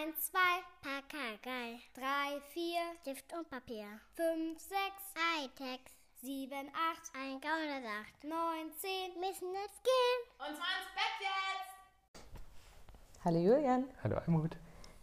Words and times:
1, 0.00 0.16
2, 0.32 0.38
Pakagei. 0.80 1.78
3, 1.94 2.40
4, 2.54 2.62
Stift 3.02 3.34
und 3.36 3.50
Papier. 3.50 3.84
5, 4.14 4.58
6, 4.58 4.72
Hightech. 5.20 5.80
7, 6.22 6.52
8, 6.52 7.12
ein 7.20 7.40
Gaunersacht. 7.42 8.24
9, 8.24 8.32
10, 8.78 9.20
müssen 9.20 9.52
jetzt 9.52 9.84
gehen. 9.84 10.20
Und 10.38 10.56
zwar 10.56 10.72
ins 10.80 10.88
Bett 10.96 11.20
jetzt! 11.20 12.24
Hallo 13.26 13.38
Julian. 13.40 13.84
Hallo 14.02 14.16
Almut. 14.16 14.56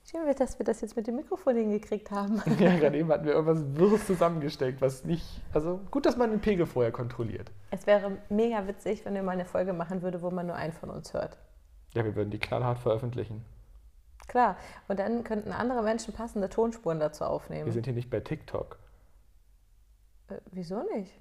Schön, 0.10 0.22
dass 0.36 0.58
wir 0.58 0.66
das 0.66 0.82
jetzt 0.82 0.96
mit 0.96 1.06
dem 1.06 1.18
Mikrofon 1.18 1.56
hingekriegt 1.56 2.10
haben. 2.10 2.42
Ja, 2.60 2.76
gerade 2.78 2.98
eben 2.98 3.12
hatten 3.12 3.26
wir 3.26 3.34
irgendwas 3.34 3.78
Wirres 3.78 4.08
zusammengesteckt, 4.08 4.82
was 4.82 5.06
nicht. 5.06 5.26
Also 5.54 5.80
gut, 5.92 6.08
dass 6.08 6.18
man 6.18 6.32
den 6.32 6.42
Pegel 6.42 6.66
vorher 6.66 6.92
kontrolliert. 6.92 7.52
Es 7.70 7.86
wäre 7.86 8.18
mega 8.30 8.66
witzig, 8.66 9.06
wenn 9.06 9.14
wir 9.14 9.22
mal 9.22 9.34
eine 9.34 9.46
Folge 9.46 9.74
machen 9.74 10.02
würde, 10.02 10.24
wo 10.24 10.32
man 10.32 10.48
nur 10.48 10.56
einen 10.56 10.74
von 10.74 10.90
uns 10.90 11.14
hört. 11.14 11.38
Ja, 11.94 12.04
wir 12.04 12.16
würden 12.16 12.32
die 12.32 12.40
knallhart 12.40 12.80
veröffentlichen. 12.80 13.46
Klar. 14.28 14.58
Und 14.88 15.00
dann 15.00 15.24
könnten 15.24 15.52
andere 15.52 15.82
Menschen 15.84 16.14
passende 16.14 16.50
Tonspuren 16.50 17.00
dazu 17.00 17.22
Wir 17.22 17.30
aufnehmen. 17.30 17.72
sind 17.72 17.86
hier 17.86 17.94
nicht 17.94 18.10
bei 18.10 18.20
TikTok, 18.20 18.78
Äh, 20.30 20.36
wieso 20.52 20.84
nicht? 20.96 21.14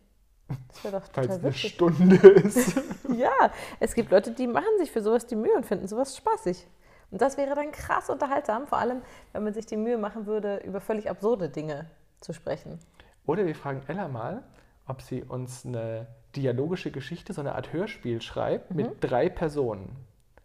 Das 0.69 0.85
wäre 0.85 1.01
doch 1.01 1.09
total 1.13 1.31
eine 1.31 1.43
witzig. 1.45 1.73
Stunde 1.75 2.17
ist. 2.17 2.81
Ja, 3.17 3.51
es 3.81 3.95
gibt 3.95 4.11
Leute, 4.11 4.33
die 4.33 4.47
machen 4.47 4.77
sich 4.79 4.91
für 4.93 5.01
sowas 5.01 5.27
die 5.27 5.37
Mühe 5.37 5.55
und 5.55 5.65
finden 5.65 5.87
sowas 5.89 6.17
spaßig. 6.17 6.67
Und 7.11 7.23
das 7.23 7.37
wäre 7.39 7.55
dann 7.55 7.71
krass 7.73 8.11
unterhaltsam, 8.11 8.67
vor 8.67 8.79
allem, 8.79 9.01
wenn 9.33 9.43
man 9.45 9.55
sich 9.55 9.65
die 9.65 9.77
Mühe 9.77 9.97
machen 9.97 10.27
würde, 10.27 10.59
über 10.59 10.81
völlig 10.83 11.09
absurde 11.09 11.49
Dinge 11.49 11.89
zu 12.21 12.33
sprechen. 12.35 12.79
Oder 13.27 13.47
wir 13.47 13.55
fragen 13.55 13.81
Ella 13.87 14.09
mal, 14.09 14.43
ob 14.87 15.01
sie 15.01 15.23
uns 15.23 15.65
eine 15.65 16.09
dialogische 16.35 16.91
Geschichte, 16.91 17.33
so 17.33 17.41
eine 17.41 17.55
Art 17.55 17.73
Hörspiel 17.73 18.21
schreibt 18.21 18.71
Mhm. 18.73 18.77
mit 18.77 18.97
drei 19.01 19.29
Personen. 19.31 19.97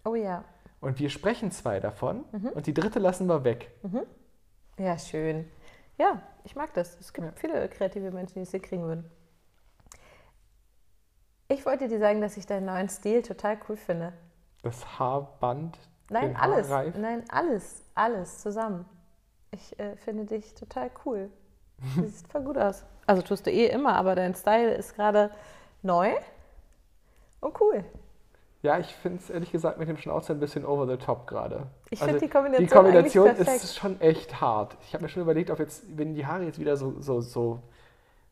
Oh 0.05 0.16
ja. 0.16 0.43
Und 0.81 0.99
wir 0.99 1.09
sprechen 1.09 1.52
zwei 1.52 1.80
davon 1.80 2.26
Mhm. 2.31 2.49
und 2.49 2.66
die 2.67 2.73
dritte 2.73 2.99
lassen 2.99 3.27
wir 3.27 3.44
weg. 3.44 3.71
Ja, 4.77 4.98
schön. 4.98 5.49
Ja, 5.98 6.21
ich 6.44 6.55
mag 6.55 6.73
das. 6.73 6.99
Es 6.99 7.13
gibt 7.13 7.37
viele 7.40 7.70
kreative 7.70 8.12
Menschen, 8.12 8.34
die 8.35 8.41
es 8.41 8.51
hier 8.51 8.62
kriegen 8.62 8.84
würden. 8.84 9.09
Ich 11.48 11.65
wollte 11.65 11.87
dir 11.87 11.99
sagen, 11.99 12.21
dass 12.21 12.37
ich 12.37 12.46
deinen 12.46 12.65
neuen 12.65 12.90
Stil 12.90 13.21
total 13.21 13.57
cool 13.70 13.76
finde. 13.77 14.13
Das 14.63 14.99
Haarband. 14.99 15.77
Nein, 16.09 16.35
alles. 16.35 16.70
Haarreif. 16.70 16.96
Nein, 16.98 17.24
alles. 17.29 17.84
Alles 17.93 18.40
zusammen. 18.41 18.85
Ich 19.52 19.77
äh, 19.79 19.96
finde 19.98 20.26
dich 20.26 20.54
total 20.55 20.90
cool. 21.05 21.29
Du 21.96 22.04
siehst 22.04 22.27
voll 22.32 22.43
gut 22.43 22.57
aus. 22.57 22.85
Also 23.05 23.21
tust 23.21 23.46
du 23.46 23.52
eh 23.52 23.68
immer, 23.68 23.96
aber 23.96 24.15
dein 24.15 24.34
Style 24.34 24.74
ist 24.74 24.96
gerade 24.96 25.32
neu 25.82 26.13
und 27.41 27.59
cool. 27.59 27.84
Ja, 28.63 28.77
ich 28.77 28.87
finde 28.95 29.17
es 29.20 29.29
ehrlich 29.29 29.51
gesagt 29.51 29.79
mit 29.79 29.90
dem 29.90 29.98
Schnauzer 29.98 30.34
ein 30.35 30.40
bisschen 30.40 30.65
over 30.65 30.85
the 30.87 30.98
top 30.98 31.26
gerade. 31.26 31.67
Ich 31.90 31.99
Also 31.99 32.12
finde 32.13 32.26
die 32.26 32.31
Kombination, 32.31 32.68
Die 32.68 32.73
Kombination 32.73 33.27
ist 33.35 33.76
schon 33.76 33.99
echt 34.01 34.40
hart. 34.40 34.77
Ich 34.81 34.93
habe 34.93 35.03
mir 35.03 35.09
schon 35.09 35.23
überlegt, 35.23 35.49
ob 35.49 35.57
jetzt, 35.59 35.84
wenn 35.98 36.13
die 36.13 36.26
Haare 36.27 36.43
jetzt 36.43 36.59
wieder 36.59 36.77
so, 36.77 36.99
so, 37.01 37.21
so, 37.21 37.63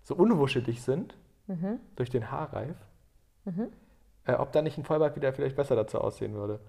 so 0.03 0.15
unwuschelig 0.15 0.81
sind, 0.83 1.15
Mhm. 1.47 1.79
durch 1.95 2.11
den 2.11 2.29
Haarreif, 2.29 2.75
äh, 4.27 4.33
ob 4.33 4.51
da 4.51 4.61
nicht 4.61 4.77
ein 4.77 4.83
Vollbart 4.83 5.15
wieder 5.15 5.33
vielleicht 5.33 5.55
besser 5.55 5.75
dazu 5.75 5.99
aussehen 5.99 6.35
würde. 6.35 6.59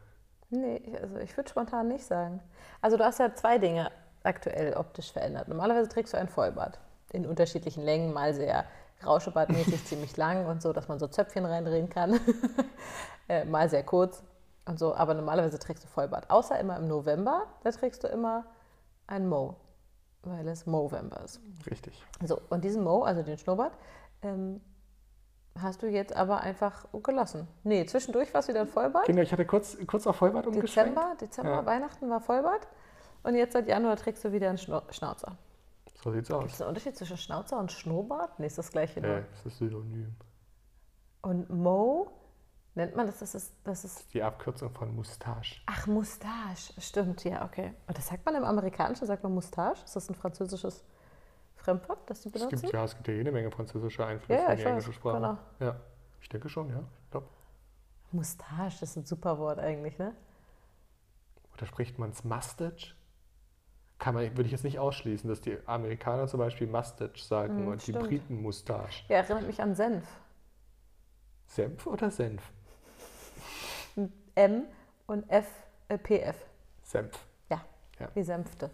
Nee, 0.49 0.77
ich- 0.77 0.99
also 1.01 1.17
ich 1.19 1.37
würde 1.37 1.51
spontan 1.51 1.89
nicht 1.89 2.05
sagen. 2.05 2.41
Also 2.81 2.97
du 2.97 3.05
hast 3.05 3.19
ja 3.21 3.35
zwei 3.35 3.59
Dinge 3.59 3.91
aktuell 4.23 4.73
optisch 4.75 5.13
verändert. 5.13 5.49
Normalerweise 5.49 5.89
trägst 5.91 6.15
du 6.15 6.19
ein 6.19 6.29
Vollbart 6.29 6.79
in 7.13 7.27
unterschiedlichen 7.27 7.85
Längen, 7.85 8.15
mal 8.15 8.33
sehr 8.33 8.65
rauschebartmäßig 9.05 9.85
ziemlich 9.85 10.17
lang 10.17 10.47
und 10.47 10.63
so, 10.63 10.73
dass 10.73 10.89
man 10.89 10.99
so 10.99 11.07
Zöpfchen 11.07 11.45
reindrehen 11.45 11.89
kann. 11.89 12.21
äh, 13.29 13.45
mal 13.45 13.69
sehr 13.69 13.83
kurz 13.83 14.23
und 14.67 14.79
so, 14.79 14.95
aber 14.95 15.15
normalerweise 15.15 15.59
trägst 15.59 15.85
du 15.85 15.89
Vollbart. 15.89 16.31
Außer 16.31 16.59
immer 16.59 16.77
im 16.77 16.89
November, 16.89 17.47
da 17.63 17.71
trägst 17.71 18.05
du 18.05 18.09
immer 18.09 18.45
ein 19.07 19.29
Mo, 19.29 19.57
weil 20.23 20.47
es 20.49 20.67
Movember 20.67 21.23
ist. 21.25 21.41
Richtig. 21.71 22.05
So, 22.25 22.41
und 22.51 22.65
diesen 22.65 22.85
Mo, 22.85 23.03
also 23.03 23.23
den 23.23 23.39
Schnurrbart, 23.39 23.73
ähm, 24.23 24.61
hast 25.61 25.83
du 25.83 25.87
jetzt 25.89 26.15
aber 26.15 26.41
einfach 26.41 26.87
gelassen. 27.03 27.49
Nee, 27.65 27.85
zwischendurch 27.87 28.33
war 28.33 28.41
es 28.41 28.49
wieder 28.49 28.61
ein 28.61 28.69
Vollbart. 28.69 29.07
Kinder, 29.07 29.23
ich 29.23 29.33
hatte 29.33 29.45
kurz, 29.45 29.77
kurz 29.87 30.07
auf 30.07 30.17
Vollbart 30.17 30.47
umgeschwenkt. 30.47 30.97
Dezember, 30.97 31.17
Dezember, 31.21 31.51
Ja. 31.51 31.67
Weihnachten 31.67 32.09
war 32.09 32.21
Vollbart. 32.21 32.69
Und 33.23 33.35
jetzt 33.35 33.53
seit 33.53 33.67
Januar 33.67 33.97
trägst 33.97 34.25
du 34.25 34.33
wieder 34.33 34.49
einen 34.49 34.59
Schnau 34.59 34.83
Schnauzer. 34.91 35.37
So 36.03 36.13
sieht's 36.13 36.29
Gibt 36.29 36.41
aus. 36.41 36.53
es 36.53 36.61
einen 36.63 36.69
Unterschied 36.71 36.97
zwischen 36.97 37.17
Schnauzer 37.19 37.59
und 37.59 37.71
Schnurrbart? 37.73 38.39
Nee, 38.39 38.47
ist 38.47 38.57
das 38.59 38.71
gleiche. 38.71 39.01
Äh, 39.01 39.07
nur. 39.07 39.21
das 39.33 39.47
ist 39.47 39.59
synonym. 39.59 40.17
Und 41.23 41.51
Mo, 41.51 42.11
nennt 42.75 42.97
man 42.97 43.07
das, 43.07 43.19
das 43.19 43.35
ist, 43.35 43.55
das 43.65 43.85
ist, 43.85 44.15
Die 44.15 44.23
Abkürzung 44.23 44.71
von 44.71 44.95
Moustache. 44.95 45.61
ach, 45.67 45.87
Moustache. 45.87 46.73
Stimmt, 46.81 47.25
ja, 47.25 47.45
okay. 47.45 47.75
Und 47.87 47.99
das 47.99 48.07
sagt 48.09 48.25
man 48.25 48.35
im 48.35 48.45
Amerikanischen, 48.45 49.07
sagt 49.07 49.23
man 49.23 49.35
Moustache? 49.35 49.85
Ist 49.85 49.95
das 49.95 50.09
ein 50.09 50.15
französisches 50.15 50.83
Fremdwort, 51.57 51.99
das 52.09 52.23
die 52.23 52.29
Es 52.29 52.33
benutzen? 52.33 52.61
gibt, 52.63 52.73
ja, 52.73 52.85
es 52.85 52.95
gibt 52.95 53.09
ja 53.09 53.15
jede 53.15 53.33
Menge 53.33 53.51
französische 53.51 54.07
Einflüsse 54.07 54.33
Ja, 54.41 54.47
ja, 54.47 54.51
in 54.53 54.57
die 54.57 54.63
weiß, 54.65 54.71
englische 54.71 54.93
Sprache. 54.95 55.17
genau. 55.17 55.39
Ja, 55.59 55.77
ich 56.23 56.29
denke 56.31 56.49
schon, 56.49 56.71
ja. 56.71 56.83
Ich 57.05 57.11
glaub. 57.11 57.29
Moustache, 58.13 58.71
das 58.81 58.83
ist 58.83 58.97
ein 58.97 59.05
super 59.05 59.39
Wort 59.39 59.59
eigentlich, 59.59 59.99
ne? 59.99 60.15
Oder 61.55 61.67
spricht 61.67 61.99
man 61.99 62.11
es 62.11 62.25
Mustache? 62.25 62.95
Kann 64.01 64.15
man, 64.15 64.25
würde 64.33 64.45
ich 64.47 64.51
jetzt 64.53 64.65
nicht 64.65 64.79
ausschließen, 64.79 65.29
dass 65.29 65.43
die 65.43 65.59
Amerikaner 65.67 66.27
zum 66.27 66.41
Beispiel 66.41 66.67
Mustache 66.67 67.11
sagen 67.23 67.59
Hm, 67.59 67.69
und 67.69 67.87
die 67.87 67.93
stimmt. 67.93 68.09
Briten 68.09 68.43
Moustache. 68.43 69.05
Ja, 69.09 69.19
erinnert 69.19 69.47
mich 69.47 69.61
an 69.63 69.75
Senf. 69.77 70.09
Senf 71.47 71.87
oder 71.87 72.11
Senf? 72.11 72.43
M 74.37 74.65
und 75.07 75.29
F, 75.31 75.47
äh, 75.89 75.99
PF. 75.99 76.37
Senf. 76.83 77.19
Ja, 77.51 77.61
Ja. 77.99 78.09
wie 78.15 78.23
Senfte. 78.23 78.71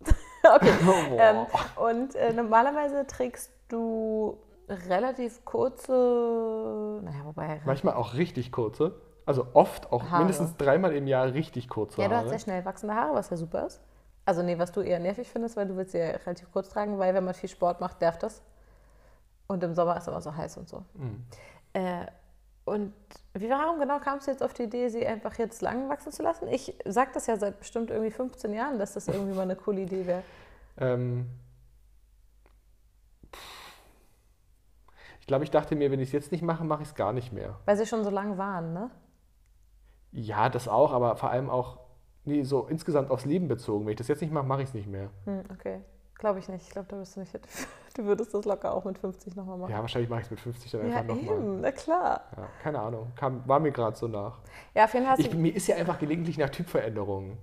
okay. 0.42 0.72
Oh, 0.86 1.16
Ähm, 1.18 1.46
und 1.76 2.14
äh, 2.16 2.32
normalerweise 2.32 3.06
trägst 3.06 3.52
du 3.68 4.38
relativ 4.68 5.44
kurze, 5.44 7.00
naja, 7.04 7.24
wobei. 7.24 7.60
Manchmal 7.64 7.94
auch 7.94 8.14
richtig 8.14 8.50
kurze. 8.50 9.00
Also 9.24 9.46
oft 9.54 9.92
auch 9.92 10.02
Haare. 10.04 10.18
mindestens 10.18 10.56
dreimal 10.56 10.92
im 10.94 11.06
Jahr 11.06 11.32
richtig 11.32 11.68
kurze 11.68 12.02
Ja, 12.02 12.08
du 12.08 12.14
hast 12.14 12.20
Haare. 12.22 12.30
sehr 12.30 12.38
schnell 12.40 12.64
wachsende 12.64 12.94
Haare, 12.94 13.14
was 13.14 13.30
ja 13.30 13.36
super 13.36 13.66
ist. 13.66 13.80
Also 14.26 14.42
nee, 14.42 14.58
was 14.58 14.72
du 14.72 14.80
eher 14.80 14.98
nervig 14.98 15.28
findest, 15.28 15.56
weil 15.56 15.68
du 15.68 15.76
willst 15.76 15.92
sie 15.92 15.98
ja 15.98 16.08
relativ 16.08 16.50
kurz 16.52 16.68
tragen, 16.68 16.98
weil 16.98 17.14
wenn 17.14 17.24
man 17.24 17.32
viel 17.32 17.48
Sport 17.48 17.80
macht, 17.80 18.02
darf 18.02 18.18
das. 18.18 18.42
Und 19.46 19.62
im 19.62 19.72
Sommer 19.72 19.96
ist 19.96 20.02
es 20.02 20.08
immer 20.08 20.20
so 20.20 20.36
heiß 20.36 20.56
und 20.56 20.68
so. 20.68 20.84
Mhm. 20.94 21.24
Äh, 21.72 22.06
und 22.64 22.92
wie 23.34 23.48
warum 23.48 23.78
genau 23.78 24.00
kamst 24.00 24.26
du 24.26 24.32
jetzt 24.32 24.42
auf 24.42 24.52
die 24.52 24.64
Idee, 24.64 24.88
sie 24.88 25.06
einfach 25.06 25.38
jetzt 25.38 25.62
lang 25.62 25.88
wachsen 25.88 26.10
zu 26.10 26.24
lassen? 26.24 26.48
Ich 26.48 26.76
sag 26.84 27.12
das 27.12 27.28
ja 27.28 27.36
seit 27.36 27.60
bestimmt 27.60 27.90
irgendwie 27.90 28.10
15 28.10 28.52
Jahren, 28.52 28.80
dass 28.80 28.94
das 28.94 29.06
irgendwie 29.06 29.36
mal 29.36 29.42
eine 29.42 29.54
coole 29.54 29.82
Idee 29.82 30.04
wäre. 30.04 30.24
Ähm, 30.78 31.28
ich 35.20 35.28
glaube, 35.28 35.44
ich 35.44 35.52
dachte 35.52 35.76
mir, 35.76 35.92
wenn 35.92 36.00
ich 36.00 36.08
es 36.08 36.12
jetzt 36.12 36.32
nicht 36.32 36.42
mache, 36.42 36.64
mache 36.64 36.82
ich 36.82 36.88
es 36.88 36.94
gar 36.96 37.12
nicht 37.12 37.32
mehr. 37.32 37.60
Weil 37.64 37.76
sie 37.76 37.86
schon 37.86 38.02
so 38.02 38.10
lang 38.10 38.36
waren, 38.36 38.72
ne? 38.72 38.90
Ja, 40.10 40.48
das 40.48 40.66
auch, 40.66 40.92
aber 40.92 41.16
vor 41.16 41.30
allem 41.30 41.48
auch 41.48 41.85
nee, 42.26 42.42
so 42.42 42.66
insgesamt 42.66 43.10
aufs 43.10 43.24
Leben 43.24 43.48
bezogen. 43.48 43.86
Wenn 43.86 43.92
ich 43.92 43.98
das 43.98 44.08
jetzt 44.08 44.20
nicht 44.20 44.32
mache, 44.32 44.46
mache 44.46 44.62
ich 44.62 44.68
es 44.68 44.74
nicht 44.74 44.88
mehr. 44.88 45.08
Hm, 45.24 45.42
okay. 45.52 45.80
Glaube 46.18 46.38
ich 46.38 46.48
nicht. 46.48 46.62
Ich 46.66 46.70
glaube, 46.70 46.88
da 46.90 46.96
bist 46.96 47.16
du 47.16 47.20
nicht. 47.20 47.32
Du 47.96 48.04
würdest 48.04 48.34
das 48.34 48.44
locker 48.44 48.74
auch 48.74 48.84
mit 48.84 48.98
50 48.98 49.36
nochmal 49.36 49.56
machen. 49.56 49.70
Ja, 49.72 49.80
wahrscheinlich 49.80 50.10
mache 50.10 50.20
ich 50.20 50.26
es 50.26 50.30
mit 50.30 50.40
50 50.40 50.70
dann 50.70 50.90
Ja, 50.90 50.98
einfach 50.98 51.14
nochmal. 51.14 51.34
eben, 51.38 51.60
na 51.62 51.72
klar. 51.72 52.24
Ja, 52.36 52.46
keine 52.62 52.78
Ahnung, 52.78 53.10
kam, 53.16 53.42
war 53.48 53.58
mir 53.58 53.72
gerade 53.72 53.96
so 53.96 54.06
nach. 54.06 54.36
Ja, 54.74 54.84
auf 54.84 54.92
jeden 54.92 55.06
Fall 55.06 55.18
Ich, 55.18 55.32
mir 55.34 55.56
ist 55.56 55.66
ja 55.66 55.76
einfach 55.76 55.98
gelegentlich 55.98 56.36
nach 56.36 56.50
Typveränderungen. 56.50 57.38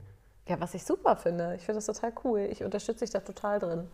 Ja, 0.48 0.62
was 0.62 0.76
ich 0.76 0.84
super 0.86 1.16
finde. 1.16 1.56
Ich 1.56 1.64
finde 1.66 1.78
das 1.78 1.88
total 1.88 2.14
cool. 2.24 2.42
Ich 2.52 2.64
unterstütze 2.64 3.04
dich 3.04 3.10
da 3.10 3.22
total 3.22 3.58
drin. 3.58 3.88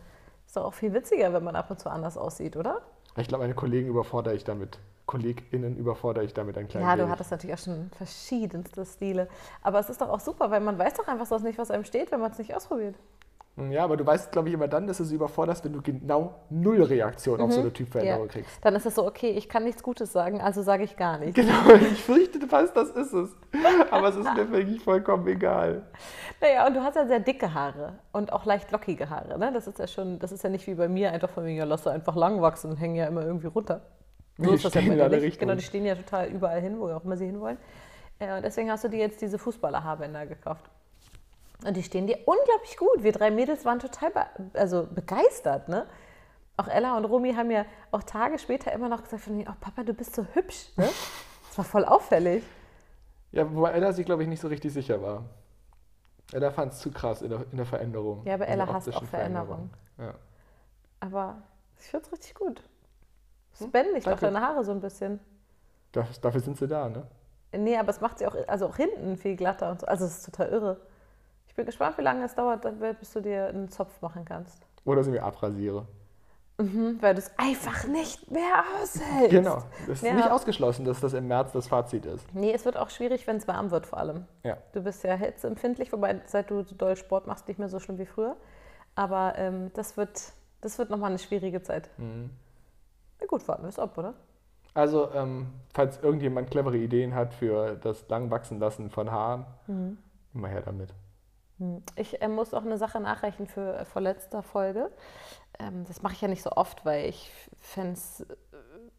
Ist 0.46 0.58
doch 0.58 0.66
auch 0.66 0.74
viel 0.74 0.92
witziger, 0.94 1.32
wenn 1.32 1.46
man 1.46 1.56
ab 1.56 1.72
und 1.72 1.80
zu 1.80 1.90
anders 1.90 2.18
aussieht, 2.18 2.58
oder? 2.58 2.82
Ich 3.18 3.28
glaube, 3.28 3.44
meine 3.44 3.56
Kollegen 3.56 3.88
überfordere 3.88 4.36
ich 4.36 4.44
damit. 4.44 4.80
KollegInnen 5.06 5.76
überfordere 5.76 6.24
ich 6.24 6.34
damit 6.36 6.58
ein 6.58 6.68
klein 6.68 6.84
Ja, 6.84 6.94
du 6.96 7.00
wenig. 7.02 7.12
hattest 7.12 7.32
natürlich 7.32 7.56
auch 7.56 7.64
schon 7.64 7.90
verschiedenste 7.98 8.86
Stile. 8.86 9.28
Aber 9.64 9.80
es 9.80 9.90
ist 9.90 10.00
doch 10.02 10.10
auch 10.10 10.20
super, 10.20 10.52
weil 10.52 10.60
man 10.62 10.78
weiß 10.78 10.94
doch 10.96 11.08
einfach 11.08 11.26
sonst 11.26 11.44
nicht, 11.44 11.58
was 11.58 11.72
einem 11.72 11.84
steht, 11.84 12.12
wenn 12.12 12.20
man 12.20 12.32
es 12.32 12.38
nicht 12.38 12.54
ausprobiert. 12.56 12.96
Ja, 13.72 13.84
aber 13.84 13.98
du 13.98 14.06
weißt, 14.06 14.32
glaube 14.32 14.48
ich, 14.50 14.54
immer 14.54 14.68
dann, 14.68 14.88
dass 14.88 14.98
du 14.98 15.04
sie 15.04 15.16
überforderst, 15.16 15.66
wenn 15.66 15.74
du 15.74 15.82
genau 15.82 16.36
null 16.50 16.82
Reaktion 16.84 17.42
auf 17.42 17.52
so 17.52 17.60
eine 17.62 17.74
Typveränderung 17.74 18.24
Mhm. 18.24 18.28
Ja. 18.28 18.32
kriegst. 18.34 18.66
Dann 18.66 18.76
ist 18.76 18.86
es 18.86 18.96
so, 18.96 19.06
okay, 19.06 19.32
ich 19.32 19.50
kann 19.50 19.64
nichts 19.64 19.84
Gutes 19.84 20.12
sagen, 20.12 20.42
also 20.42 20.62
sage 20.62 20.84
ich 20.84 20.96
gar 20.98 21.18
nichts. 21.18 21.36
Genau, 21.36 21.54
ich 21.92 22.02
fürchte 22.04 22.40
fast, 22.48 22.76
das 22.76 22.90
ist 22.92 23.14
es. 23.14 23.36
Aber 23.92 24.10
es 24.10 24.16
ist 24.16 24.34
mir 24.34 24.50
wirklich 24.52 24.84
vollkommen 24.84 25.28
egal. 25.28 25.84
Naja, 26.42 26.66
und 26.68 26.74
du 26.76 26.82
hast 26.84 26.96
ja 26.96 27.06
sehr 27.06 27.20
dicke 27.20 27.54
Haare 27.54 28.00
und 28.12 28.32
auch 28.34 28.46
leicht 28.46 28.72
lockige 28.72 29.10
Haare. 29.10 29.38
Ne? 29.38 29.52
Das 29.54 29.68
ist 29.68 29.78
ja 29.80 29.88
schon, 29.88 30.20
das 30.20 30.32
ist 30.32 30.44
ja 30.44 30.50
nicht 30.50 30.66
wie 30.68 30.76
bei 30.76 30.88
mir, 30.88 31.12
einfach 31.12 31.30
von 31.30 31.44
wegen, 31.46 31.58
ja, 31.58 31.66
lass 31.66 31.84
sie 31.84 31.92
einfach 31.92 32.16
lang 32.16 32.42
wachsen 32.42 32.72
und 32.72 32.78
hängen 32.78 32.96
ja 32.96 33.06
immer 33.08 33.24
irgendwie 33.26 33.48
runter. 33.48 33.82
So 34.42 34.46
Die 34.52 34.56
ist 34.56 34.64
das 34.64 34.74
ja 34.74 34.80
bei 34.82 34.88
in 34.88 34.94
dir 34.98 35.10
nicht. 35.10 35.22
Richtungen. 35.22 35.50
Genau, 35.50 35.60
die 35.60 35.66
stehen 35.66 35.86
ja 35.86 35.96
total 35.96 36.28
überall 36.30 36.62
hin, 36.62 36.80
wo 36.80 36.88
auch 36.92 37.04
immer 37.04 37.18
sie 37.18 37.26
hinwollen. 37.26 37.58
Äh, 38.20 38.38
und 38.38 38.46
deswegen 38.46 38.72
hast 38.72 38.86
du 38.86 38.88
dir 38.88 39.00
jetzt 39.00 39.22
diese 39.22 39.38
Fußballerhaarbänder 39.38 40.28
gekauft. 40.28 40.64
Und 41.66 41.76
die 41.76 41.84
stehen 41.84 42.08
dir 42.08 42.18
unglaublich 42.26 42.78
gut. 42.78 43.04
Wir 43.04 43.12
drei 43.12 43.32
Mädels 43.32 43.66
waren 43.66 43.80
total 43.80 44.12
be 44.12 44.26
also 44.54 44.88
begeistert. 44.90 45.68
Ne? 45.68 45.86
Auch 46.58 46.68
Ella 46.68 46.96
und 46.98 47.06
Romy 47.06 47.34
haben 47.34 47.52
ja 47.52 47.66
auch 47.92 48.04
Tage 48.04 48.40
später 48.40 48.72
immer 48.72 48.88
noch 48.88 49.04
gesagt, 49.04 49.24
oh 49.28 49.54
Papa, 49.60 49.84
du 49.84 49.94
bist 49.94 50.16
so 50.16 50.26
hübsch. 50.34 50.70
Ne? 50.78 50.90
Das 51.48 51.58
war 51.58 51.66
voll 51.66 51.86
auffällig. 51.86 52.44
Ja, 53.32 53.54
wobei 53.54 53.72
Ella 53.72 53.92
sich, 53.92 54.06
glaube 54.06 54.24
ich, 54.24 54.30
nicht 54.30 54.42
so 54.42 54.48
richtig 54.48 54.74
sicher 54.74 55.02
war. 55.02 55.26
Ella 56.32 56.52
fand 56.52 56.74
es 56.74 56.80
zu 56.80 56.92
krass 56.92 57.22
in 57.22 57.30
der, 57.30 57.46
in 57.52 57.58
der 57.58 57.66
Veränderung. 57.66 58.26
Ja, 58.26 58.36
aber 58.36 58.48
Ella 58.48 58.68
hasst 58.68 58.88
auch 58.88 58.94
optischen 58.94 59.08
Veränderung. 59.08 59.70
Ja. 59.98 60.14
Aber 61.00 61.42
ich 61.80 61.86
finde 61.86 62.06
es 62.06 62.12
richtig 62.12 62.36
gut. 62.36 62.64
Es 63.54 63.70
bändigt 63.72 64.08
auch 64.08 64.12
danke. 64.12 64.26
deine 64.26 64.42
Haare 64.42 64.64
so 64.64 64.72
ein 64.72 64.80
bisschen. 64.80 65.20
Das, 65.92 66.22
dafür 66.22 66.42
sind 66.42 66.58
sie 66.58 66.68
da, 66.68 66.88
ne? 66.88 67.06
Nee, 67.52 67.78
aber 67.78 67.90
es 67.90 68.00
macht 68.00 68.20
sie 68.20 68.28
auch, 68.28 68.36
also 68.48 68.68
auch 68.68 68.76
hinten 68.76 69.18
viel 69.18 69.36
glatter 69.36 69.72
und 69.72 69.82
so. 69.82 69.88
Also 69.88 70.06
es 70.06 70.20
ist 70.20 70.26
total 70.26 70.50
irre. 70.50 70.82
Ich 71.60 71.62
bin 71.62 71.66
gespannt, 71.66 71.98
wie 71.98 72.04
lange 72.04 72.24
es 72.24 72.34
dauert, 72.36 72.66
bis 73.02 73.12
du 73.12 73.20
dir 73.20 73.48
einen 73.48 73.68
Zopf 73.68 74.02
machen 74.02 74.24
kannst. 74.24 74.66
Oder 74.86 75.04
sie 75.04 75.12
mir 75.12 75.22
abrasiere. 75.22 75.86
Mhm, 76.58 77.00
weil 77.02 77.16
du 77.16 77.20
es 77.20 77.32
einfach 77.38 77.86
nicht 77.86 78.32
mehr 78.32 78.64
aushältst. 78.82 79.30
Genau. 79.30 79.64
Das 79.86 79.98
ist 79.98 80.04
Ja. 80.04 80.14
nicht 80.14 80.32
ausgeschlossen, 80.32 80.86
dass 80.86 81.02
das 81.02 81.12
im 81.12 81.28
März 81.28 81.52
das 81.52 81.68
Fazit 81.68 82.06
ist. 82.06 82.26
Nee, 82.34 82.54
es 82.54 82.64
wird 82.64 82.78
auch 82.78 82.90
schwierig, 82.90 83.28
wenn 83.28 83.36
es 83.36 83.46
warm 83.50 83.72
wird 83.72 83.86
vor 83.88 84.00
allem. 84.00 84.26
Ja. 84.44 84.56
Du 84.72 84.82
bist 84.82 85.04
ja 85.04 85.16
hitzeempfindlich, 85.16 85.92
wobei 85.92 86.22
seit 86.28 86.50
du 86.50 86.64
doll 86.64 86.96
Sport 86.96 87.28
machst, 87.28 87.50
nicht 87.50 87.60
mehr 87.60 87.68
so 87.68 87.82
schlimm 87.82 87.98
wie 87.98 88.06
früher. 88.06 88.38
Aber 88.96 89.34
ähm, 89.36 89.70
das 89.74 89.98
wird, 89.98 90.32
das 90.62 90.80
wird 90.80 90.90
nochmal 90.90 91.10
eine 91.10 91.20
schwierige 91.20 91.62
Zeit. 91.62 91.90
Mhm. 91.98 92.30
Na 93.20 93.26
gut, 93.28 93.46
warten 93.50 93.64
wir 93.64 93.70
es 93.70 93.80
ab, 93.80 93.98
oder? 93.98 94.14
Also, 94.76 95.12
ähm, 95.14 95.48
falls 95.74 96.02
irgendjemand 96.02 96.52
clevere 96.52 96.78
Ideen 96.78 97.16
hat 97.16 97.34
für 97.34 97.76
das 97.76 98.08
Langwachsenlassen 98.08 98.90
von 98.92 99.12
Haaren, 99.12 99.46
Mhm. 99.68 99.98
immer 100.34 100.48
her 100.48 100.62
damit. 100.62 100.94
Ich 101.96 102.22
äh, 102.22 102.28
muss 102.28 102.54
auch 102.54 102.64
eine 102.64 102.78
Sache 102.78 103.00
nachreichen 103.00 103.48
für 103.48 103.78
äh, 103.78 103.86
vorletzter 103.86 104.44
Folge. 104.44 104.92
Ähm, 105.60 105.86
das 105.88 106.02
mache 106.02 106.14
ich 106.14 106.22
ja 106.22 106.28
nicht 106.28 106.44
so 106.44 106.52
oft, 106.52 106.86
weil 106.86 107.06
ich 107.06 107.32
fände 107.60 107.94
es 107.94 108.26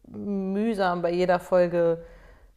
mühsam 0.07 1.01
bei 1.01 1.11
jeder 1.11 1.39
Folge. 1.39 2.03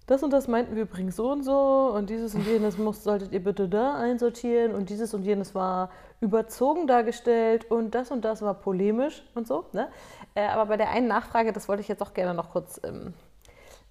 Das 0.07 0.23
und 0.23 0.35
das 0.35 0.49
meinten 0.49 0.77
wir 0.77 0.83
übrigens 0.83 1.17
so 1.17 1.31
und 1.33 1.43
so 1.43 1.91
und 1.95 2.11
dieses 2.11 2.35
und 2.35 2.47
jenes 2.47 2.77
muss, 2.77 3.03
solltet 3.03 3.33
ihr 3.33 3.43
bitte 3.43 3.71
da 3.71 3.95
einsortieren 3.95 4.75
und 4.75 4.91
dieses 4.91 5.15
und 5.15 5.23
jenes 5.23 5.55
war 5.55 5.91
überzogen 6.21 6.87
dargestellt 6.87 7.71
und 7.71 7.95
das 7.95 8.11
und 8.11 8.23
das 8.23 8.43
war 8.43 8.53
polemisch 8.53 9.23
und 9.35 9.47
so. 9.47 9.65
Ne? 9.73 9.89
Äh, 10.35 10.47
aber 10.47 10.67
bei 10.67 10.77
der 10.77 10.91
einen 10.91 11.09
Nachfrage, 11.09 11.55
das 11.55 11.69
wollte 11.69 11.81
ich 11.81 11.89
jetzt 11.89 12.03
auch 12.03 12.13
gerne 12.13 12.35
noch 12.35 12.51
kurz 12.51 12.79
ähm, 12.85 13.15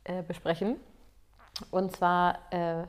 äh, 0.04 0.22
besprechen. 0.22 0.76
Und 1.72 1.96
zwar 1.96 2.40
äh, 2.52 2.84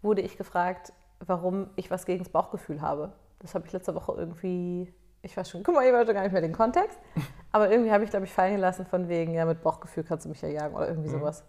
wurde 0.00 0.22
ich 0.22 0.38
gefragt, 0.38 0.94
warum 1.26 1.70
ich 1.76 1.90
was 1.90 2.06
gegen 2.06 2.20
das 2.20 2.28
Bauchgefühl 2.28 2.80
habe. 2.80 3.12
Das 3.40 3.54
habe 3.54 3.66
ich 3.66 3.72
letzte 3.72 3.94
Woche 3.94 4.12
irgendwie, 4.16 4.92
ich 5.22 5.36
weiß 5.36 5.50
schon, 5.50 5.62
guck 5.62 5.74
mal, 5.74 5.84
ich 5.86 5.92
weiß 5.92 6.06
schon 6.06 6.14
gar 6.14 6.22
nicht 6.22 6.32
mehr 6.32 6.40
den 6.42 6.52
Kontext, 6.52 6.98
aber 7.52 7.70
irgendwie 7.70 7.92
habe 7.92 8.04
ich, 8.04 8.10
glaube 8.10 8.24
ich, 8.26 8.32
fallen 8.32 8.54
gelassen 8.56 8.86
von 8.86 9.08
wegen, 9.08 9.34
ja, 9.34 9.44
mit 9.44 9.62
Bauchgefühl 9.62 10.04
kannst 10.04 10.24
du 10.24 10.28
mich 10.30 10.40
ja 10.42 10.48
jagen 10.48 10.74
oder 10.74 10.88
irgendwie 10.88 11.08
sowas. 11.10 11.44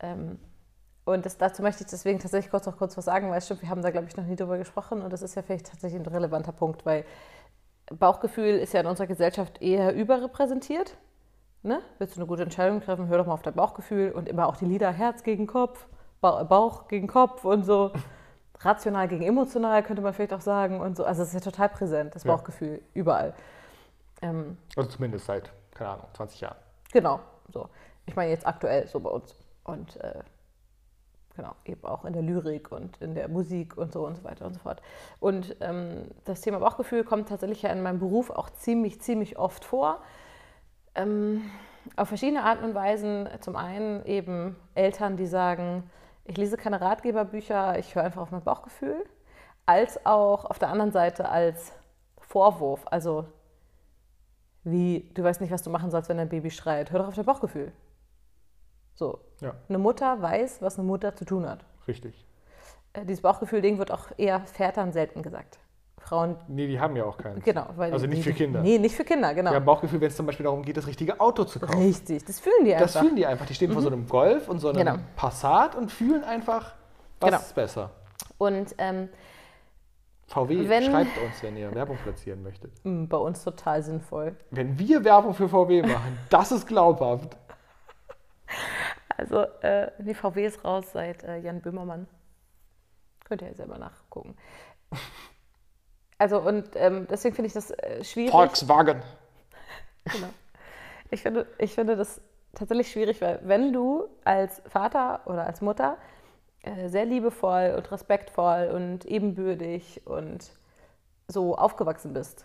Ähm, 0.00 0.38
und 1.04 1.26
das, 1.26 1.36
dazu 1.36 1.62
möchte 1.62 1.82
ich 1.84 1.90
deswegen 1.90 2.18
tatsächlich 2.20 2.50
kurz 2.50 2.66
noch 2.66 2.76
kurz 2.78 2.96
was 2.96 3.04
sagen, 3.04 3.30
weil 3.30 3.40
stimmt, 3.40 3.62
wir 3.62 3.68
haben 3.68 3.82
da, 3.82 3.90
glaube 3.90 4.06
ich, 4.08 4.16
noch 4.16 4.24
nie 4.24 4.36
drüber 4.36 4.56
gesprochen 4.58 5.02
und 5.02 5.12
das 5.12 5.22
ist 5.22 5.34
ja 5.34 5.42
vielleicht 5.42 5.66
tatsächlich 5.66 6.00
ein 6.00 6.06
relevanter 6.06 6.52
Punkt, 6.52 6.86
weil 6.86 7.04
Bauchgefühl 7.90 8.58
ist 8.58 8.72
ja 8.72 8.80
in 8.80 8.86
unserer 8.86 9.06
Gesellschaft 9.08 9.60
eher 9.60 9.94
überrepräsentiert. 9.94 10.96
Ne? 11.64 11.80
Willst 11.98 12.16
du 12.16 12.20
eine 12.20 12.26
gute 12.26 12.42
Entscheidung 12.42 12.80
treffen, 12.80 13.06
hör 13.08 13.18
doch 13.18 13.26
mal 13.26 13.34
auf 13.34 13.42
dein 13.42 13.54
Bauchgefühl 13.54 14.12
und 14.12 14.28
immer 14.28 14.46
auch 14.48 14.56
die 14.56 14.64
Lieder 14.64 14.90
Herz 14.90 15.22
gegen 15.22 15.46
Kopf, 15.46 15.86
Ba- 16.20 16.42
Bauch 16.44 16.88
gegen 16.88 17.06
Kopf 17.06 17.44
und 17.44 17.64
so. 17.64 17.92
Rational 18.64 19.08
gegen 19.08 19.22
emotional 19.24 19.82
könnte 19.82 20.02
man 20.02 20.12
vielleicht 20.12 20.32
auch 20.34 20.40
sagen 20.40 20.80
und 20.80 20.96
so. 20.96 21.04
Also 21.04 21.22
es 21.22 21.28
ist 21.28 21.34
ja 21.34 21.40
total 21.40 21.68
präsent, 21.68 22.14
das 22.14 22.24
Ja. 22.24 22.34
Bauchgefühl, 22.34 22.80
überall. 22.94 23.34
Ähm, 24.20 24.56
Also 24.76 24.90
zumindest 24.90 25.26
seit, 25.26 25.50
keine 25.74 25.90
Ahnung, 25.90 26.06
20 26.14 26.40
Jahren. 26.40 26.56
Genau, 26.92 27.20
so. 27.52 27.68
Ich 28.06 28.16
meine 28.16 28.30
jetzt 28.30 28.46
aktuell 28.46 28.86
so 28.86 29.00
bei 29.00 29.10
uns. 29.10 29.34
Und 29.64 29.96
äh, 29.96 30.20
genau, 31.36 31.54
eben 31.64 31.84
auch 31.84 32.04
in 32.04 32.12
der 32.12 32.22
Lyrik 32.22 32.70
und 32.72 32.96
in 33.00 33.14
der 33.14 33.28
Musik 33.28 33.76
und 33.76 33.92
so 33.92 34.06
und 34.06 34.16
so 34.16 34.24
weiter 34.24 34.44
und 34.46 34.54
so 34.54 34.60
fort. 34.60 34.82
Und 35.20 35.56
ähm, 35.60 36.08
das 36.24 36.40
Thema 36.40 36.58
Bauchgefühl 36.58 37.04
kommt 37.04 37.28
tatsächlich 37.28 37.62
ja 37.62 37.70
in 37.70 37.82
meinem 37.82 37.98
Beruf 37.98 38.30
auch 38.30 38.50
ziemlich, 38.50 39.00
ziemlich 39.00 39.38
oft 39.38 39.64
vor. 39.64 40.00
Ähm, 40.94 41.50
auf 41.96 42.08
verschiedene 42.08 42.44
Arten 42.44 42.64
und 42.64 42.74
Weisen. 42.74 43.28
Zum 43.40 43.56
einen 43.56 44.04
eben 44.04 44.56
Eltern, 44.74 45.16
die 45.16 45.26
sagen, 45.26 45.90
ich 46.24 46.36
lese 46.36 46.56
keine 46.56 46.80
Ratgeberbücher, 46.80 47.78
ich 47.78 47.94
höre 47.94 48.04
einfach 48.04 48.22
auf 48.22 48.30
mein 48.30 48.42
Bauchgefühl. 48.42 49.04
Als 49.66 50.04
auch 50.06 50.44
auf 50.44 50.58
der 50.58 50.68
anderen 50.68 50.92
Seite 50.92 51.28
als 51.28 51.72
Vorwurf. 52.18 52.84
Also 52.86 53.26
wie, 54.64 55.10
du 55.14 55.22
weißt 55.22 55.40
nicht, 55.40 55.52
was 55.52 55.62
du 55.62 55.70
machen 55.70 55.90
sollst, 55.90 56.08
wenn 56.08 56.16
dein 56.16 56.28
Baby 56.28 56.50
schreit. 56.50 56.90
Hör 56.90 57.00
doch 57.00 57.08
auf 57.08 57.14
dein 57.14 57.24
Bauchgefühl. 57.24 57.72
So. 58.94 59.20
Ja. 59.40 59.54
Eine 59.68 59.78
Mutter 59.78 60.20
weiß, 60.20 60.62
was 60.62 60.78
eine 60.78 60.86
Mutter 60.86 61.16
zu 61.16 61.24
tun 61.24 61.48
hat. 61.48 61.64
Richtig. 61.88 62.26
Äh, 62.92 63.04
Dieses 63.04 63.22
Bauchgefühl-Ding 63.22 63.78
wird 63.78 63.90
auch 63.90 64.08
eher 64.16 64.40
Vätern 64.46 64.92
selten 64.92 65.22
gesagt. 65.22 65.58
Frauen, 66.04 66.36
Nee, 66.48 66.66
die 66.66 66.78
haben 66.80 66.94
ja 66.96 67.04
auch 67.04 67.16
keins. 67.16 67.44
genau. 67.44 67.66
Also 67.78 68.06
die, 68.06 68.14
nicht 68.14 68.24
für 68.24 68.32
Kinder. 68.32 68.60
Nee, 68.60 68.78
nicht 68.78 68.94
für 68.94 69.04
Kinder, 69.04 69.32
genau. 69.34 69.50
Die 69.50 69.56
haben 69.56 69.64
Bauchgefühl, 69.64 70.00
wenn 70.00 70.08
es 70.08 70.16
zum 70.16 70.26
Beispiel 70.26 70.44
darum 70.44 70.62
geht, 70.62 70.76
das 70.76 70.86
richtige 70.86 71.20
Auto 71.20 71.44
zu 71.44 71.58
kaufen. 71.60 71.78
Richtig, 71.80 72.24
das 72.24 72.40
fühlen 72.40 72.64
die 72.64 72.70
Das 72.72 72.82
einfach. 72.82 73.00
fühlen 73.00 73.16
die 73.16 73.24
einfach. 73.26 73.46
Die 73.46 73.54
stehen 73.54 73.72
vor 73.72 73.82
so 73.82 73.88
einem 73.88 74.06
Golf 74.08 74.48
und 74.48 74.58
so 74.58 74.68
einem 74.68 74.78
Genau. 74.78 74.96
Passat 75.16 75.74
und 75.74 75.90
fühlen 75.92 76.24
einfach, 76.24 76.74
was 77.20 77.30
Genau. 77.30 77.40
ist 77.40 77.54
besser. 77.54 77.90
Und 78.38 78.74
ähm, 78.78 79.08
VW, 80.26 80.68
Wenn- 80.68 80.84
schreibt 80.84 81.18
uns, 81.18 81.42
wenn 81.42 81.56
ihr 81.56 81.74
Werbung 81.74 81.96
platzieren 81.98 82.42
möchtet. 82.42 82.72
mh, 82.84 83.06
bei 83.08 83.16
uns 83.18 83.44
total 83.44 83.82
sinnvoll. 83.82 84.34
Wenn 84.50 84.78
wir 84.78 85.04
Werbung 85.04 85.34
für 85.34 85.48
VW 85.48 85.82
machen, 85.82 86.18
das 86.30 86.52
ist 86.52 86.66
glaubhaft. 86.66 87.36
Also, 89.16 89.42
äh, 89.60 89.90
die 89.98 90.14
VW 90.14 90.46
ist 90.46 90.64
raus 90.64 90.86
seit 90.92 91.22
äh, 91.22 91.36
Jan 91.38 91.60
Böhmermann. 91.60 92.06
Könnt 93.24 93.42
ihr 93.42 93.48
ja 93.48 93.54
selber 93.54 93.78
nachgucken. 93.78 94.34
Also, 96.22 96.38
und 96.38 96.68
ähm, 96.76 97.08
deswegen 97.10 97.34
finde 97.34 97.48
ich 97.48 97.52
das 97.52 97.72
äh, 97.72 98.04
schwierig. 98.04 98.30
Volkswagen. 98.30 99.02
Genau. 100.04 100.28
Ich 101.10 101.22
finde, 101.22 101.46
ich 101.58 101.74
finde 101.74 101.96
das 101.96 102.20
tatsächlich 102.54 102.90
schwierig, 102.90 103.20
weil 103.20 103.40
wenn 103.44 103.72
du 103.72 104.08
als 104.24 104.62
Vater 104.66 105.20
oder 105.26 105.46
als 105.46 105.60
Mutter 105.60 105.96
äh, 106.62 106.88
sehr 106.88 107.04
liebevoll 107.04 107.74
und 107.76 107.90
respektvoll 107.92 108.72
und 108.74 109.04
ebenbürtig 109.04 110.02
und 110.04 110.50
so 111.28 111.56
aufgewachsen 111.56 112.12
bist, 112.12 112.44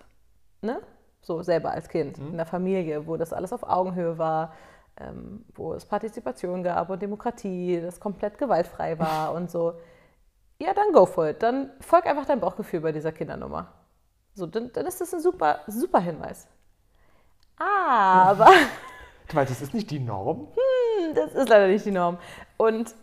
ne? 0.61 0.81
so 1.21 1.41
selber 1.41 1.71
als 1.71 1.89
Kind 1.89 2.19
in 2.19 2.37
der 2.37 2.45
Familie, 2.45 3.07
wo 3.07 3.17
das 3.17 3.33
alles 3.33 3.53
auf 3.53 3.63
Augenhöhe 3.63 4.19
war, 4.19 4.53
ähm, 4.99 5.45
wo 5.55 5.73
es 5.73 5.85
Partizipation 5.85 6.63
gab 6.63 6.91
und 6.91 7.01
Demokratie, 7.01 7.79
das 7.81 7.99
komplett 7.99 8.37
gewaltfrei 8.37 8.99
war 8.99 9.33
und 9.35 9.49
so, 9.49 9.73
ja, 10.59 10.73
dann 10.73 10.91
go 10.93 11.05
for 11.05 11.27
it. 11.27 11.43
Dann 11.43 11.71
folg 11.79 12.05
einfach 12.05 12.25
deinem 12.25 12.39
Bauchgefühl 12.39 12.81
bei 12.81 12.91
dieser 12.91 13.11
Kindernummer. 13.11 13.73
So, 14.33 14.45
dann, 14.45 14.71
dann 14.73 14.85
ist 14.85 15.01
das 15.01 15.13
ein 15.13 15.19
super, 15.19 15.61
super 15.67 15.99
Hinweis. 15.99 16.47
Aber 17.57 18.49
Weil 19.33 19.45
das 19.45 19.61
ist 19.61 19.73
nicht 19.73 19.91
die 19.91 19.99
Norm. 19.99 20.47
das 21.13 21.33
ist 21.33 21.49
leider 21.49 21.67
nicht 21.67 21.85
die 21.85 21.91
Norm. 21.91 22.17
Und 22.57 22.95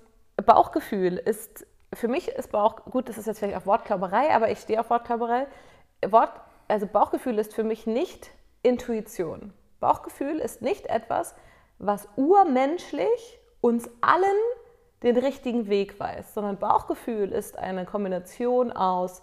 Bauchgefühl 0.44 1.16
ist, 1.16 1.66
für 1.92 2.08
mich 2.08 2.28
ist 2.28 2.50
Bauch, 2.50 2.84
gut, 2.86 3.08
das 3.08 3.18
ist 3.18 3.26
jetzt 3.26 3.38
vielleicht 3.38 3.56
auch 3.56 3.66
Wortklauberei, 3.66 4.34
aber 4.34 4.50
ich 4.50 4.58
stehe 4.58 4.80
auf 4.80 4.90
Wortklauberei. 4.90 5.46
Wort, 6.06 6.32
also 6.68 6.86
Bauchgefühl 6.86 7.38
ist 7.38 7.54
für 7.54 7.64
mich 7.64 7.86
nicht 7.86 8.30
Intuition. 8.62 9.52
Bauchgefühl 9.80 10.38
ist 10.38 10.62
nicht 10.62 10.86
etwas, 10.86 11.34
was 11.78 12.08
urmenschlich 12.16 13.38
uns 13.60 13.88
allen 14.00 14.24
den 15.04 15.16
richtigen 15.16 15.68
Weg 15.68 16.00
weist, 16.00 16.34
sondern 16.34 16.58
Bauchgefühl 16.58 17.30
ist 17.30 17.58
eine 17.58 17.84
Kombination 17.84 18.72
aus 18.72 19.22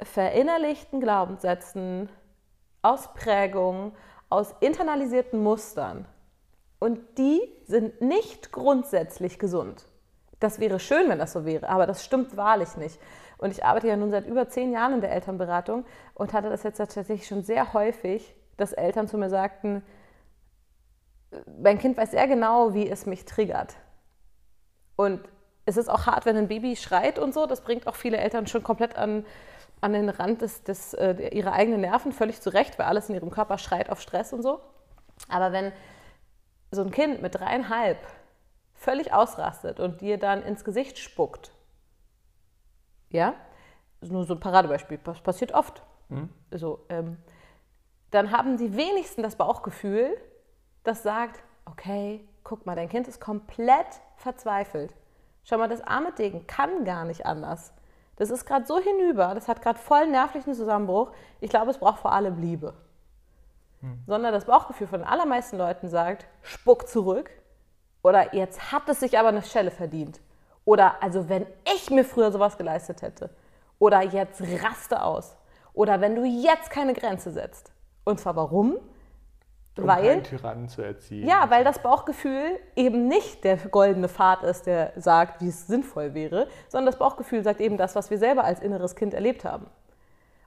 verinnerlichten 0.00 1.00
Glaubenssätzen, 1.00 2.08
aus 2.80 3.12
Prägungen, 3.14 3.92
aus 4.30 4.54
internalisierten 4.60 5.42
Mustern. 5.42 6.06
Und 6.78 6.98
die 7.18 7.40
sind 7.64 8.00
nicht 8.00 8.50
grundsätzlich 8.50 9.38
gesund. 9.38 9.86
Das 10.40 10.58
wäre 10.58 10.80
schön, 10.80 11.08
wenn 11.08 11.20
das 11.20 11.32
so 11.32 11.44
wäre, 11.44 11.68
aber 11.68 11.86
das 11.86 12.04
stimmt 12.04 12.36
wahrlich 12.36 12.76
nicht. 12.76 12.98
Und 13.38 13.52
ich 13.52 13.64
arbeite 13.64 13.88
ja 13.88 13.96
nun 13.96 14.10
seit 14.10 14.26
über 14.26 14.48
zehn 14.48 14.72
Jahren 14.72 14.94
in 14.94 15.00
der 15.00 15.12
Elternberatung 15.12 15.84
und 16.14 16.32
hatte 16.32 16.48
das 16.48 16.64
jetzt 16.64 16.78
tatsächlich 16.78 17.26
schon 17.26 17.42
sehr 17.42 17.72
häufig, 17.74 18.34
dass 18.56 18.72
Eltern 18.72 19.06
zu 19.06 19.18
mir 19.18 19.30
sagten, 19.30 19.82
mein 21.60 21.78
Kind 21.78 21.96
weiß 21.96 22.10
sehr 22.10 22.26
genau, 22.26 22.74
wie 22.74 22.88
es 22.88 23.06
mich 23.06 23.24
triggert. 23.24 23.76
Und 24.96 25.20
es 25.64 25.76
ist 25.76 25.88
auch 25.88 26.06
hart, 26.06 26.26
wenn 26.26 26.36
ein 26.36 26.48
Baby 26.48 26.76
schreit 26.76 27.18
und 27.18 27.32
so. 27.34 27.46
Das 27.46 27.62
bringt 27.62 27.86
auch 27.86 27.94
viele 27.94 28.16
Eltern 28.16 28.46
schon 28.46 28.62
komplett 28.62 28.96
an, 28.96 29.24
an 29.80 29.92
den 29.92 30.08
Rand 30.08 30.42
des, 30.42 30.64
des, 30.64 30.94
äh, 30.94 31.28
ihrer 31.28 31.52
eigenen 31.52 31.80
Nerven, 31.80 32.12
völlig 32.12 32.40
zu 32.40 32.50
Recht, 32.50 32.78
weil 32.78 32.86
alles 32.86 33.08
in 33.08 33.14
ihrem 33.14 33.30
Körper 33.30 33.58
schreit 33.58 33.90
auf 33.90 34.00
Stress 34.00 34.32
und 34.32 34.42
so. 34.42 34.60
Aber 35.28 35.52
wenn 35.52 35.72
so 36.70 36.82
ein 36.82 36.90
Kind 36.90 37.22
mit 37.22 37.34
dreieinhalb 37.34 37.98
völlig 38.74 39.12
ausrastet 39.12 39.78
und 39.78 40.00
dir 40.00 40.18
dann 40.18 40.42
ins 40.42 40.64
Gesicht 40.64 40.98
spuckt, 40.98 41.52
ja, 43.10 43.34
nur 44.00 44.24
so 44.24 44.34
ein 44.34 44.40
Paradebeispiel, 44.40 44.98
das 45.04 45.20
passiert 45.20 45.52
oft, 45.52 45.82
so, 46.50 46.84
ähm, 46.88 47.18
dann 48.10 48.32
haben 48.32 48.56
die 48.56 48.76
wenigsten 48.76 49.22
das 49.22 49.36
Bauchgefühl, 49.36 50.16
das 50.84 51.02
sagt, 51.02 51.42
okay, 51.64 52.28
guck 52.44 52.66
mal, 52.66 52.74
dein 52.74 52.88
Kind 52.88 53.08
ist 53.08 53.20
komplett 53.20 54.00
verzweifelt. 54.22 54.94
Schau 55.44 55.58
mal, 55.58 55.68
das 55.68 55.82
arme 55.82 56.12
Ding 56.12 56.46
kann 56.46 56.84
gar 56.84 57.04
nicht 57.04 57.26
anders. 57.26 57.72
Das 58.16 58.30
ist 58.30 58.46
gerade 58.46 58.66
so 58.66 58.78
hinüber, 58.78 59.34
das 59.34 59.48
hat 59.48 59.62
gerade 59.62 59.78
voll 59.78 60.06
nervlichen 60.06 60.54
Zusammenbruch. 60.54 61.12
Ich 61.40 61.50
glaube, 61.50 61.70
es 61.70 61.78
braucht 61.78 62.00
vor 62.00 62.12
allem 62.12 62.40
Liebe. 62.40 62.74
Sondern 64.06 64.32
das 64.32 64.44
Bauchgefühl 64.44 64.86
von 64.86 65.00
den 65.00 65.08
allermeisten 65.08 65.58
Leuten 65.58 65.88
sagt, 65.88 66.26
spuck 66.42 66.86
zurück. 66.86 67.30
Oder 68.02 68.34
jetzt 68.34 68.70
hat 68.70 68.88
es 68.88 69.00
sich 69.00 69.18
aber 69.18 69.28
eine 69.28 69.42
Schelle 69.42 69.72
verdient. 69.72 70.20
Oder 70.64 71.02
also 71.02 71.28
wenn 71.28 71.46
ich 71.74 71.90
mir 71.90 72.04
früher 72.04 72.30
sowas 72.30 72.56
geleistet 72.58 73.02
hätte. 73.02 73.30
Oder 73.80 74.02
jetzt 74.02 74.40
raste 74.62 75.02
aus. 75.02 75.36
Oder 75.72 76.00
wenn 76.00 76.14
du 76.14 76.24
jetzt 76.24 76.70
keine 76.70 76.94
Grenze 76.94 77.32
setzt. 77.32 77.72
Und 78.04 78.20
zwar 78.20 78.36
warum? 78.36 78.78
Um 79.78 79.86
weil 79.86 80.22
Tyrannen 80.22 80.68
zu 80.68 80.82
erziehen. 80.82 81.26
ja, 81.26 81.48
weil 81.48 81.64
das 81.64 81.78
Bauchgefühl 81.78 82.58
eben 82.76 83.08
nicht 83.08 83.42
der 83.44 83.56
goldene 83.56 84.08
Pfad 84.08 84.42
ist, 84.42 84.66
der 84.66 84.92
sagt, 84.96 85.40
wie 85.40 85.48
es 85.48 85.66
sinnvoll 85.66 86.12
wäre, 86.12 86.46
sondern 86.68 86.86
das 86.86 86.98
Bauchgefühl 86.98 87.42
sagt 87.42 87.60
eben 87.60 87.78
das, 87.78 87.94
was 87.94 88.10
wir 88.10 88.18
selber 88.18 88.44
als 88.44 88.60
inneres 88.60 88.96
Kind 88.96 89.14
erlebt 89.14 89.44
haben. 89.44 89.66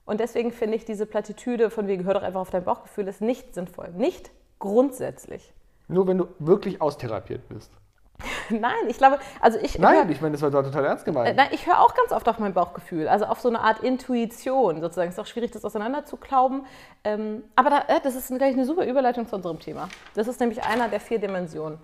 Und 0.04 0.20
deswegen 0.20 0.52
finde 0.52 0.76
ich 0.76 0.84
diese 0.84 1.04
Plattitüde 1.04 1.70
von 1.70 1.88
wegen, 1.88 2.04
hör 2.04 2.14
doch 2.14 2.22
einfach 2.22 2.40
auf 2.40 2.50
dein 2.50 2.62
Bauchgefühl, 2.62 3.08
ist 3.08 3.20
nicht 3.20 3.54
sinnvoll. 3.54 3.88
Nicht 3.96 4.30
grundsätzlich. 4.60 5.52
Nur 5.88 6.06
wenn 6.06 6.18
du 6.18 6.28
wirklich 6.38 6.80
austherapiert 6.80 7.48
bist. 7.48 7.72
Nein, 8.50 8.72
ich 8.88 8.98
glaube, 8.98 9.18
also 9.40 9.58
ich. 9.60 9.78
Nein, 9.78 10.10
ich 10.10 10.20
meine, 10.20 10.32
das 10.32 10.42
war 10.42 10.50
total 10.50 10.84
ernst 10.84 11.04
Äh, 11.06 11.10
gemeint. 11.10 11.36
Nein, 11.36 11.48
ich 11.52 11.66
höre 11.66 11.80
auch 11.80 11.94
ganz 11.94 12.12
oft 12.12 12.28
auf 12.28 12.38
mein 12.38 12.54
Bauchgefühl, 12.54 13.08
also 13.08 13.26
auf 13.26 13.40
so 13.40 13.48
eine 13.48 13.60
Art 13.60 13.80
Intuition 13.80 14.80
sozusagen. 14.80 15.10
Ist 15.10 15.20
auch 15.20 15.26
schwierig, 15.26 15.50
das 15.50 15.64
auseinander 15.64 16.04
zu 16.04 16.16
glauben. 16.16 16.64
Ähm, 17.04 17.44
aber 17.54 17.70
da, 17.70 17.78
äh, 17.88 18.00
das 18.02 18.14
ist 18.14 18.28
gleich 18.28 18.54
eine 18.54 18.64
super 18.64 18.86
Überleitung 18.86 19.26
zu 19.26 19.36
unserem 19.36 19.58
Thema. 19.60 19.88
Das 20.14 20.28
ist 20.28 20.40
nämlich 20.40 20.62
einer 20.62 20.88
der 20.88 21.00
vier 21.00 21.18
Dimensionen. 21.18 21.78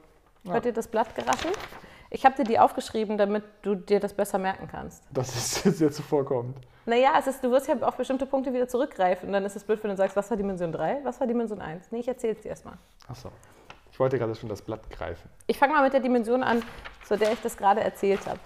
Hört 0.44 0.66
ihr 0.66 0.72
das 0.72 0.88
Blatt 0.88 1.14
geraschel? 1.14 1.52
Ich 2.10 2.24
habe 2.26 2.34
dir 2.36 2.44
die 2.44 2.58
aufgeschrieben, 2.58 3.16
damit 3.16 3.44
du 3.62 3.74
dir 3.74 4.00
das 4.00 4.12
besser 4.12 4.38
merken 4.38 4.68
kannst. 4.70 5.04
Das 5.12 5.34
ist 5.34 5.62
sehr 5.78 5.90
zuvorkommend. 5.90 6.56
Naja, 6.84 7.12
es 7.18 7.28
ist, 7.28 7.44
du 7.44 7.50
wirst 7.50 7.68
ja 7.68 7.76
auf 7.80 7.96
bestimmte 7.96 8.26
Punkte 8.26 8.52
wieder 8.52 8.66
zurückgreifen 8.68 9.28
und 9.28 9.32
dann 9.32 9.44
ist 9.44 9.54
es 9.54 9.62
blöd, 9.62 9.82
wenn 9.84 9.90
du 9.90 9.96
sagst, 9.96 10.16
was 10.16 10.28
war 10.30 10.36
Dimension 10.36 10.72
3, 10.72 11.00
was 11.04 11.20
war 11.20 11.26
Dimension 11.28 11.60
1. 11.60 11.92
Nee, 11.92 12.00
ich 12.00 12.08
erzähl's 12.08 12.40
dir 12.40 12.48
erstmal. 12.48 12.74
Achso. 13.08 13.30
Ich 13.92 14.00
wollte 14.00 14.18
gerade 14.18 14.34
schon 14.34 14.48
das 14.48 14.62
Blatt 14.62 14.90
greifen. 14.90 15.28
Ich 15.46 15.58
fange 15.58 15.74
mal 15.74 15.82
mit 15.82 15.92
der 15.92 16.00
Dimension 16.00 16.42
an, 16.42 16.62
zu 17.06 17.16
der 17.16 17.32
ich 17.32 17.40
das 17.42 17.56
gerade 17.56 17.82
erzählt 17.82 18.26
habe. 18.26 18.40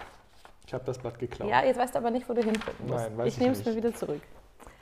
Ich 0.65 0.73
habe 0.73 0.83
das 0.83 0.97
Blatt 0.97 1.17
geklaut. 1.17 1.49
Ja, 1.49 1.63
jetzt 1.63 1.79
weißt 1.79 1.95
du 1.95 1.99
aber 1.99 2.11
nicht, 2.11 2.27
wo 2.27 2.33
du 2.33 2.43
hinfinden 2.43 2.87
musst. 2.87 3.05
Nein, 3.05 3.17
weiß 3.17 3.27
ich 3.27 3.33
ich 3.35 3.39
nehme 3.39 3.53
es 3.53 3.65
mir 3.65 3.75
wieder 3.75 3.93
zurück. 3.95 4.21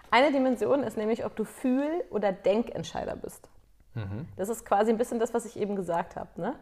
Eine 0.10 0.32
Dimension 0.32 0.82
ist 0.82 0.98
nämlich, 0.98 1.24
ob 1.24 1.36
du 1.36 1.44
Fühl- 1.46 2.04
oder 2.10 2.32
Denkentscheider 2.32 3.16
bist. 3.16 3.48
Mhm. 3.94 4.28
Das 4.38 4.50
ist 4.50 4.66
quasi 4.66 4.92
ein 4.92 4.98
bisschen 4.98 5.20
das, 5.20 5.34
was 5.34 5.46
ich 5.46 5.58
eben 5.60 5.76
gesagt 5.76 6.16
habe. 6.16 6.30
Ne? 6.42 6.56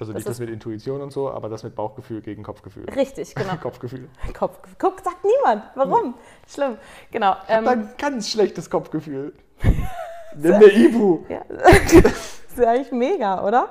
Also 0.00 0.12
nicht 0.12 0.26
Das 0.26 0.32
das 0.32 0.40
mit 0.40 0.48
Intuition 0.48 1.02
und 1.02 1.12
so, 1.12 1.30
aber 1.30 1.48
das 1.50 1.62
mit 1.62 1.74
Bauchgefühl 1.74 2.22
gegen 2.22 2.42
Kopfgefühl. 2.42 2.88
Richtig, 2.90 3.34
genau. 3.34 3.56
Kopfgefühl. 3.60 4.08
Kopf. 4.32 4.58
Guck, 4.78 5.00
sagt 5.00 5.24
niemand. 5.24 5.64
Warum? 5.74 6.14
Schlimm. 6.48 6.78
Genau. 7.10 7.36
Ich 7.46 7.54
Ähm, 7.54 7.68
ein 7.68 7.90
ganz 7.98 8.30
schlechtes 8.30 8.70
Kopfgefühl. 8.70 9.34
Nimm 10.36 10.58
mir 10.58 10.72
Ibu. 10.72 11.24
ja. 11.28 11.42
das 12.56 12.58
ist 12.58 12.64
ja 12.64 12.72
eigentlich 12.72 12.92
mega, 12.92 13.44
oder? 13.44 13.68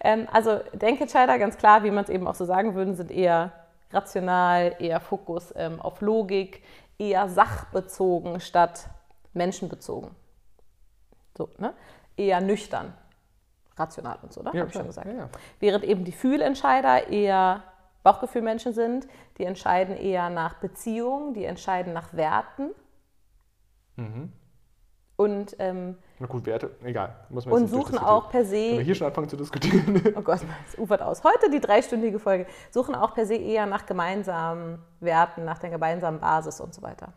Ähm, 0.00 0.28
also 0.32 0.60
Denkentscheider, 0.72 1.38
ganz 1.38 1.56
klar, 1.56 1.82
wie 1.84 1.90
man 1.90 2.04
es 2.04 2.10
eben 2.10 2.26
auch 2.26 2.34
so 2.34 2.44
sagen 2.44 2.74
würde, 2.74 2.94
sind 2.94 3.10
eher 3.10 3.52
rational, 3.92 4.76
eher 4.78 5.00
Fokus 5.00 5.52
ähm, 5.56 5.80
auf 5.80 6.00
Logik, 6.00 6.62
eher 6.98 7.28
sachbezogen 7.28 8.40
statt 8.40 8.88
menschenbezogen. 9.32 10.10
So, 11.36 11.50
ne? 11.58 11.74
Eher 12.16 12.40
nüchtern, 12.40 12.94
rational 13.76 14.18
und 14.22 14.32
so, 14.32 14.40
oder? 14.40 14.52
Hab 14.52 14.68
ich 14.68 14.72
schon 14.72 14.86
gesagt. 14.86 15.06
Ja, 15.06 15.12
ja. 15.12 15.28
Während 15.60 15.84
eben 15.84 16.04
die 16.04 16.12
Fühlentscheider 16.12 17.08
eher 17.08 17.62
Bauchgefühlmenschen 18.02 18.72
sind, 18.72 19.06
die 19.38 19.44
entscheiden 19.44 19.96
eher 19.96 20.30
nach 20.30 20.54
Beziehungen, 20.54 21.34
die 21.34 21.44
entscheiden 21.44 21.92
nach 21.92 22.14
Werten. 22.14 22.70
Mhm. 23.96 24.32
Und, 25.16 25.56
ähm, 25.58 25.98
Na 26.18 26.26
gut, 26.26 26.46
Werte, 26.46 26.70
egal. 26.82 27.14
Muss 27.28 27.44
man 27.44 27.54
und 27.54 27.68
suchen 27.68 27.98
auch 27.98 28.30
per 28.30 28.40
Wenn 28.40 28.50
wir 28.50 28.76
se, 28.76 28.82
hier 28.82 28.94
schon 28.94 29.06
anfangen 29.06 29.28
zu 29.28 29.36
diskutieren. 29.36 30.02
oh 30.16 30.22
Gott, 30.22 30.40
es 30.66 30.78
ufert 30.78 31.02
aus. 31.02 31.22
Heute 31.22 31.50
die 31.50 31.60
dreistündige 31.60 32.18
Folge, 32.18 32.46
suchen 32.70 32.94
auch 32.94 33.14
per 33.14 33.26
se 33.26 33.34
eher 33.34 33.66
nach 33.66 33.84
gemeinsamen 33.84 34.78
Werten, 35.00 35.44
nach 35.44 35.58
der 35.58 35.70
gemeinsamen 35.70 36.18
Basis 36.20 36.60
und 36.60 36.74
so 36.74 36.80
weiter. 36.82 37.12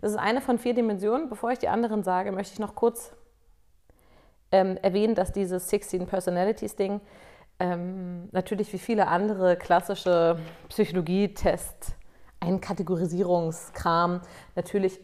Das 0.00 0.10
ist 0.10 0.18
eine 0.18 0.40
von 0.40 0.58
vier 0.58 0.74
Dimensionen. 0.74 1.28
Bevor 1.28 1.50
ich 1.50 1.58
die 1.58 1.68
anderen 1.68 2.02
sage, 2.02 2.32
möchte 2.32 2.54
ich 2.54 2.58
noch 2.58 2.74
kurz 2.74 3.14
ähm, 4.50 4.76
erwähnen, 4.82 5.14
dass 5.14 5.32
dieses 5.32 5.68
16 5.68 6.06
Personalities 6.06 6.74
Ding 6.74 7.00
ähm, 7.58 8.28
natürlich 8.32 8.72
wie 8.72 8.78
viele 8.78 9.06
andere 9.08 9.56
klassische 9.56 10.38
Psychologie-Tests, 10.68 11.94
Einkategorisierungskram 12.40 14.20
natürlich 14.56 15.00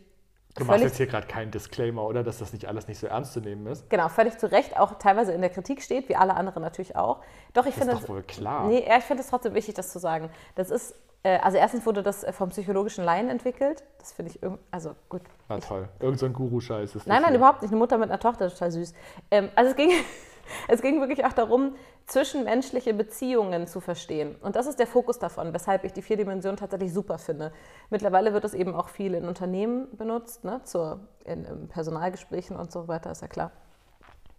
Du 0.58 0.64
machst 0.64 0.82
jetzt 0.82 0.96
hier 0.96 1.06
gerade 1.06 1.26
keinen 1.26 1.50
Disclaimer, 1.50 2.04
oder? 2.04 2.22
Dass 2.22 2.38
das 2.38 2.52
nicht 2.52 2.66
alles 2.66 2.88
nicht 2.88 2.98
so 2.98 3.06
ernst 3.06 3.32
zu 3.32 3.40
nehmen 3.40 3.66
ist. 3.66 3.88
genau, 3.90 4.08
völlig 4.08 4.38
zu 4.38 4.50
Recht 4.50 4.76
auch 4.78 4.98
teilweise 4.98 5.32
in 5.32 5.40
der 5.40 5.50
Kritik 5.50 5.82
steht, 5.82 6.08
wie 6.08 6.16
alle 6.16 6.34
anderen 6.34 6.62
natürlich 6.62 6.96
auch. 6.96 7.20
Doch 7.54 7.66
ich 7.66 7.74
Das 7.74 7.84
finde 7.84 7.94
ist 7.94 8.02
doch 8.04 8.08
wohl 8.08 8.22
klar. 8.22 8.66
Nee, 8.68 8.84
ich 8.96 9.04
finde 9.04 9.22
es 9.22 9.28
trotzdem 9.30 9.54
wichtig, 9.54 9.74
das 9.74 9.92
zu 9.92 9.98
sagen. 9.98 10.30
Das 10.54 10.70
ist, 10.70 10.94
äh, 11.22 11.38
also 11.38 11.58
erstens 11.58 11.84
wurde 11.86 12.02
das 12.02 12.24
äh, 12.24 12.32
vom 12.32 12.50
psychologischen 12.50 13.04
Laien 13.04 13.28
entwickelt. 13.28 13.82
Das 13.98 14.12
finde 14.12 14.32
ich 14.32 14.42
irgendwie, 14.42 14.62
also 14.70 14.94
gut. 15.08 15.22
Na 15.48 15.58
toll. 15.58 15.88
Irgend 16.00 16.18
so 16.18 16.26
ein 16.26 16.32
Guru-Scheiß 16.32 16.84
ist 16.90 16.94
das 16.96 17.06
Nein, 17.06 17.22
nein, 17.22 17.30
hier. 17.30 17.38
überhaupt 17.38 17.62
nicht. 17.62 17.70
Eine 17.70 17.78
Mutter 17.78 17.98
mit 17.98 18.10
einer 18.10 18.20
Tochter, 18.20 18.48
total 18.50 18.70
süß. 18.70 18.92
Ähm, 19.30 19.48
also 19.54 19.70
es 19.70 19.76
ging, 19.76 19.90
es 20.68 20.82
ging 20.82 21.00
wirklich 21.00 21.24
auch 21.24 21.32
darum, 21.32 21.74
zwischenmenschliche 22.06 22.94
Beziehungen 22.94 23.66
zu 23.66 23.80
verstehen. 23.80 24.36
Und 24.36 24.56
das 24.56 24.66
ist 24.66 24.78
der 24.78 24.86
Fokus 24.86 25.18
davon, 25.18 25.52
weshalb 25.52 25.84
ich 25.84 25.92
die 25.92 26.02
vier 26.02 26.16
Dimensionen 26.16 26.56
tatsächlich 26.56 26.92
super 26.92 27.18
finde. 27.18 27.52
Mittlerweile 27.90 28.32
wird 28.32 28.44
es 28.44 28.54
eben 28.54 28.74
auch 28.74 28.88
viel 28.88 29.14
in 29.14 29.26
Unternehmen 29.26 29.88
benutzt, 29.96 30.44
ne, 30.44 30.60
zur, 30.64 31.00
in, 31.24 31.44
in 31.44 31.68
Personalgesprächen 31.68 32.56
und 32.56 32.72
so 32.72 32.88
weiter, 32.88 33.10
ist 33.10 33.22
ja 33.22 33.28
klar, 33.28 33.50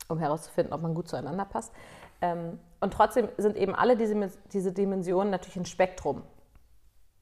um 0.07 0.17
herauszufinden, 0.19 0.73
ob 0.73 0.81
man 0.81 0.93
gut 0.93 1.07
zueinander 1.07 1.45
passt. 1.45 1.73
Ähm, 2.21 2.59
und 2.81 2.93
trotzdem 2.93 3.29
sind 3.37 3.55
eben 3.55 3.75
alle 3.75 3.95
diese, 3.97 4.31
diese 4.51 4.71
Dimensionen 4.71 5.29
natürlich 5.29 5.57
ein 5.57 5.65
Spektrum. 5.65 6.23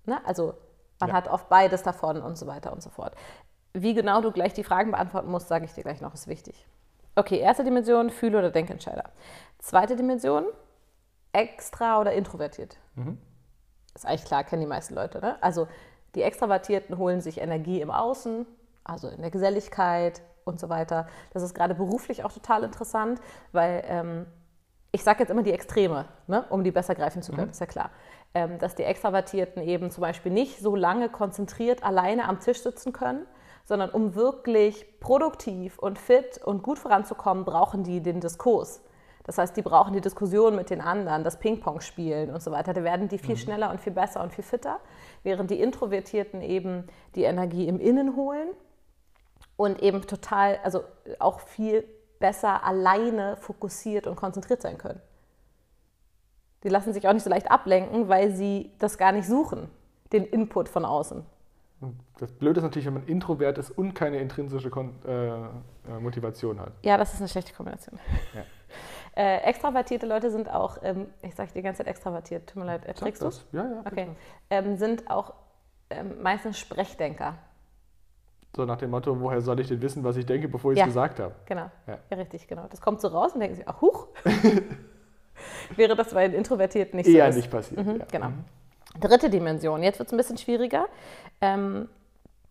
Ne? 0.06 0.20
Also 0.26 0.54
man 1.00 1.10
Ja. 1.10 1.16
hat 1.16 1.28
oft 1.28 1.50
beides 1.50 1.84
davon 1.84 2.22
und 2.22 2.38
so 2.38 2.48
weiter 2.48 2.72
und 2.74 2.82
so 2.82 2.90
fort. 2.90 3.16
Wie 3.74 3.94
genau 3.94 4.22
du 4.22 4.32
gleich 4.32 4.54
die 4.54 4.64
Fragen 4.64 4.92
beantworten 4.92 5.30
musst, 5.30 5.48
sage 5.48 5.66
ich 5.66 5.74
dir 5.74 5.84
gleich 5.84 6.02
noch, 6.02 6.14
ist 6.14 6.28
wichtig. 6.28 6.66
Okay, 7.18 7.40
erste 7.40 7.64
Dimension, 7.64 8.12
Fühle- 8.12 8.38
oder 8.38 8.52
Denkentscheider. 8.52 9.06
Zweite 9.58 9.96
Dimension, 9.96 10.46
extra 11.34 12.00
oder 12.00 12.14
introvertiert. 12.14 12.78
Ist 13.96 14.06
eigentlich 14.06 14.26
klar, 14.26 14.44
kennen 14.44 14.62
die 14.62 14.68
meisten 14.68 14.94
Leute. 14.94 15.20
Ne? 15.20 15.36
Also 15.42 15.68
die 16.14 16.22
Extravertierten 16.22 17.00
holen 17.00 17.20
sich 17.20 17.42
Energie 17.42 17.82
im 17.82 17.90
Außen, 17.90 18.46
also 18.84 19.08
in 19.08 19.22
der 19.22 19.32
Geselligkeit 19.32 20.22
und 20.46 20.60
so 20.60 20.70
weiter. 20.70 21.08
Das 21.34 21.42
ist 21.42 21.56
gerade 21.56 21.74
beruflich 21.74 22.24
auch 22.24 22.32
total 22.32 22.64
interessant, 22.64 23.20
weil 23.52 23.84
ähm, 23.88 24.28
ich 24.92 25.04
sage 25.04 25.22
jetzt 25.22 25.32
immer 25.32 25.42
die 25.42 25.54
Extreme, 25.54 26.06
ne? 26.28 26.46
um 26.52 26.64
die 26.64 26.72
besser 26.72 26.94
greifen 26.94 27.24
zu 27.24 27.32
können, 27.32 27.50
ist 27.50 27.60
ja 27.60 27.66
klar. 27.66 27.90
Ähm, 28.36 28.60
dass 28.60 28.76
die 28.76 28.84
Extravertierten 28.84 29.64
eben 29.64 29.90
zum 29.90 30.02
Beispiel 30.02 30.32
nicht 30.32 30.60
so 30.60 30.76
lange 30.76 31.10
konzentriert 31.10 31.84
alleine 31.84 32.30
am 32.30 32.40
Tisch 32.40 32.62
sitzen 32.62 32.94
können, 32.94 33.26
sondern 33.68 33.90
um 33.90 34.16
wirklich 34.16 35.00
produktiv 35.02 35.78
und 35.78 36.00
fit 36.00 36.40
und 36.42 36.64
gut 36.64 36.80
voranzukommen, 36.80 37.44
brauchen 37.44 37.84
die 37.84 38.02
den 38.02 38.22
Diskurs. 38.22 38.82
Das 39.26 39.38
heißt, 39.38 39.58
die 39.58 39.62
brauchen 39.62 39.92
die 39.92 40.00
Diskussion 40.00 40.56
mit 40.56 40.70
den 40.70 40.80
anderen, 40.80 41.26
das 41.26 41.38
Ping-Pong 41.38 41.82
spielen 41.82 42.30
und 42.34 42.42
so 42.42 42.50
weiter. 42.52 42.74
Da 42.74 42.86
werden 42.86 43.10
die 43.10 43.18
viel 43.18 43.36
schneller 43.36 43.70
und 43.70 43.82
viel 43.82 43.92
besser 43.92 44.24
und 44.24 44.34
viel 44.34 44.46
fitter, 44.46 44.80
während 45.24 45.52
die 45.52 45.60
Introvertierten 45.60 46.42
eben 46.42 46.88
die 47.16 47.24
Energie 47.24 47.68
im 47.68 47.82
Innen 47.82 48.16
holen 48.16 48.48
und 49.58 49.82
eben 49.82 50.08
total, 50.08 50.60
also 50.64 50.86
auch 51.20 51.42
viel 51.42 51.84
besser 52.20 52.64
alleine 52.64 53.36
fokussiert 53.36 54.08
und 54.08 54.16
konzentriert 54.16 54.62
sein 54.62 54.78
können. 54.78 55.02
Die 56.64 56.70
lassen 56.70 56.94
sich 56.94 57.06
auch 57.06 57.14
nicht 57.14 57.24
so 57.24 57.30
leicht 57.30 57.52
ablenken, 57.52 58.08
weil 58.08 58.32
sie 58.32 58.72
das 58.80 58.98
gar 58.98 59.12
nicht 59.12 59.28
suchen, 59.28 59.70
den 60.14 60.24
Input 60.24 60.70
von 60.70 60.86
außen. 60.86 61.26
Und 61.80 62.00
Das 62.20 62.32
Blöde 62.32 62.60
ist 62.60 62.64
natürlich, 62.64 62.86
wenn 62.88 62.96
man 62.96 63.06
introvert 63.06 63.58
ist 63.58 63.70
und 63.72 63.94
keine 63.94 64.18
intrinsische 64.20 64.70
Kon 64.70 64.96
äh, 65.06 65.28
äh, 65.28 65.40
Motivation 66.00 66.60
hat. 66.60 66.74
Ja, 66.84 66.98
das 66.98 67.14
ist 67.14 67.20
eine 67.20 67.30
schlechte 67.30 67.54
Kombination. 67.54 68.00
Ja. 68.34 68.42
Äh, 69.16 69.38
extravertierte 69.50 70.06
Leute 70.06 70.30
sind 70.30 70.48
auch, 70.48 70.78
ähm, 70.84 71.08
ich 71.24 71.34
sage 71.34 71.50
die 71.56 71.64
ganze 71.64 71.80
Zeit 71.80 71.88
extravertiert, 71.88 72.46
tut 72.48 72.58
mir 72.58 72.66
leid, 72.66 72.86
erträgst 72.86 73.20
du 73.20 73.26
das? 73.26 73.48
Ja, 73.52 73.64
ja. 73.64 73.82
Okay. 73.84 74.10
Ähm, 74.52 74.78
sind 74.78 75.10
auch 75.10 75.34
ähm, 75.90 76.22
meistens 76.22 76.60
Sprechdenker. 76.60 77.34
So 78.56 78.66
nach 78.66 78.78
dem 78.78 78.92
Motto, 78.92 79.20
woher 79.20 79.42
soll 79.42 79.60
ich 79.60 79.70
denn 79.70 79.82
wissen, 79.82 80.04
was 80.04 80.18
ich 80.18 80.28
denke, 80.28 80.48
bevor 80.48 80.72
ich 80.72 80.78
es 80.78 80.82
Ja. 80.82 80.86
gesagt 80.86 81.20
habe? 81.20 81.34
Genau. 81.46 81.72
Ja. 81.88 81.98
Ja. 82.12 82.18
richtig, 82.18 82.48
genau. 82.48 82.68
Das 82.70 82.80
kommt 82.80 83.02
so 83.02 83.08
raus 83.08 83.34
und 83.34 83.40
denken 83.40 83.56
sie, 83.56 83.64
ach, 83.66 83.82
huch. 83.82 84.08
Wäre 85.76 85.96
das 85.96 86.14
bei 86.14 86.28
den 86.28 86.38
Introvertierten 86.38 86.98
nicht 86.98 87.08
Eher 87.10 87.26
so 87.26 87.30
ist. 87.30 87.36
nicht 87.38 87.50
passiert. 87.52 87.84
Mhm, 87.84 88.00
ja. 88.00 88.06
Genau. 88.12 88.28
Dritte 89.00 89.30
Dimension. 89.30 89.84
Jetzt 89.84 90.00
wird 90.00 90.08
es 90.08 90.14
ein 90.14 90.18
bisschen 90.18 90.38
schwieriger. 90.38 90.86
Ähm, 91.42 91.88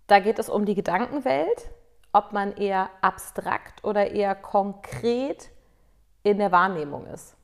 da 0.06 0.20
geht 0.20 0.38
es 0.38 0.48
um 0.48 0.64
die 0.64 0.74
Gedankenwelt, 0.74 1.70
ob 2.12 2.32
man 2.32 2.52
eher 2.56 2.88
abstrakt 3.00 3.84
oder 3.84 4.10
eher 4.10 4.34
konkret 4.34 5.50
in 6.22 6.38
der 6.38 6.52
Wahrnehmung 6.52 7.06
ist. 7.06 7.36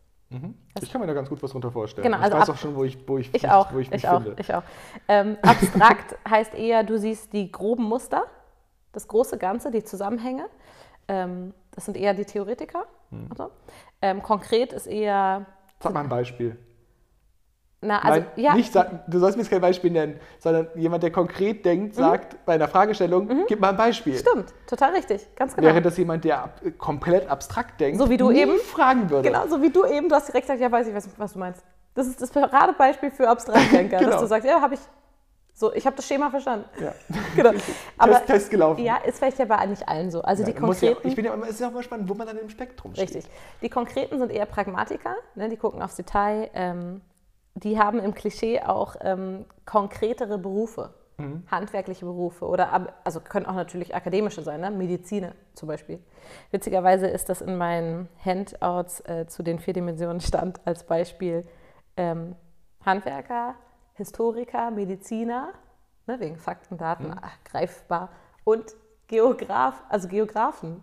Ich 0.80 0.90
kann 0.90 1.02
mir 1.02 1.06
da 1.06 1.12
ganz 1.12 1.28
gut 1.28 1.42
was 1.42 1.50
drunter 1.50 1.70
vorstellen. 1.70 2.04
Genau, 2.06 2.16
also 2.16 2.36
ich 2.36 2.40
weiß 2.42 2.50
auch 2.50 2.56
schon, 2.56 2.74
wo 2.74 2.84
ich, 2.84 2.96
wo 3.06 3.18
ich, 3.18 3.26
Ich 3.34 3.42
mich- 3.42 3.50
auch, 3.52 3.70
wo 3.72 3.78
ich 3.80 3.90
mich 3.90 4.02
ich 4.04 4.08
auch, 4.08 4.22
finde. 4.22 4.40
ich 4.40 4.54
auch. 4.54 4.62
Ähm, 5.06 5.36
abstrakt 5.42 6.16
heißt 6.28 6.54
eher, 6.54 6.84
du 6.84 6.98
siehst 6.98 7.34
die 7.34 7.52
groben 7.52 7.84
Muster, 7.84 8.24
das 8.92 9.06
große 9.08 9.36
Ganze, 9.36 9.70
die 9.70 9.84
Zusammenhänge. 9.84 10.46
Ähm, 11.06 11.52
das 11.72 11.84
sind 11.84 11.98
eher 11.98 12.14
die 12.14 12.24
Theoretiker. 12.24 12.86
Hm. 13.10 13.26
und 13.28 13.36
so. 13.36 13.50
Ähm, 14.00 14.22
konkret 14.22 14.72
ist 14.72 14.86
eher, 14.86 15.44
Sag 15.80 15.92
mal 15.92 16.00
ein 16.00 16.08
Beispiel. 16.08 16.56
Na, 17.84 17.98
also, 17.98 18.20
Nein, 18.20 18.26
ja, 18.36 18.54
nicht 18.54 18.72
sag, 18.72 19.06
du 19.08 19.18
sollst 19.18 19.36
mir 19.36 19.42
jetzt 19.42 19.50
kein 19.50 19.60
Beispiel 19.60 19.90
nennen, 19.90 20.20
sondern 20.38 20.68
jemand, 20.76 21.02
der 21.02 21.10
konkret 21.10 21.64
denkt, 21.64 21.96
sagt 21.96 22.36
bei 22.46 22.54
einer 22.54 22.68
Fragestellung, 22.68 23.28
gib 23.48 23.58
mal 23.60 23.70
ein 23.70 23.76
Beispiel. 23.76 24.12
Mhm. 24.14 24.18
stimmt, 24.18 24.54
total 24.68 24.92
richtig, 24.94 25.26
ganz 25.34 25.56
genau. 25.56 25.66
Wäre 25.66 25.82
das 25.82 25.96
jemand, 25.96 26.24
der 26.24 26.44
ab, 26.44 26.60
komplett 26.78 27.28
abstrakt 27.28 27.80
denkt, 27.80 27.98
So 27.98 28.08
wie 28.08 28.16
du 28.16 28.30
eben. 28.30 28.56
fragen 28.60 29.10
würde. 29.10 29.28
Genau, 29.28 29.48
so 29.48 29.60
wie 29.60 29.70
du 29.70 29.84
eben, 29.84 30.08
du 30.08 30.14
hast 30.14 30.28
direkt 30.28 30.46
gesagt, 30.46 30.60
ja, 30.60 30.70
weiß 30.70 30.86
ich, 30.86 30.94
was, 30.94 31.08
was 31.18 31.32
du 31.32 31.40
meinst. 31.40 31.64
Das 31.94 32.06
ist 32.06 32.22
das 32.22 32.30
Paradebeispiel 32.30 33.10
für 33.10 33.28
Abstraktdenker, 33.28 33.96
Genau. 33.98 34.10
dass 34.12 34.20
du 34.20 34.26
sagst, 34.28 34.46
ja, 34.48 34.60
habe 34.60 34.74
ich, 34.74 34.80
so, 35.52 35.72
ich 35.74 35.84
habe 35.84 35.96
das 35.96 36.06
Schema 36.06 36.30
verstanden. 36.30 36.64
Ja. 36.80 36.92
Genau. 37.36 37.50
Aber 37.98 38.12
Test, 38.12 38.26
Test 38.26 38.50
gelaufen. 38.50 38.84
ja, 38.84 38.98
ist 38.98 39.18
vielleicht 39.18 39.38
ja 39.40 39.44
bei 39.44 39.66
nicht 39.66 39.88
allen 39.88 40.10
so. 40.12 40.22
Also 40.22 40.44
die 40.44 40.50
Ja, 40.52 40.54
ja, 40.54 40.60
konkreten, 40.60 41.08
ich 41.08 41.16
bin 41.16 41.24
ja, 41.24 41.34
immer- 41.34 41.44
es 41.46 41.52
ist 41.54 41.60
ja 41.60 41.68
auch 41.68 41.72
mal 41.72 41.82
spannend, 41.82 42.08
wo 42.08 42.14
man 42.14 42.26
dann 42.28 42.38
im 42.38 42.48
Spektrum 42.48 42.94
steht. 42.94 43.08
Richtig. 43.08 43.24
Die 43.60 43.68
Konkreten 43.68 44.18
sind 44.18 44.30
eher 44.30 44.46
Pragmatiker, 44.46 45.16
ne, 45.34 45.48
die 45.48 45.56
gucken 45.56 45.82
aufs 45.82 45.96
Detail. 45.96 46.48
Ähm, 46.54 47.00
die 47.54 47.78
haben 47.78 47.98
im 47.98 48.14
Klischee 48.14 48.60
auch 48.62 48.96
ähm, 49.00 49.44
konkretere 49.66 50.38
Berufe, 50.38 50.94
Mhm. 51.18 51.44
handwerkliche 51.50 52.06
Berufe 52.06 52.46
oder 52.46 52.88
also 53.04 53.20
können 53.20 53.44
auch 53.44 53.54
natürlich 53.54 53.94
akademische 53.94 54.40
sein, 54.42 54.62
ne? 54.62 54.70
Mediziner 54.70 55.32
zum 55.52 55.68
Beispiel. 55.68 56.02
Witzigerweise 56.52 57.06
ist 57.06 57.28
das 57.28 57.42
in 57.42 57.56
meinen 57.58 58.08
Handouts 58.24 59.00
äh, 59.00 59.26
zu 59.26 59.42
den 59.42 59.58
vier 59.58 59.74
Dimensionen 59.74 60.20
stand 60.22 60.60
als 60.66 60.84
Beispiel 60.84 61.46
ähm, 61.98 62.34
Handwerker, 62.84 63.54
Historiker, 63.92 64.70
Mediziner, 64.70 65.50
ne, 66.06 66.18
wegen 66.18 66.36
Fakten, 66.38 66.78
Daten, 66.78 67.08
Mhm. 67.08 67.14
ach, 67.20 67.36
greifbar 67.44 68.08
und 68.44 68.74
Geograf, 69.06 69.84
also 69.90 70.08
Geografen. 70.08 70.82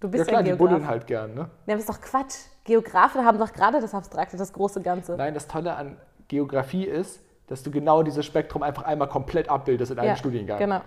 Du 0.00 0.06
Ja 0.08 0.10
bist 0.12 0.28
klar, 0.28 0.40
ja, 0.40 0.42
die 0.42 0.50
Geograf. 0.56 0.70
buddeln 0.70 0.88
halt 0.88 1.06
gern, 1.06 1.34
ne? 1.34 1.50
Ja, 1.66 1.74
aber 1.74 1.80
ist 1.80 1.88
doch 1.88 2.00
Quatsch. 2.00 2.36
Geografen 2.64 3.24
haben 3.26 3.38
doch 3.38 3.52
gerade 3.52 3.80
das 3.80 3.94
Abstrakte, 3.94 4.38
das 4.38 4.52
große 4.54 4.80
Ganze. 4.80 5.16
Nein, 5.16 5.34
das 5.34 5.46
Tolle 5.46 5.76
an 5.76 5.98
Geografie 6.28 6.84
ist, 6.84 7.20
dass 7.46 7.62
du 7.62 7.70
genau 7.70 8.02
dieses 8.02 8.24
Spektrum 8.26 8.62
einfach 8.62 8.82
einmal 8.84 9.08
komplett 9.08 9.48
abbildest 9.48 9.92
in 9.92 9.98
einem 9.98 10.08
ja, 10.08 10.16
Studiengang. 10.16 10.58
Genau. 10.58 10.80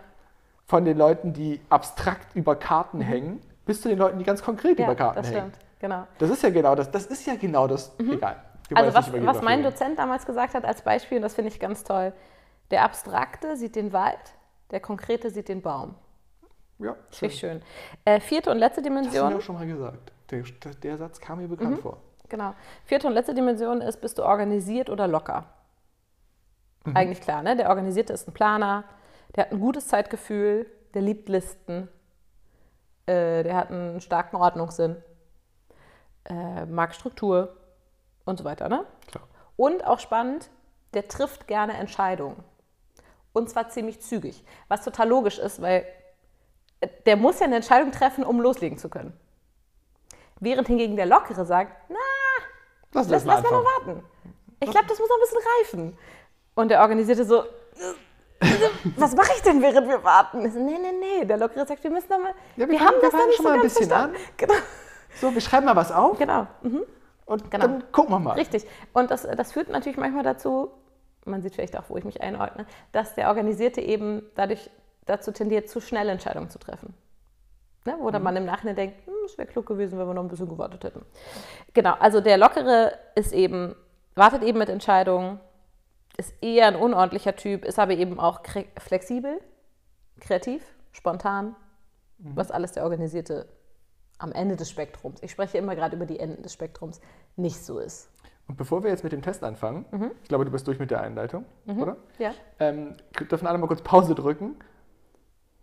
Von 0.66 0.86
den 0.86 0.98
Leuten, 0.98 1.34
die 1.34 1.62
abstrakt 1.70 2.36
über 2.36 2.56
Karten 2.56 3.02
hängen, 3.02 3.42
bis 3.66 3.82
zu 3.82 3.90
den 3.90 3.98
Leuten, 3.98 4.20
die 4.20 4.26
ganz 4.26 4.44
konkret 4.44 4.74
Mhm. 4.78 4.80
Ja, 4.80 4.86
über 4.88 4.96
Karten 4.96 5.16
das 5.16 5.28
hängen. 5.32 5.52
stimmt. 5.52 5.58
Genau. 5.80 6.06
Das 6.18 6.30
ist 6.30 6.44
ja 6.44 6.50
genau 6.50 6.76
das. 6.76 6.92
Das 6.92 7.06
ist 7.06 7.26
ja 7.26 7.36
genau 7.36 7.68
das. 7.68 7.94
Egal. 7.98 8.36
Wir 8.68 8.78
wollen 8.78 8.86
Also 8.86 8.98
was, 8.98 9.26
was 9.26 9.42
mein. 9.42 9.64
Dozent 9.64 9.98
damals 9.98 10.26
gesagt 10.26 10.54
hat 10.54 10.66
als 10.66 10.82
Beispiel, 10.82 11.18
und 11.18 11.22
das 11.24 11.34
finde 11.36 11.50
ich 11.50 11.60
ganz 11.60 11.84
toll, 11.84 12.12
der 12.72 12.84
Abstrakte 12.84 13.56
sieht 13.56 13.76
den 13.76 13.94
Wald, 13.94 14.20
der 14.72 14.80
Konkrete 14.80 15.30
sieht 15.32 15.48
den 15.48 15.62
Baum. 15.62 15.96
Ja, 16.78 16.96
Finde 17.10 17.10
schön. 17.12 17.28
ich 17.30 17.40
schön. 17.40 17.62
Äh, 18.06 18.20
vierte 18.20 18.52
und 18.52 18.58
letzte 18.58 18.82
Das 18.82 18.90
hast 18.92 18.96
du 18.98 19.02
mir 19.02 19.10
Dimension. 19.12 19.34
auch 19.34 19.42
schon 19.42 19.56
mal 19.56 19.66
gesagt. 19.68 20.12
Der, 20.32 20.44
der 20.84 20.98
Satz 20.98 21.20
kam 21.20 21.40
mir 21.40 21.48
bekannt 21.48 21.78
Mhm. 21.78 21.82
vor. 21.82 21.98
Genau. 22.30 22.54
Vierte 22.86 23.08
und 23.08 23.14
letzte 23.14 23.34
Dimension 23.34 23.82
ist, 23.82 24.02
bist 24.02 24.18
du 24.18 24.24
organisiert 24.24 24.90
oder 24.90 25.08
locker? 25.08 25.46
Mhm. 26.86 26.96
Eigentlich 26.96 27.22
klar, 27.22 27.42
ne? 27.42 27.56
Der 27.56 27.70
Organisierte 27.70 28.14
ist 28.14 28.28
ein 28.28 28.34
Planer, 28.34 28.84
der 29.36 29.46
hat 29.46 29.52
ein 29.52 29.60
gutes 29.60 29.88
Zeitgefühl, 29.88 30.66
der 30.94 31.02
liebt 31.02 31.30
Listen, 31.30 31.90
äh, 33.06 33.44
der 33.44 33.56
hat 33.56 33.72
einen 33.72 34.02
starken 34.02 34.36
Ordnungssinn, 34.38 34.96
äh, 36.26 36.66
mag 36.66 36.94
Struktur 36.94 37.58
und 38.26 38.38
so 38.38 38.44
weiter, 38.44 38.70
ne? 38.70 38.86
Klar. 39.08 39.28
Und 39.58 39.86
auch 39.86 40.00
spannend, 40.00 40.50
der 40.94 41.08
trifft 41.08 41.48
gerne 41.48 41.74
Entscheidungen. 41.74 42.44
Und 43.34 43.50
zwar 43.50 43.70
ziemlich 43.70 44.02
zügig. 44.02 44.44
Was 44.68 44.84
total 44.84 45.08
logisch 45.10 45.38
ist, 45.38 45.62
weil 45.62 45.86
äh, 46.80 46.88
der 47.06 47.18
muss 47.18 47.40
ja 47.40 47.46
eine 47.46 47.58
Entscheidung 47.58 47.92
treffen, 47.92 48.24
um 48.24 48.40
loslegen 48.40 48.78
zu 48.78 48.90
können. 48.90 49.20
Während 50.40 50.68
hingegen 50.68 50.96
der 50.96 51.06
Lockere 51.06 51.46
sagt, 51.46 51.74
na, 51.90 51.98
Lass, 52.94 53.08
lass, 53.10 53.26
lass 53.26 53.44
mal 53.44 53.52
noch 53.52 53.64
warten. 53.66 54.04
Ich 54.60 54.70
glaube, 54.72 54.88
das 54.88 55.00
muss 55.00 55.10
noch 55.10 55.16
ein 55.18 55.22
bisschen 55.22 55.38
reifen. 55.62 55.98
Und 56.56 56.70
der 56.70 56.82
Organisierte 56.82 57.24
so, 57.24 57.44
was 58.98 59.16
mache 59.16 59.32
ich 59.36 59.42
denn, 59.44 59.62
während 59.62 59.88
wir 59.88 60.04
warten? 60.04 60.46
Ich 60.46 60.54
so, 60.54 60.60
nee, 60.60 60.78
nee, 60.78 60.92
nee. 61.20 61.26
Der 61.26 61.38
Lockere 61.38 61.66
sagt, 61.66 61.84
wir 61.84 61.92
müssen 61.92 62.10
noch 62.10 62.20
mal, 62.20 62.34
Ja, 62.56 62.68
wir 62.68 62.70
wir, 62.70 62.80
haben 62.80 62.96
das 63.02 63.12
noch 63.12 63.20
fangen 63.20 63.28
nicht 63.28 63.38
schon 63.38 63.46
so 63.46 63.50
mal 63.52 63.56
ein 63.56 63.62
bisschen 63.62 63.88
verstanden. 63.88 64.18
Genau, 64.38 64.54
So, 65.22 65.34
wir 65.34 65.42
schreiben 65.42 65.66
mal 65.66 65.76
was 65.76 65.92
auf 65.92 66.18
genau. 66.18 66.48
Mhm. 66.62 66.84
und 67.26 67.52
Genau. 67.52 67.68
dann 67.68 67.92
gucken 67.92 68.14
wir 68.14 68.20
mal. 68.20 68.34
Richtig. 68.34 68.66
Und 68.94 69.12
das, 69.12 69.24
das 69.24 69.52
führt 69.54 69.70
natürlich 69.70 69.98
manchmal 69.98 70.24
dazu, 70.24 70.72
man 71.26 71.42
sieht 71.42 71.56
vielleicht 71.56 71.78
auch, 71.78 71.84
wo 71.90 71.98
ich 71.98 72.04
mich 72.06 72.22
einordne, 72.22 72.66
dass 72.92 73.16
der 73.16 73.28
Organisierte 73.28 73.82
eben 73.82 74.24
dadurch 74.36 74.70
dazu 75.06 75.32
tendiert, 75.32 75.70
zu 75.70 75.82
schnell 75.82 76.08
Entscheidungen 76.10 76.50
zu 76.50 76.60
treffen. 76.60 76.94
Ne? 77.86 77.96
Wo 78.00 78.12
dann 78.12 78.24
man 78.24 78.36
im 78.36 78.46
Nachhinein 78.46 78.76
denkt, 78.76 79.06
hm, 79.06 79.14
es 79.26 79.38
wäre 79.38 79.48
klug 79.48 79.66
gewesen, 79.66 79.98
wenn 79.98 80.08
wir 80.08 80.14
noch 80.14 80.24
ein 80.24 80.28
bisschen 80.28 80.50
gewartet 80.50 80.84
hätten. 80.84 81.04
Genau, 81.74 81.94
also 82.00 82.20
der 82.22 82.38
Lockere 82.38 82.94
ist 83.16 83.32
eben, 83.34 83.76
wartet 84.16 84.44
eben 84.44 84.60
mit 84.60 84.70
Entscheidungen, 84.70 85.40
ist 86.18 86.34
eher 86.42 86.68
ein 86.68 86.76
unordentlicher 86.76 87.36
Typ, 87.36 87.64
ist 87.64 87.80
aber 87.80 87.94
eben 87.94 88.20
auch 88.20 88.44
kre- 88.44 88.68
flexibel, 88.80 89.40
kreativ, 90.20 90.64
spontan, 90.92 91.56
was 92.18 92.52
alles 92.52 92.74
der 92.74 92.84
Organisierte 92.84 93.48
am 94.18 94.34
Ende 94.34 94.58
des 94.58 94.70
Spektrums, 94.70 95.24
ich 95.24 95.32
spreche 95.32 95.58
immer 95.58 95.76
gerade 95.78 95.96
über 95.96 96.06
die 96.06 96.20
Enden 96.20 96.44
des 96.44 96.52
Spektrums, 96.52 97.00
nicht 97.38 97.64
so 97.64 97.80
ist. 97.80 98.10
Und 98.50 98.58
bevor 98.58 98.84
wir 98.84 98.90
jetzt 98.90 99.06
mit 99.06 99.14
dem 99.14 99.22
Test 99.22 99.42
anfangen, 99.46 99.86
Mhm. 99.92 100.12
ich 100.22 100.28
glaube, 100.28 100.44
du 100.44 100.52
bist 100.52 100.68
durch 100.68 100.78
mit 100.80 100.92
der 100.92 101.00
Einleitung, 101.00 101.46
oder? 101.66 101.96
Ja. 102.18 102.32
Ähm, 102.60 102.98
dürfen 103.32 103.48
alle 103.48 103.58
mal 103.58 103.68
kurz 103.68 103.82
Pause 103.82 104.16
drücken 104.16 104.58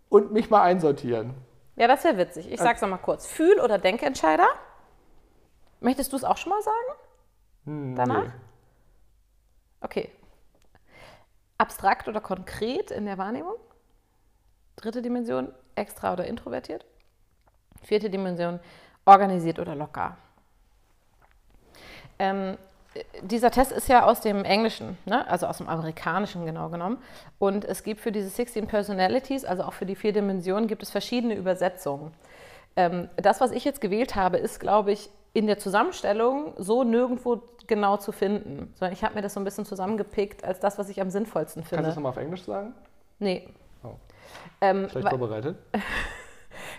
und 0.09 0.31
mich 0.31 0.49
mal 0.49 0.61
einsortieren. 0.63 1.35
Ja, 1.77 1.87
das 1.87 2.03
wäre 2.03 2.17
witzig. 2.17 2.51
Ich 2.51 2.59
sag's 2.59 2.81
noch 2.81 2.89
mal 2.89 2.97
kurz. 2.97 3.27
Fühl- 3.27 3.59
oder 3.61 3.77
Denkentscheider? 3.77 4.47
Möchtest 5.79 6.11
du 6.11 6.17
es 6.17 6.23
auch 6.23 6.37
schon 6.37 6.49
mal 6.49 6.61
sagen? 6.61 6.99
Hm, 7.65 7.95
Danach? 7.95 8.23
nee. 8.23 8.31
Okay. 9.81 10.11
Abstrakt 11.59 12.07
oder 12.07 12.19
konkret 12.19 12.89
in 12.89 13.05
der 13.05 13.19
Wahrnehmung? 13.19 13.55
Dritte 14.75 15.03
Dimension, 15.03 15.53
extra 15.75 16.13
oder 16.13 16.25
introvertiert? 16.25 16.85
Vierte 17.83 18.09
Dimension, 18.09 18.59
organisiert 19.05 19.59
oder 19.59 19.75
locker? 19.75 20.17
Ähm, 22.17 22.57
dieser 23.21 23.51
Test 23.51 23.71
ist 23.71 23.89
ja 23.89 24.05
aus 24.05 24.21
dem 24.21 24.43
Englischen, 24.45 24.97
ne? 25.05 25.27
also 25.27 25.47
aus 25.47 25.57
dem 25.57 25.67
Amerikanischen 25.67 26.45
genau 26.45 26.69
genommen. 26.69 26.97
Und 27.39 27.65
es 27.65 27.83
gibt 27.83 27.99
für 28.01 28.11
diese 28.11 28.29
16 28.29 28.67
Personalities, 28.67 29.45
also 29.45 29.63
auch 29.63 29.73
für 29.73 29.85
die 29.85 29.95
vier 29.95 30.13
Dimensionen, 30.13 30.67
gibt 30.67 30.83
es 30.83 30.89
verschiedene 30.89 31.35
Übersetzungen. 31.35 32.11
Ähm, 32.75 33.09
das, 33.15 33.41
was 33.41 33.51
ich 33.51 33.65
jetzt 33.65 33.81
gewählt 33.81 34.15
habe, 34.15 34.37
ist, 34.37 34.59
glaube 34.59 34.91
ich, 34.91 35.09
in 35.33 35.47
der 35.47 35.57
Zusammenstellung 35.57 36.53
so 36.57 36.83
nirgendwo 36.83 37.41
genau 37.67 37.97
zu 37.97 38.11
finden. 38.11 38.73
Sondern 38.75 38.93
ich 38.93 39.03
habe 39.03 39.15
mir 39.15 39.21
das 39.21 39.33
so 39.33 39.39
ein 39.39 39.43
bisschen 39.43 39.65
zusammengepickt 39.65 40.43
als 40.43 40.59
das, 40.59 40.77
was 40.77 40.89
ich 40.89 41.01
am 41.01 41.09
sinnvollsten 41.09 41.61
Kannst 41.61 41.71
du 41.71 41.75
finde. 41.75 41.89
das 41.89 41.95
nochmal 41.95 42.11
auf 42.11 42.17
Englisch 42.17 42.43
sagen? 42.43 42.73
Nee. 43.19 43.47
Oh. 43.83 43.95
Ähm, 44.61 44.89
Schlecht 44.89 45.09
vorbereitet. 45.09 45.57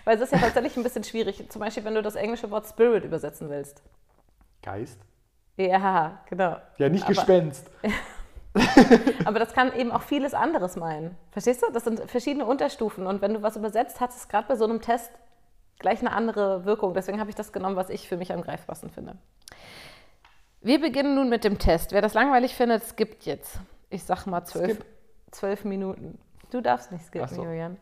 weil 0.05 0.15
es 0.15 0.21
ist 0.21 0.31
ja 0.31 0.39
tatsächlich 0.39 0.75
ein 0.77 0.83
bisschen 0.83 1.03
schwierig. 1.03 1.45
Zum 1.49 1.59
Beispiel, 1.59 1.83
wenn 1.83 1.95
du 1.95 2.01
das 2.01 2.15
englische 2.15 2.49
Wort 2.51 2.65
Spirit 2.67 3.03
übersetzen 3.03 3.49
willst. 3.49 3.81
Geist? 4.61 4.99
Ja, 5.67 6.19
genau. 6.29 6.55
Ja, 6.77 6.89
nicht 6.89 7.03
Aber- 7.03 7.13
Gespenst. 7.13 7.69
Aber 9.25 9.37
das 9.39 9.53
kann 9.53 9.73
eben 9.73 9.91
auch 9.91 10.01
vieles 10.01 10.33
anderes 10.33 10.75
meinen. 10.75 11.15
Verstehst 11.31 11.61
du? 11.61 11.71
Das 11.71 11.83
sind 11.83 11.99
verschiedene 12.09 12.45
Unterstufen. 12.45 13.05
Und 13.05 13.21
wenn 13.21 13.33
du 13.33 13.41
was 13.43 13.55
übersetzt, 13.55 13.99
hat 14.01 14.09
es 14.09 14.27
gerade 14.27 14.47
bei 14.47 14.55
so 14.55 14.63
einem 14.65 14.81
Test 14.81 15.11
gleich 15.77 15.99
eine 15.99 16.11
andere 16.11 16.65
Wirkung. 16.65 16.93
Deswegen 16.93 17.19
habe 17.19 17.29
ich 17.29 17.35
das 17.35 17.51
genommen, 17.53 17.75
was 17.75 17.89
ich 17.89 18.07
für 18.07 18.17
mich 18.17 18.33
am 18.33 18.41
greifbarsten 18.41 18.89
finde. 18.89 19.17
Wir 20.61 20.81
beginnen 20.81 21.15
nun 21.15 21.29
mit 21.29 21.43
dem 21.43 21.59
Test. 21.59 21.91
Wer 21.91 22.01
das 22.01 22.13
langweilig 22.13 22.55
findet, 22.55 22.83
skippt 22.83 23.25
jetzt. 23.25 23.59
Ich 23.89 24.03
sag 24.03 24.25
mal 24.25 24.43
zwölf, 24.45 24.77
Skip. 24.77 24.85
zwölf 25.31 25.63
Minuten. 25.63 26.19
Du 26.49 26.59
darfst 26.61 26.91
nicht 26.91 27.05
skippen, 27.05 27.27
so. 27.27 27.43
Julian. 27.43 27.77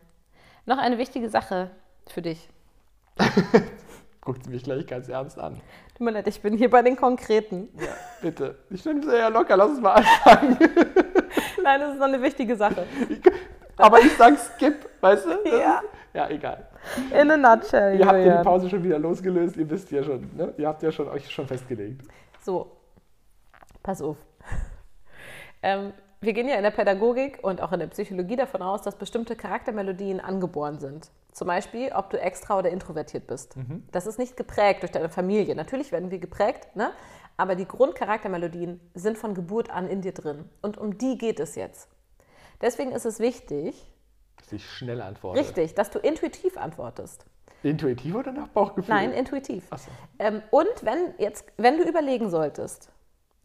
Noch 0.66 0.78
eine 0.78 0.98
wichtige 0.98 1.28
Sache 1.30 1.70
für 2.08 2.22
dich. 2.22 2.48
Guckt 4.28 4.44
sie 4.44 4.50
mich 4.50 4.62
gleich 4.62 4.86
ganz 4.86 5.08
ernst 5.08 5.38
an. 5.38 5.54
Tut 5.94 6.04
mir 6.04 6.10
leid, 6.10 6.28
ich 6.28 6.42
bin 6.42 6.54
hier 6.54 6.68
bei 6.68 6.82
den 6.82 6.96
Konkreten. 6.96 7.70
Ja, 7.80 7.86
bitte. 8.20 8.58
Ich 8.68 8.84
nehme 8.84 9.00
es 9.00 9.06
ja 9.06 9.28
locker, 9.28 9.56
lass 9.56 9.70
uns 9.70 9.80
mal 9.80 9.92
anfangen. 9.92 10.58
Nein, 11.62 11.80
das 11.80 11.94
ist 11.94 11.98
noch 11.98 12.08
eine 12.08 12.20
wichtige 12.20 12.54
Sache. 12.54 12.86
Aber 13.78 13.98
ich 14.00 14.14
sag 14.18 14.38
Skip, 14.38 14.86
weißt 15.00 15.24
du? 15.24 15.30
Das 15.30 15.50
Ja. 15.50 15.78
Ist, 15.78 15.84
ja, 16.12 16.28
egal. 16.28 16.68
In 17.18 17.30
a 17.30 17.36
nutshell, 17.38 17.98
Ihr 17.98 18.06
habt 18.06 18.18
ja 18.18 18.36
die 18.36 18.44
Pause 18.44 18.68
schon 18.68 18.84
wieder 18.84 18.98
losgelöst, 18.98 19.56
ihr 19.56 19.70
wisst 19.70 19.90
ja 19.92 20.02
schon, 20.02 20.28
ne? 20.36 20.52
Ihr 20.58 20.68
habt 20.68 20.82
ja 20.82 20.92
schon 20.92 21.08
euch 21.08 21.30
schon 21.30 21.46
festgelegt. 21.46 22.02
So, 22.42 22.70
pass 23.82 24.02
auf. 24.02 24.18
Ähm, 25.62 25.94
wir 26.20 26.32
gehen 26.32 26.48
ja 26.48 26.56
in 26.56 26.62
der 26.62 26.70
Pädagogik 26.72 27.38
und 27.42 27.60
auch 27.60 27.72
in 27.72 27.80
der 27.80 27.86
Psychologie 27.88 28.36
davon 28.36 28.62
aus, 28.62 28.82
dass 28.82 28.96
bestimmte 28.96 29.36
Charaktermelodien 29.36 30.20
angeboren 30.20 30.78
sind. 30.78 31.10
Zum 31.32 31.46
Beispiel, 31.46 31.92
ob 31.92 32.10
du 32.10 32.20
extra 32.20 32.58
oder 32.58 32.70
introvertiert 32.70 33.26
bist. 33.28 33.54
Das 33.92 34.06
ist 34.06 34.18
nicht 34.18 34.36
geprägt 34.36 34.82
durch 34.82 34.90
deine 34.90 35.08
Familie. 35.08 35.54
Natürlich 35.54 35.92
werden 35.92 36.10
wir 36.10 36.18
geprägt, 36.18 36.74
ne? 36.74 36.90
aber 37.36 37.54
die 37.54 37.66
Grundcharaktermelodien 37.68 38.80
sind 38.94 39.16
von 39.16 39.34
Geburt 39.34 39.70
an 39.70 39.86
in 39.88 40.00
dir 40.02 40.12
drin. 40.12 40.48
Und 40.60 40.76
um 40.78 40.98
die 40.98 41.16
geht 41.16 41.38
es 41.38 41.54
jetzt. 41.54 41.88
Deswegen 42.60 42.90
ist 42.90 43.04
es 43.06 43.20
wichtig, 43.20 43.86
Dass 44.38 44.52
ich 44.52 44.68
schnell 44.68 45.00
antworte. 45.00 45.38
richtig, 45.38 45.74
dass 45.74 45.90
du 45.90 46.00
intuitiv 46.00 46.56
antwortest. 46.56 47.24
Intuitiv 47.62 48.14
oder 48.16 48.32
nach 48.32 48.48
Bauchgefühl? 48.48 48.92
Nein, 48.92 49.12
intuitiv. 49.12 49.64
So. 49.76 49.90
Ähm, 50.18 50.42
und 50.50 50.68
wenn 50.82 51.14
jetzt, 51.18 51.44
wenn 51.56 51.76
du 51.78 51.84
überlegen 51.88 52.30
solltest, 52.30 52.90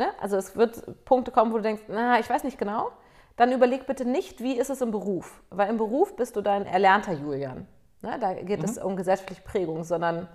ne? 0.05 0.09
also 0.21 0.37
es 0.37 0.55
wird 0.55 1.05
Punkte 1.05 1.31
kommen, 1.31 1.51
wo 1.51 1.57
du 1.57 1.63
denkst, 1.63 1.83
na, 1.87 2.19
ich 2.19 2.29
weiß 2.29 2.43
nicht 2.43 2.57
genau, 2.57 2.89
dann 3.35 3.51
überleg 3.51 3.85
bitte 3.87 4.05
nicht, 4.05 4.41
wie 4.41 4.57
ist 4.57 4.69
es 4.69 4.81
im 4.81 4.91
Beruf. 4.91 5.41
Weil 5.49 5.69
im 5.69 5.77
Beruf 5.77 6.15
bist 6.15 6.35
du 6.35 6.41
dein 6.41 6.65
erlernter 6.65 7.13
Julian. 7.13 7.67
Ne? 8.01 8.17
Da 8.19 8.33
geht 8.33 8.63
es 8.63 8.77
um 8.77 8.95
gesellschaftliche 8.95 9.41
Prägung, 9.41 9.83
sondern 9.83 10.27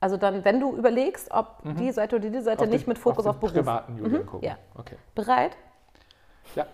also 0.00 0.16
dann, 0.16 0.44
wenn 0.44 0.60
du 0.60 0.76
überlegst, 0.76 1.30
ob 1.32 1.62
die 1.78 1.90
Seite 1.90 2.16
oder 2.16 2.28
die 2.30 2.40
Seite 2.40 2.64
Auf 2.64 2.68
nicht 2.70 2.84
den- 2.86 2.90
mit 2.90 2.98
Fokus 2.98 3.26
auf, 3.26 3.36
den 3.36 3.40
Beruf. 3.40 3.52
privaten 3.54 3.96
Julian 3.98 4.22
Mhm, 4.22 4.26
gucken. 4.26 4.48
ja. 4.48 4.56
Okay. 4.74 4.96
Bereit? 5.14 5.56
Ja. 6.54 6.66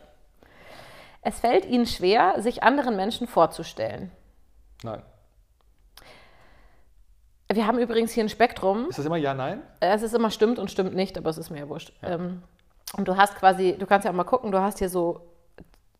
Es 1.22 1.38
fällt 1.40 1.64
ihnen 1.66 1.86
schwer, 1.86 2.40
sich 2.42 2.62
anderen 2.62 2.96
Menschen 2.96 3.26
vorzustellen. 3.28 4.10
Nein. 4.82 5.02
Wir 7.52 7.66
haben 7.66 7.78
übrigens 7.78 8.12
hier 8.12 8.24
ein 8.24 8.28
Spektrum. 8.28 8.88
Ist 8.88 8.98
das 8.98 9.06
immer 9.06 9.16
Ja, 9.16 9.34
Nein? 9.34 9.62
Es 9.80 10.02
ist 10.02 10.14
immer 10.14 10.30
stimmt 10.30 10.58
und 10.58 10.70
stimmt 10.70 10.94
nicht, 10.94 11.16
aber 11.18 11.30
es 11.30 11.38
ist 11.38 11.50
mir 11.50 11.60
ja 11.60 11.68
wurscht. 11.68 11.92
Ähm, 12.02 12.42
und 12.96 13.08
du 13.08 13.16
hast 13.16 13.36
quasi, 13.36 13.76
du 13.78 13.86
kannst 13.86 14.04
ja 14.04 14.10
auch 14.10 14.14
mal 14.16 14.24
gucken, 14.24 14.52
du 14.52 14.60
hast 14.60 14.78
hier 14.78 14.88
so 14.88 15.20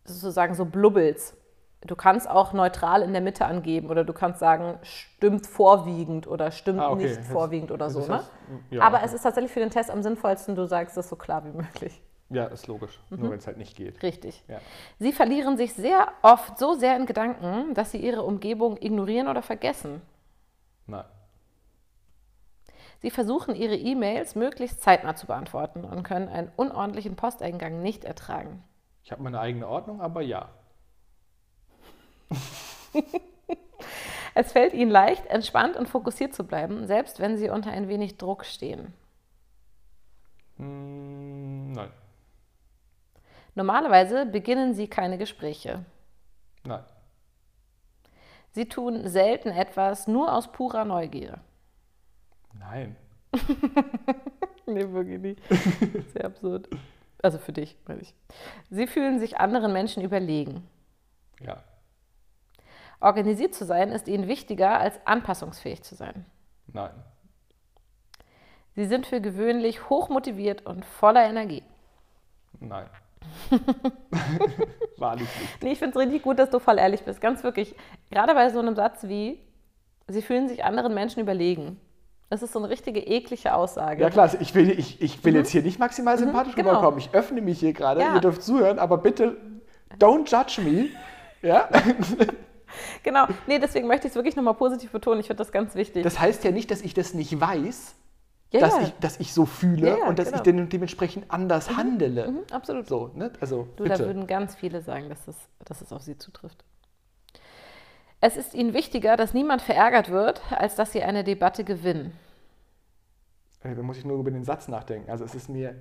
sozusagen 0.05 0.55
so 0.55 0.65
Blubbels. 0.65 1.37
Du 1.85 1.97
kannst 1.97 2.29
auch 2.31 2.53
neutral 2.53 3.03
in 3.03 3.13
der 3.13 3.21
Mitte 3.23 3.45
angeben 3.45 3.91
oder 3.91 4.05
du 4.05 4.13
kannst 4.13 4.39
sagen, 4.39 4.79
stimmt 4.83 5.47
vorwiegend 5.49 6.29
oder 6.29 6.53
stimmt 6.53 6.79
Ah, 6.81 6.91
okay. 6.91 7.05
nicht 7.07 7.19
Das- 7.19 7.27
vorwiegend 7.29 7.73
oder 7.73 7.87
das 7.87 7.93
so. 7.95 8.01
Ne? 8.01 8.07
das- 8.09 8.31
ja, 8.71 8.83
Aber 8.83 8.99
okay. 8.99 9.07
es 9.07 9.13
ist 9.15 9.23
tatsächlich 9.23 9.51
für 9.53 9.59
den 9.61 9.71
Test 9.71 9.91
am 9.91 10.03
sinnvollsten, 10.03 10.55
du 10.55 10.65
sagst 10.67 10.97
es 10.97 11.09
so 11.09 11.17
klar 11.17 11.45
wie 11.45 11.51
möglich. 11.51 12.01
Ja, 12.31 12.47
ist 12.47 12.67
logisch. 12.67 12.99
Nur 13.11 13.31
wenn 13.31 13.39
es 13.39 13.47
halt 13.47 13.59
nicht 13.59 13.77
geht. 13.77 14.03
Richtig. 14.03 14.43
Ja. 14.49 14.59
Sie 14.99 15.13
verlieren 15.13 15.57
sich 15.57 15.75
sehr 15.75 16.09
oft 16.23 16.57
so 16.59 16.75
sehr 16.75 16.97
in 16.97 17.05
Gedanken, 17.05 17.75
dass 17.75 17.91
sie 17.91 17.99
ihre 17.99 18.23
Umgebung 18.23 18.77
ignorieren 18.81 19.29
oder 19.29 19.43
vergessen. 19.43 20.01
Nein. 20.87 21.05
Sie 23.03 23.11
versuchen, 23.11 23.55
ihre 23.57 23.75
E-Mails 23.75 24.37
möglichst 24.37 24.81
zeitnah 24.81 25.17
zu 25.17 25.27
beantworten 25.27 25.85
und 25.85 26.05
können 26.05 26.29
einen 26.29 26.53
unordentlichen 26.57 27.17
Posteingang 27.17 27.83
nicht 27.83 28.05
ertragen. 28.05 28.63
Ich 29.03 29.11
habe 29.11 29.23
meine 29.23 29.41
eigene 29.41 29.67
Ordnung, 29.67 30.01
aber 30.01 30.23
ja. 30.23 30.49
Es 34.35 34.53
fällt 34.53 34.73
ihnen 34.73 34.91
leicht, 34.91 35.27
entspannt 35.27 35.77
und 35.77 35.89
fokussiert 35.89 36.35
zu 36.35 36.45
bleiben, 36.45 36.87
selbst 36.87 37.21
wenn 37.21 37.37
sie 37.37 37.51
unter 37.51 37.71
ein 37.71 37.89
wenig 37.89 38.17
Druck 38.17 38.47
stehen. 38.47 38.95
Hm, 40.57 41.73
nein. 41.73 41.91
Normalerweise 43.55 44.25
beginnen 44.25 44.73
sie 44.73 44.89
keine 44.89 45.19
Gespräche. 45.19 45.85
Nein. 46.65 46.83
Sie 48.53 48.69
tun 48.69 49.07
selten 49.07 49.51
etwas 49.51 50.07
nur 50.07 50.33
aus 50.33 50.51
purer 50.51 50.87
Neugier. 50.87 51.41
Nein. 52.59 52.97
Nee, 54.67 54.93
wirklich 54.93 55.21
nicht. 55.21 55.43
Sehr 56.13 56.25
absurd. 56.25 56.69
Also 57.23 57.39
für 57.39 57.53
dich, 57.53 57.77
meine 57.87 58.01
ich. 58.01 58.15
Sie 58.71 58.87
fühlen 58.87 59.19
sich 59.19 59.39
anderen 59.39 59.73
Menschen 59.73 60.03
überlegen. 60.03 60.67
Ja. 61.41 61.63
Organisiert 63.01 63.55
zu 63.55 63.65
sein 63.65 63.91
ist 63.91 64.09
ihnen 64.09 64.29
wichtiger, 64.29 64.79
als 64.79 65.05
anpassungsfähig 65.05 65.83
zu 65.83 65.95
sein. 65.95 66.25
Nein. 66.69 66.93
Sie 68.75 68.87
sind 68.87 69.07
für 69.07 69.21
gewöhnlich 69.21 69.91
hochmotiviert 69.91 70.65
und 70.65 70.85
voller 70.85 71.25
Energie. 71.25 71.63
Nein. 72.61 72.89
Wahrlich 74.97 75.29
nicht. 75.41 75.63
Nee, 75.63 75.73
ich 75.73 75.79
finde 75.79 75.99
es 75.99 76.05
richtig 76.05 76.23
gut, 76.23 76.39
dass 76.39 76.51
du 76.51 76.59
voll 76.59 76.79
ehrlich 76.79 77.03
bist. 77.03 77.21
Ganz 77.21 77.43
wirklich. 77.43 77.75
Gerade 78.11 78.35
bei 78.35 78.49
so 78.51 78.61
einem 78.61 78.75
Satz 78.75 79.05
wie, 79.05 79.41
sie 80.09 80.23
fühlen 80.23 80.49
sich 80.49 80.65
anderen 80.65 80.95
Menschen 80.95 81.21
überlegen. 81.21 81.81
Das 82.33 82.41
ist 82.43 82.55
so 82.55 82.61
eine 82.61 82.71
richtige 82.71 82.99
eklige 82.99 83.53
Aussage. 83.53 84.01
Ja 84.01 84.09
klar, 84.09 84.31
ich 84.41 84.55
will, 84.55 84.71
ich, 84.71 85.03
ich 85.03 85.23
will 85.23 85.35
jetzt 85.35 85.51
hier 85.51 85.61
nicht 85.61 85.79
maximal 85.79 86.17
sympathisch 86.17 86.55
genau. 86.55 86.71
rüberkommen. 86.71 86.99
Ich 86.99 87.13
öffne 87.13 87.43
mich 87.43 87.61
hier 87.61 87.75
gerade. 87.75 88.01
Ja. 88.01 88.15
Ihr 88.15 88.23
dürft 88.23 88.43
zuhören, 88.43 88.79
aber 88.79 88.97
bitte 88.97 89.37
don't 90.01 90.27
judge 90.31 90.63
me. 90.63 90.89
Ja? 91.47 91.69
Genau. 93.03 93.27
Nee, 93.47 93.59
deswegen 93.59 93.87
möchte 93.87 94.07
ich 94.07 94.13
es 94.13 94.15
wirklich 94.15 94.35
nochmal 94.35 94.55
positiv 94.55 94.93
betonen. 94.93 95.21
Ich 95.21 95.27
finde 95.27 95.43
das 95.43 95.53
ganz 95.53 95.75
wichtig. 95.75 96.05
Das 96.05 96.19
heißt 96.19 96.43
ja 96.43 96.53
nicht, 96.53 96.71
dass 96.71 96.81
ich 96.81 96.95
das 96.95 97.13
nicht 97.13 97.39
weiß, 97.39 97.95
ja, 98.51 98.61
dass, 98.61 98.77
ja. 98.77 98.83
ich, 98.85 98.93
dass 98.95 99.21
ich 99.21 99.35
so 99.35 99.45
fühle 99.45 99.99
Ja, 99.99 100.07
und 100.07 100.19
dass 100.19 100.29
genau. 100.29 100.39
ich 100.39 100.43
dem- 100.43 100.69
dementsprechend 100.71 101.31
anders 101.31 101.77
handele. 101.77 102.31
Mhm, 102.31 102.39
absolut. 102.51 102.89
So, 102.89 103.11
ne? 103.15 103.31
Also 103.43 103.69
Du, 103.77 103.85
da 103.85 103.91
bitte. 103.93 104.07
würden 104.07 104.27
ganz 104.27 104.55
viele 104.55 104.81
sagen, 104.81 105.11
dass, 105.11 105.23
das, 105.27 105.37
dass 105.67 105.83
es 105.83 105.93
auf 105.93 106.01
sie 106.01 106.17
zutrifft. 106.17 106.65
Es 108.25 108.37
ist 108.37 108.55
ihnen 108.55 108.73
wichtiger, 108.73 109.17
dass 109.17 109.35
niemand 109.35 109.63
verärgert 109.63 110.09
wird, 110.11 110.41
als 110.53 110.77
dass 110.77 110.93
sie 110.93 111.03
eine 111.03 111.25
Debatte 111.25 111.65
gewinnen. 111.65 112.17
Äh, 113.65 113.75
Da 113.75 113.83
muss 113.83 113.99
ich 113.99 114.05
nur 114.05 114.19
über 114.19 114.31
den 114.31 114.45
Satz 114.45 114.69
nachdenken. 114.69 115.11
Also 115.11 115.25
es 115.25 115.35
ist 115.35 115.49
mir, 115.49 115.75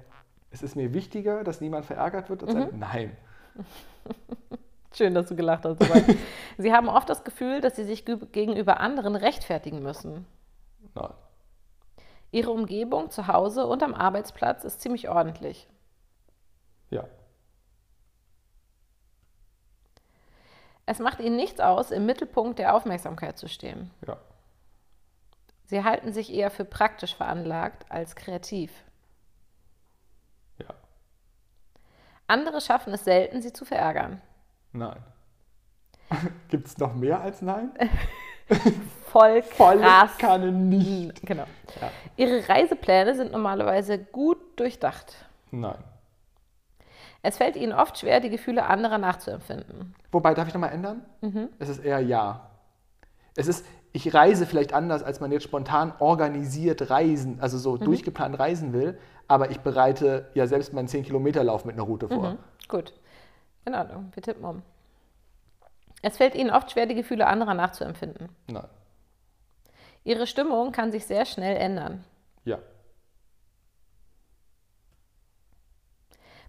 es 0.50 0.64
ist 0.64 0.76
mir 0.76 0.92
wichtiger, 0.94 1.44
dass 1.44 1.62
niemand 1.62 1.86
verärgert 1.86 2.32
wird, 2.32 2.44
als 2.44 2.56
ein 2.56 2.80
Nein. 2.80 3.16
Schön, 4.94 5.14
dass 5.14 5.28
du 5.28 5.36
gelacht 5.36 5.64
hast. 5.66 5.78
Sie 6.58 6.74
haben 6.74 6.90
oft 6.90 7.08
das 7.10 7.24
Gefühl, 7.24 7.62
dass 7.62 7.76
sie 7.76 7.86
sich 7.86 8.06
ge- 8.06 8.26
gegenüber 8.32 8.80
anderen 8.80 9.16
rechtfertigen 9.16 9.84
müssen. 9.84 10.26
Nein. 10.96 11.14
Ihre 12.32 12.50
Umgebung 12.52 13.12
zu 13.12 13.28
Hause 13.28 13.68
und 13.68 13.84
am 13.84 13.94
Arbeitsplatz 13.94 14.64
ist 14.64 14.82
ziemlich 14.82 15.10
ordentlich. 15.10 15.70
Ja. 16.90 17.06
Es 20.92 21.00
macht 21.00 21.22
ihnen 21.22 21.38
nichts 21.38 21.62
aus, 21.62 21.90
im 21.90 22.06
Mittelpunkt 22.06 22.60
der 22.60 22.76
Aufmerksamkeit 22.76 23.38
zu 23.38 23.48
stehen. 23.48 23.92
Ja. 24.06 24.18
Sie 25.68 25.86
halten 25.86 26.12
sich 26.12 26.34
eher 26.34 26.52
für 26.52 26.66
praktisch 26.66 27.16
veranlagt 27.16 27.86
als 27.90 28.14
kreativ. 28.14 28.74
Ja. 30.58 30.66
Andere 32.28 32.60
schaffen 32.60 32.92
es 32.92 33.06
selten, 33.06 33.42
sie 33.42 33.54
zu 33.54 33.64
verärgern. 33.64 34.22
Nein. 34.74 34.98
Gibt 36.50 36.68
es 36.68 36.78
noch 36.78 36.94
mehr 36.94 37.22
als 37.22 37.42
Nein? 37.42 37.72
Voll 39.06 39.44
Voll 39.44 39.80
krass. 39.80 40.18
kann 40.18 40.68
nicht. 40.68 41.26
Genau. 41.26 41.46
Ja. 41.80 41.90
Ihre 42.18 42.50
Reisepläne 42.50 43.16
sind 43.16 43.32
normalerweise 43.32 43.98
gut 43.98 44.60
durchdacht. 44.60 45.16
Nein. 45.52 45.82
Es 47.24 47.38
fällt 47.38 47.56
ihnen 47.56 47.74
oft 47.74 48.00
schwer, 48.00 48.20
die 48.20 48.30
Gefühle 48.30 48.66
anderer 48.66 48.98
nachzuempfinden. 48.98 49.96
Wobei, 50.12 50.34
darf 50.34 50.48
ich 50.48 50.54
nochmal 50.54 50.72
ändern? 50.72 51.06
Es 51.60 51.70
ist 51.70 51.84
eher 51.84 52.00
ja. 52.00 52.50
Es 53.36 53.48
ist, 53.48 53.66
ich 53.94 54.14
reise 54.14 54.46
vielleicht 54.46 54.74
anders, 54.74 55.04
als 55.04 55.20
man 55.20 55.32
jetzt 55.32 55.44
spontan 55.44 55.94
organisiert 56.00 56.90
reisen, 56.90 57.40
also 57.40 57.58
so 57.58 57.78
durchgeplant 57.78 58.40
reisen 58.40 58.74
will, 58.74 58.98
aber 59.28 59.52
ich 59.52 59.60
bereite 59.60 60.30
ja 60.34 60.48
selbst 60.48 60.74
meinen 60.74 60.88
10-Kilometer-Lauf 60.88 61.64
mit 61.66 61.76
einer 61.76 61.84
Route 61.84 62.08
vor. 62.08 62.32
Mhm. 62.32 62.38
Gut. 62.68 62.94
In 63.66 63.76
Ordnung, 63.76 64.12
wir 64.14 64.24
tippen 64.24 64.44
um. 64.44 64.64
Es 66.02 66.18
fällt 66.18 66.34
ihnen 66.34 66.50
oft 66.50 66.72
schwer, 66.72 66.88
die 66.88 66.96
Gefühle 66.96 67.28
anderer 67.28 67.54
nachzuempfinden. 67.54 68.30
Nein. 68.48 68.68
Ihre 70.04 70.26
Stimmung 70.26 70.72
kann 70.72 70.92
sich 70.92 71.06
sehr 71.06 71.26
schnell 71.26 71.56
ändern. 71.56 72.04
Ja. 72.44 72.58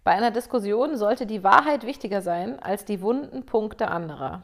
Bei 0.05 0.13
einer 0.13 0.33
Diskussion 0.33 0.97
sollte 0.97 1.27
die 1.27 1.45
Wahrheit 1.45 1.87
wichtiger 1.87 2.23
sein 2.23 2.59
als 2.61 2.85
die 2.85 3.01
wunden 3.01 3.47
Punkte 3.47 3.89
anderer. 3.89 4.43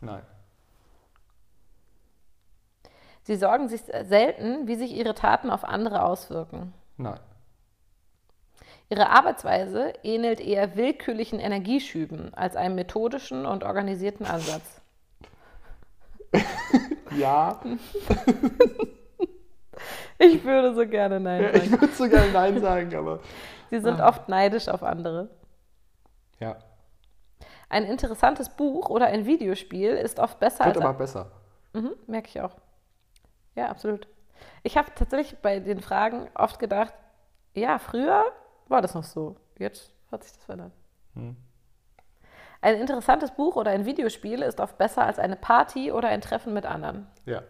Nein. 0.00 0.22
Sie 3.22 3.36
sorgen 3.36 3.68
sich 3.68 3.82
selten, 3.82 4.66
wie 4.66 4.76
sich 4.76 4.92
ihre 4.92 5.14
Taten 5.14 5.50
auf 5.50 5.64
andere 5.64 6.02
auswirken. 6.02 6.72
Nein. 6.96 7.20
Ihre 8.88 9.10
Arbeitsweise 9.10 9.92
ähnelt 10.02 10.40
eher 10.40 10.74
willkürlichen 10.74 11.38
Energieschüben 11.38 12.34
als 12.34 12.56
einem 12.56 12.74
methodischen 12.74 13.44
und 13.44 13.62
organisierten 13.62 14.26
Ansatz. 14.26 14.79
Ja. 17.16 17.60
Ich 20.18 20.44
würde 20.44 20.74
so 20.74 20.86
gerne 20.86 21.18
Nein 21.18 21.50
Ich 21.54 21.70
würde 21.70 21.88
so 21.88 22.06
gerne 22.06 22.30
Nein 22.32 22.60
sagen, 22.60 22.94
aber. 22.94 23.20
Sie 23.70 23.80
sind 23.80 24.00
oft 24.00 24.28
neidisch 24.28 24.68
auf 24.68 24.82
andere. 24.82 25.30
Ja. 26.38 26.58
Ein 27.70 27.84
interessantes 27.84 28.50
Buch 28.50 28.90
oder 28.90 29.06
ein 29.06 29.24
Videospiel 29.24 29.92
ist 29.92 30.18
oft 30.18 30.38
besser 30.38 30.66
Wird 30.66 30.76
als 30.76 30.84
aber 30.84 30.98
besser. 30.98 31.30
Mhm, 31.72 31.92
merke 32.06 32.28
ich 32.28 32.40
auch. 32.40 32.56
Ja, 33.54 33.68
absolut. 33.68 34.08
Ich 34.62 34.76
habe 34.76 34.90
tatsächlich 34.94 35.38
bei 35.40 35.60
den 35.60 35.80
Fragen 35.80 36.28
oft 36.34 36.58
gedacht, 36.58 36.92
Ja, 37.54 37.78
früher 37.78 38.24
war 38.68 38.82
das 38.82 38.94
noch 38.94 39.04
so. 39.04 39.36
Jetzt 39.58 39.90
hat 40.10 40.24
sich 40.24 40.32
das 40.34 40.44
verändert. 40.44 40.72
Hm. 41.14 41.36
Ein 42.62 42.76
interessantes 42.76 43.30
Buch 43.30 43.56
oder 43.56 43.70
ein 43.70 43.86
Videospiel 43.86 44.42
ist 44.42 44.60
oft 44.60 44.76
besser 44.76 45.04
als 45.06 45.18
eine 45.18 45.36
Party 45.36 45.92
oder 45.92 46.08
ein 46.08 46.20
Treffen 46.20 46.52
mit 46.52 46.66
anderen. 46.66 47.06
Ja. 47.24 47.42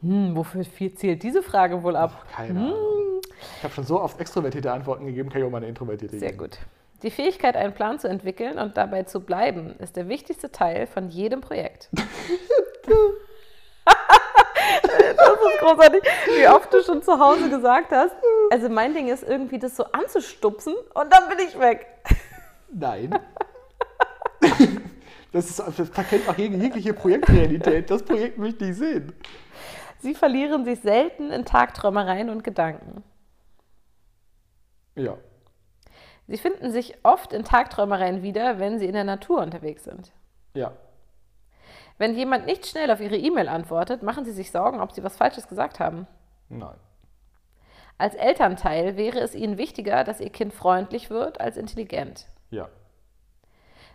Hm, 0.00 0.34
wofür 0.36 0.64
zählt 0.64 1.22
diese 1.22 1.42
Frage 1.42 1.82
wohl 1.82 1.96
ab? 1.96 2.24
Keine 2.34 2.60
Ahnung. 2.60 3.20
Ich 3.58 3.64
habe 3.64 3.74
schon 3.74 3.84
so 3.84 4.00
oft 4.00 4.20
extrovertierte 4.20 4.72
Antworten 4.72 5.06
gegeben, 5.06 5.30
kann 5.30 5.40
ich 5.40 5.46
auch 5.46 5.50
mal 5.50 5.58
eine 5.58 5.68
introvertierte 5.68 6.18
Sehr 6.18 6.30
geben. 6.30 6.38
gut. 6.38 6.58
Die 7.02 7.10
Fähigkeit, 7.12 7.56
einen 7.56 7.74
Plan 7.74 8.00
zu 8.00 8.08
entwickeln 8.08 8.58
und 8.58 8.76
dabei 8.76 9.04
zu 9.04 9.20
bleiben, 9.20 9.76
ist 9.78 9.94
der 9.94 10.08
wichtigste 10.08 10.50
Teil 10.50 10.88
von 10.88 11.08
jedem 11.08 11.40
Projekt. 11.40 11.90
das 11.94 12.04
ist 13.86 15.60
großartig, 15.60 16.02
wie 16.36 16.48
oft 16.48 16.72
du 16.74 16.82
schon 16.82 17.02
zu 17.04 17.20
Hause 17.20 17.48
gesagt 17.50 17.92
hast. 17.92 18.16
Also 18.50 18.68
mein 18.68 18.94
Ding 18.94 19.06
ist 19.06 19.22
irgendwie, 19.22 19.60
das 19.60 19.76
so 19.76 19.84
anzustupsen 19.84 20.74
und 20.94 21.12
dann 21.12 21.28
bin 21.28 21.38
ich 21.46 21.56
weg. 21.60 21.86
Nein. 22.72 23.18
Das, 25.30 25.50
ist, 25.50 25.58
das 25.58 25.90
verkennt 25.90 26.26
auch 26.26 26.38
jegliche 26.38 26.94
Projektrealität. 26.94 27.90
Das 27.90 28.02
Projekt 28.02 28.38
möchte 28.38 28.64
ich 28.64 28.76
sehen. 28.76 29.12
Sie 29.98 30.14
verlieren 30.14 30.64
sich 30.64 30.80
selten 30.80 31.30
in 31.30 31.44
Tagträumereien 31.44 32.30
und 32.30 32.44
Gedanken. 32.44 33.02
Ja. 34.94 35.18
Sie 36.28 36.38
finden 36.38 36.70
sich 36.70 36.96
oft 37.04 37.32
in 37.32 37.44
Tagträumereien 37.44 38.22
wieder, 38.22 38.58
wenn 38.58 38.78
sie 38.78 38.86
in 38.86 38.94
der 38.94 39.04
Natur 39.04 39.42
unterwegs 39.42 39.84
sind. 39.84 40.12
Ja. 40.54 40.72
Wenn 41.98 42.14
jemand 42.14 42.46
nicht 42.46 42.66
schnell 42.66 42.90
auf 42.90 43.00
ihre 43.00 43.16
E-Mail 43.16 43.48
antwortet, 43.48 44.02
machen 44.02 44.24
sie 44.24 44.32
sich 44.32 44.50
Sorgen, 44.50 44.80
ob 44.80 44.92
sie 44.92 45.02
was 45.02 45.16
Falsches 45.16 45.48
gesagt 45.48 45.80
haben. 45.80 46.06
Nein. 46.48 46.76
Als 47.98 48.14
Elternteil 48.14 48.96
wäre 48.96 49.18
es 49.18 49.34
ihnen 49.34 49.58
wichtiger, 49.58 50.04
dass 50.04 50.20
ihr 50.20 50.30
Kind 50.30 50.54
freundlich 50.54 51.10
wird 51.10 51.40
als 51.40 51.56
intelligent. 51.56 52.28
Ja. 52.50 52.68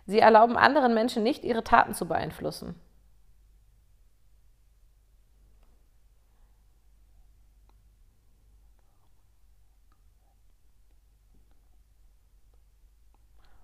Sie 0.06 0.18
erlauben 0.18 0.56
anderen 0.56 0.94
Menschen 0.94 1.22
nicht, 1.22 1.44
ihre 1.44 1.64
Taten 1.64 1.94
zu 1.94 2.06
beeinflussen. 2.06 2.74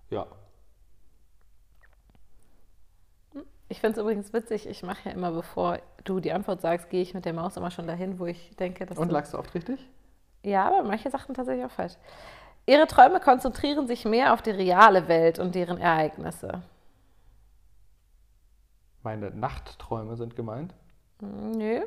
Ja. 0.09 0.27
Ich 3.69 3.79
finde 3.79 3.93
es 3.97 4.01
übrigens 4.01 4.33
witzig, 4.33 4.67
ich 4.67 4.83
mache 4.83 5.07
ja 5.09 5.15
immer, 5.15 5.31
bevor 5.31 5.79
du 6.03 6.19
die 6.19 6.33
Antwort 6.33 6.59
sagst, 6.59 6.89
gehe 6.89 7.01
ich 7.01 7.13
mit 7.13 7.23
der 7.23 7.31
Maus 7.33 7.55
immer 7.55 7.71
schon 7.71 7.87
dahin, 7.87 8.19
wo 8.19 8.25
ich 8.25 8.53
denke, 8.57 8.85
dass 8.85 8.97
Und 8.97 9.07
du... 9.07 9.13
lagst 9.13 9.33
du 9.33 9.37
oft 9.39 9.53
richtig? 9.55 9.79
Ja, 10.43 10.67
aber 10.67 10.83
manche 10.83 11.09
Sachen 11.09 11.33
tatsächlich 11.35 11.65
auch 11.65 11.71
falsch. 11.71 11.93
Ihre 12.65 12.87
Träume 12.87 13.19
konzentrieren 13.19 13.87
sich 13.87 14.05
mehr 14.05 14.33
auf 14.33 14.41
die 14.41 14.51
reale 14.51 15.07
Welt 15.07 15.39
und 15.39 15.55
deren 15.55 15.77
Ereignisse. 15.79 16.61
Meine 19.03 19.31
Nachtträume 19.31 20.15
sind 20.15 20.35
gemeint. 20.35 20.73
Hm, 21.19 21.51
Nö, 21.51 21.81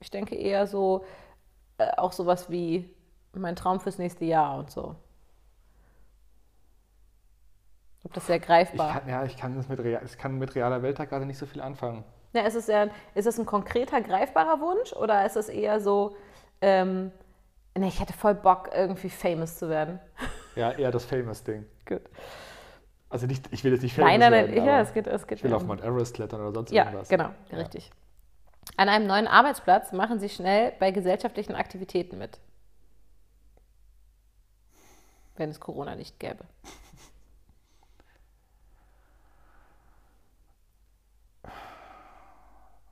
ich 0.00 0.10
denke 0.10 0.34
eher 0.34 0.66
so, 0.66 1.04
äh, 1.78 1.90
auch 1.96 2.12
sowas 2.12 2.50
wie 2.50 2.90
mein 3.34 3.56
Traum 3.56 3.80
fürs 3.80 3.98
nächste 3.98 4.24
Jahr 4.24 4.58
und 4.58 4.70
so. 4.70 4.96
Glaube, 8.00 8.14
das 8.14 8.22
ist 8.22 8.26
sehr 8.28 8.36
Ich 8.36 8.42
greifbar. 8.42 9.00
kann, 9.00 9.08
ja, 9.08 9.24
ich 9.24 9.36
kann, 9.36 9.54
das 9.56 9.68
mit, 9.68 9.80
real, 9.80 10.02
ich 10.04 10.16
kann 10.16 10.38
mit 10.38 10.54
realer 10.54 10.82
Welt 10.82 10.98
da 10.98 11.04
gerade 11.04 11.26
nicht 11.26 11.38
so 11.38 11.44
viel 11.46 11.60
anfangen. 11.60 12.04
Ja, 12.32 12.42
ist, 12.42 12.54
es 12.54 12.66
ja, 12.66 12.88
ist 13.14 13.26
es 13.26 13.38
ein 13.38 13.46
konkreter, 13.46 14.00
greifbarer 14.00 14.60
Wunsch 14.60 14.92
oder 14.94 15.24
ist 15.26 15.36
es 15.36 15.48
eher 15.48 15.80
so, 15.80 16.16
ähm, 16.60 17.12
nee, 17.78 17.88
ich 17.88 18.00
hätte 18.00 18.12
voll 18.12 18.34
Bock, 18.34 18.70
irgendwie 18.72 19.10
famous 19.10 19.58
zu 19.58 19.68
werden? 19.68 20.00
Ja, 20.54 20.72
eher 20.72 20.90
das 20.90 21.04
Famous-Ding. 21.04 21.66
Gut. 21.86 22.02
Also 23.08 23.26
nicht, 23.26 23.48
ich 23.52 23.62
will 23.62 23.72
jetzt 23.72 23.82
nicht 23.82 23.94
famous 23.94 24.10
Nein, 24.10 24.20
nein, 24.20 24.32
nein, 24.32 24.54
werden, 24.54 24.66
ja, 24.66 24.80
es 24.80 24.92
geht, 24.92 25.06
es 25.06 25.26
geht 25.26 25.38
ich 25.38 25.44
will 25.44 25.54
auf 25.54 25.64
Mount 25.64 25.82
Everest 25.82 26.14
klettern 26.14 26.40
oder 26.40 26.52
sonst 26.52 26.70
Ja, 26.72 26.84
irgendwas. 26.84 27.08
genau, 27.08 27.30
Ja. 27.50 27.58
richtig. 27.58 27.90
An 28.76 28.88
einem 28.88 29.06
neuen 29.06 29.28
Arbeitsplatz 29.28 29.92
machen 29.92 30.18
Sie 30.18 30.28
schnell 30.28 30.72
bei 30.80 30.90
gesellschaftlichen 30.90 31.54
Aktivitäten 31.54 32.18
mit. 32.18 32.40
Wenn 35.36 35.50
es 35.50 35.60
Corona 35.60 35.94
nicht 35.94 36.18
gäbe. 36.18 36.44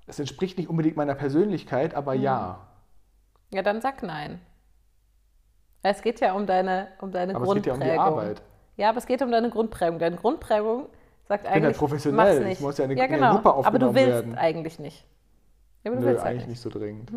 Es 0.07 0.19
entspricht 0.19 0.59
nicht 0.59 0.69
unbedingt 0.69 0.97
meiner 0.97 1.15
Persönlichkeit, 1.15 1.95
aber 1.95 2.15
ja. 2.15 2.67
Ja, 3.51 3.63
dann 3.63 3.81
sag 3.81 4.03
nein. 4.03 4.41
Es 5.87 6.01
geht 6.03 6.21
ja 6.21 6.33
um 6.35 6.47
deine, 6.47 6.89
um 7.01 7.13
deine 7.13 7.35
Aber 7.35 7.45
es 7.45 7.55
geht 7.55 7.67
ja 7.67 7.73
Grundprägung. 7.75 7.97
um 8.05 8.15
die 8.15 8.21
Arbeit. 8.21 8.43
Ja, 8.77 8.89
aber 8.89 8.99
es 8.99 9.07
geht 9.07 9.23
um 9.23 9.31
deine 9.31 9.51
Grundprägung. 9.51 9.99
Deine 9.99 10.17
Grundprägung 10.17 10.89
sagt 11.29 11.45
bin 11.45 11.53
eigentlich, 11.53 11.65
halt 11.65 11.77
professionell. 11.77 12.27
mach's 12.27 12.39
Ich 12.41 12.45
nicht. 12.47 12.61
muss 12.63 12.79
ja 12.79 12.85
in 12.87 12.91
eine- 12.91 12.99
ja, 13.01 13.05
eine 13.07 13.15
genau. 13.17 13.33
Gruppe 13.35 13.67
Aber 13.67 13.79
du 13.79 13.95
willst 13.95 14.09
werden. 14.09 14.35
eigentlich 14.37 14.79
nicht. 14.79 15.07
Ja, 15.83 15.91
aber 15.91 16.01
du 16.01 16.07
Nö, 16.07 16.13
willst 16.13 16.25
eigentlich 16.25 16.47
nicht. 16.49 16.61
so 16.61 16.71
dringend. 16.71 17.13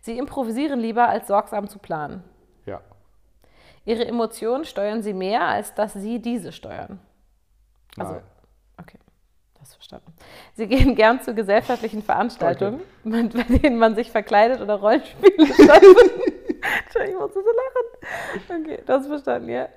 Sie 0.00 0.18
improvisieren 0.18 0.80
lieber, 0.80 1.08
als 1.08 1.28
sorgsam 1.28 1.68
zu 1.68 1.78
planen. 1.78 2.24
Ja. 2.66 2.80
Ihre 3.84 4.04
Emotionen 4.06 4.64
steuern 4.64 5.02
sie 5.02 5.12
mehr, 5.14 5.42
als 5.42 5.72
dass 5.74 5.92
sie 5.92 6.20
diese 6.20 6.50
steuern. 6.52 6.98
Also, 7.96 8.14
Nein. 8.14 8.22
okay, 8.80 8.98
das 9.60 9.74
verstanden. 9.74 10.12
Sie 10.54 10.66
gehen 10.66 10.96
gern 10.96 11.20
zu 11.20 11.34
gesellschaftlichen 11.34 12.02
Veranstaltungen, 12.02 12.80
bei 13.04 13.22
denen 13.22 13.78
man 13.78 13.94
sich 13.94 14.10
verkleidet 14.10 14.60
oder 14.60 14.74
Rollenspiele 14.80 15.46
ich 17.00 17.14
musste 17.14 17.40
so 17.42 17.50
lachen. 17.50 18.64
Okay, 18.64 18.82
das 18.86 19.06
verstanden, 19.06 19.48
ja. 19.48 19.68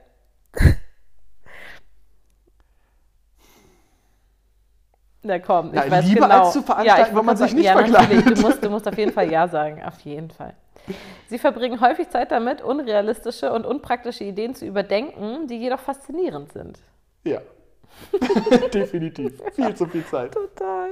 Na 5.23 5.39
komm, 5.39 5.69
ich 5.73 5.75
Ja, 5.75 5.89
weiß 5.89 6.05
lieber 6.05 6.27
genau. 6.27 6.43
als 6.43 6.53
zu 6.53 6.61
Veranstalten, 6.61 7.01
ja, 7.01 7.07
ich 7.07 7.13
wollte 7.13 7.25
man 7.25 7.37
sich 7.37 7.53
nicht 7.53 7.65
ja, 7.65 7.73
verkleidet. 7.73 8.37
Du 8.37 8.41
musst, 8.41 8.63
du 8.63 8.69
musst 8.69 8.87
auf 8.87 8.97
jeden 8.97 9.11
Fall 9.11 9.31
Ja 9.31 9.47
sagen, 9.47 9.83
auf 9.83 9.99
jeden 10.01 10.29
Fall. 10.29 10.53
Sie 11.29 11.39
verbringen 11.39 11.81
häufig 11.81 12.09
Zeit 12.09 12.31
damit, 12.31 12.61
unrealistische 12.61 13.51
und 13.51 13.65
unpraktische 13.65 14.23
Ideen 14.23 14.53
zu 14.53 14.65
überdenken, 14.65 15.47
die 15.47 15.57
jedoch 15.57 15.79
faszinierend 15.79 16.51
sind. 16.53 16.77
Ja. 17.23 17.41
Definitiv. 18.73 19.41
Viel 19.53 19.73
zu 19.73 19.87
viel 19.87 20.05
Zeit. 20.05 20.33
Total. 20.33 20.89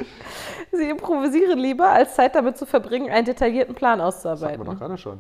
Sie 0.72 0.90
improvisieren 0.90 1.60
lieber, 1.60 1.90
als 1.90 2.16
Zeit 2.16 2.34
damit 2.34 2.58
zu 2.58 2.66
verbringen, 2.66 3.12
einen 3.12 3.26
detaillierten 3.26 3.76
Plan 3.76 4.00
Das 4.00 4.16
hatten 4.16 4.24
wir 4.26 4.32
auszuarbeiten. 4.32 4.66
doch 4.66 4.80
gerade 4.80 4.98
schon. 4.98 5.20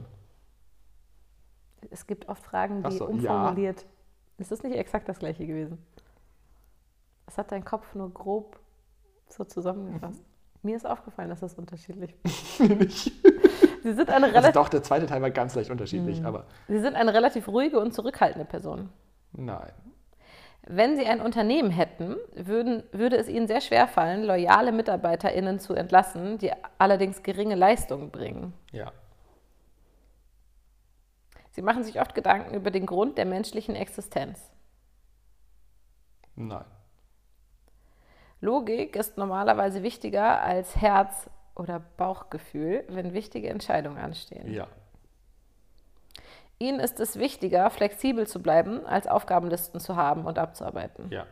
Es 1.91 2.07
gibt 2.07 2.29
oft 2.29 2.43
Fragen, 2.43 2.83
die 2.83 2.91
so, 2.97 3.05
ja. 3.05 3.09
umformuliert. 3.11 3.85
Es 4.37 4.51
ist 4.51 4.63
nicht 4.63 4.75
exakt 4.75 5.07
das 5.09 5.19
gleiche 5.19 5.45
gewesen. 5.45 5.77
Es 7.27 7.37
hat 7.37 7.51
dein 7.51 7.63
Kopf 7.63 7.95
nur 7.95 8.11
grob 8.13 8.59
so 9.29 9.43
zusammengefasst. 9.43 10.19
Mhm. 10.21 10.69
Mir 10.69 10.75
ist 10.77 10.85
aufgefallen, 10.85 11.29
dass 11.29 11.39
das 11.41 11.55
unterschiedlich 11.55 12.15
ist. 12.23 13.11
Sie 13.83 13.93
sind 13.93 14.09
eine, 14.09 14.25
Also 14.27 14.35
relativ, 14.37 14.53
doch, 14.53 14.69
der 14.69 14.81
zweite 14.83 15.05
Teil 15.07 15.21
war 15.21 15.31
ganz 15.31 15.55
leicht 15.55 15.69
unterschiedlich, 15.71 16.19
Mhm. 16.21 16.25
aber 16.25 16.45
Sie 16.67 16.79
sind 16.79 16.95
eine 16.95 17.13
relativ 17.13 17.47
ruhige 17.47 17.79
und 17.79 17.93
zurückhaltende 17.93 18.45
Person. 18.45 18.89
nein. 19.33 19.71
Wenn 20.65 20.95
Sie 20.95 21.05
ein 21.05 21.19
Unternehmen 21.19 21.71
hätten, 21.71 22.15
würden, 22.35 22.83
würde 22.93 23.17
es 23.17 23.27
Ihnen 23.27 23.47
sehr 23.47 23.59
schwer 23.59 23.85
fallen, 23.85 24.23
loyale 24.23 24.71
MitarbeiterInnen 24.71 25.59
zu 25.59 25.73
entlassen, 25.73 26.37
die 26.37 26.51
allerdings 26.77 27.21
geringe 27.21 27.55
Leistungen 27.55 28.11
bringen. 28.11 28.53
Ja. 28.71 28.93
Sie 31.53 31.61
machen 31.61 31.83
sich 31.83 32.01
oft 32.01 32.15
Gedanken 32.15 32.55
über 32.55 32.71
den 32.71 32.87
Grund 32.87 33.19
der 33.19 33.25
menschlichen 33.25 33.75
Existenz. 33.75 34.51
Nein. 36.35 36.65
Logik 38.41 38.95
ist 38.95 39.17
normalerweise 39.17 39.83
wichtiger 39.83 40.41
als 40.41 40.75
Herz- 40.75 41.29
oder 41.55 41.79
Bauchgefühl, 41.79 42.83
wenn 42.89 43.13
wichtige 43.13 43.49
Entscheidungen 43.49 43.99
anstehen. 43.99 44.51
Ja. 44.51 44.67
Ihnen 46.57 46.79
ist 46.79 46.99
es 46.99 47.19
wichtiger, 47.19 47.69
flexibel 47.69 48.25
zu 48.25 48.41
bleiben, 48.41 48.83
als 48.87 49.05
Aufgabenlisten 49.05 49.79
zu 49.79 49.95
haben 49.95 50.25
und 50.25 50.39
abzuarbeiten. 50.39 51.11
Ja. 51.11 51.27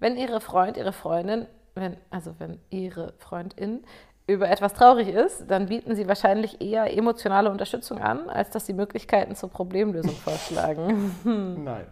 Wenn 0.00 0.16
Ihre 0.16 0.40
Freund, 0.40 0.76
Ihre 0.76 0.92
Freundin, 0.92 1.46
wenn, 1.74 1.96
also 2.10 2.40
wenn 2.40 2.60
Ihre 2.70 3.12
Freundin 3.18 3.86
über 4.26 4.48
etwas 4.48 4.72
traurig 4.74 5.08
ist, 5.08 5.44
dann 5.48 5.66
bieten 5.66 5.94
Sie 5.94 6.08
wahrscheinlich 6.08 6.60
eher 6.60 6.92
emotionale 6.96 7.50
Unterstützung 7.50 7.98
an, 7.98 8.28
als 8.28 8.50
dass 8.50 8.66
Sie 8.66 8.72
Möglichkeiten 8.72 9.36
zur 9.36 9.50
Problemlösung 9.50 10.16
vorschlagen. 10.16 11.14
Nein. 11.64 11.86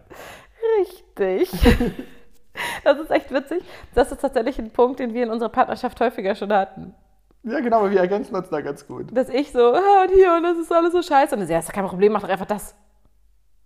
Richtig. 0.79 1.51
Das 2.85 2.97
ist 2.97 3.11
echt 3.11 3.33
witzig. 3.33 3.65
Das 3.93 4.13
ist 4.13 4.21
tatsächlich 4.21 4.57
ein 4.59 4.71
Punkt, 4.71 5.01
den 5.01 5.13
wir 5.13 5.23
in 5.23 5.29
unserer 5.29 5.49
Partnerschaft 5.49 5.99
häufiger 5.99 6.35
schon 6.35 6.53
hatten. 6.53 6.95
Ja, 7.43 7.59
genau, 7.59 7.79
aber 7.79 7.91
wir 7.91 7.99
ergänzen 7.99 8.33
uns 8.33 8.49
da 8.49 8.61
ganz 8.61 8.87
gut. 8.87 9.07
Dass 9.11 9.27
ich 9.27 9.51
so, 9.51 9.73
ah, 9.73 10.03
und 10.03 10.11
hier, 10.13 10.33
und 10.33 10.43
das 10.43 10.57
ist 10.57 10.71
alles 10.71 10.93
so 10.93 11.01
scheiße. 11.01 11.35
Und 11.35 11.45
sie, 11.45 11.51
ja, 11.51 11.59
ist 11.59 11.73
kein 11.73 11.85
Problem, 11.85 12.13
mach 12.13 12.21
doch 12.21 12.29
einfach 12.29 12.45
das. 12.45 12.73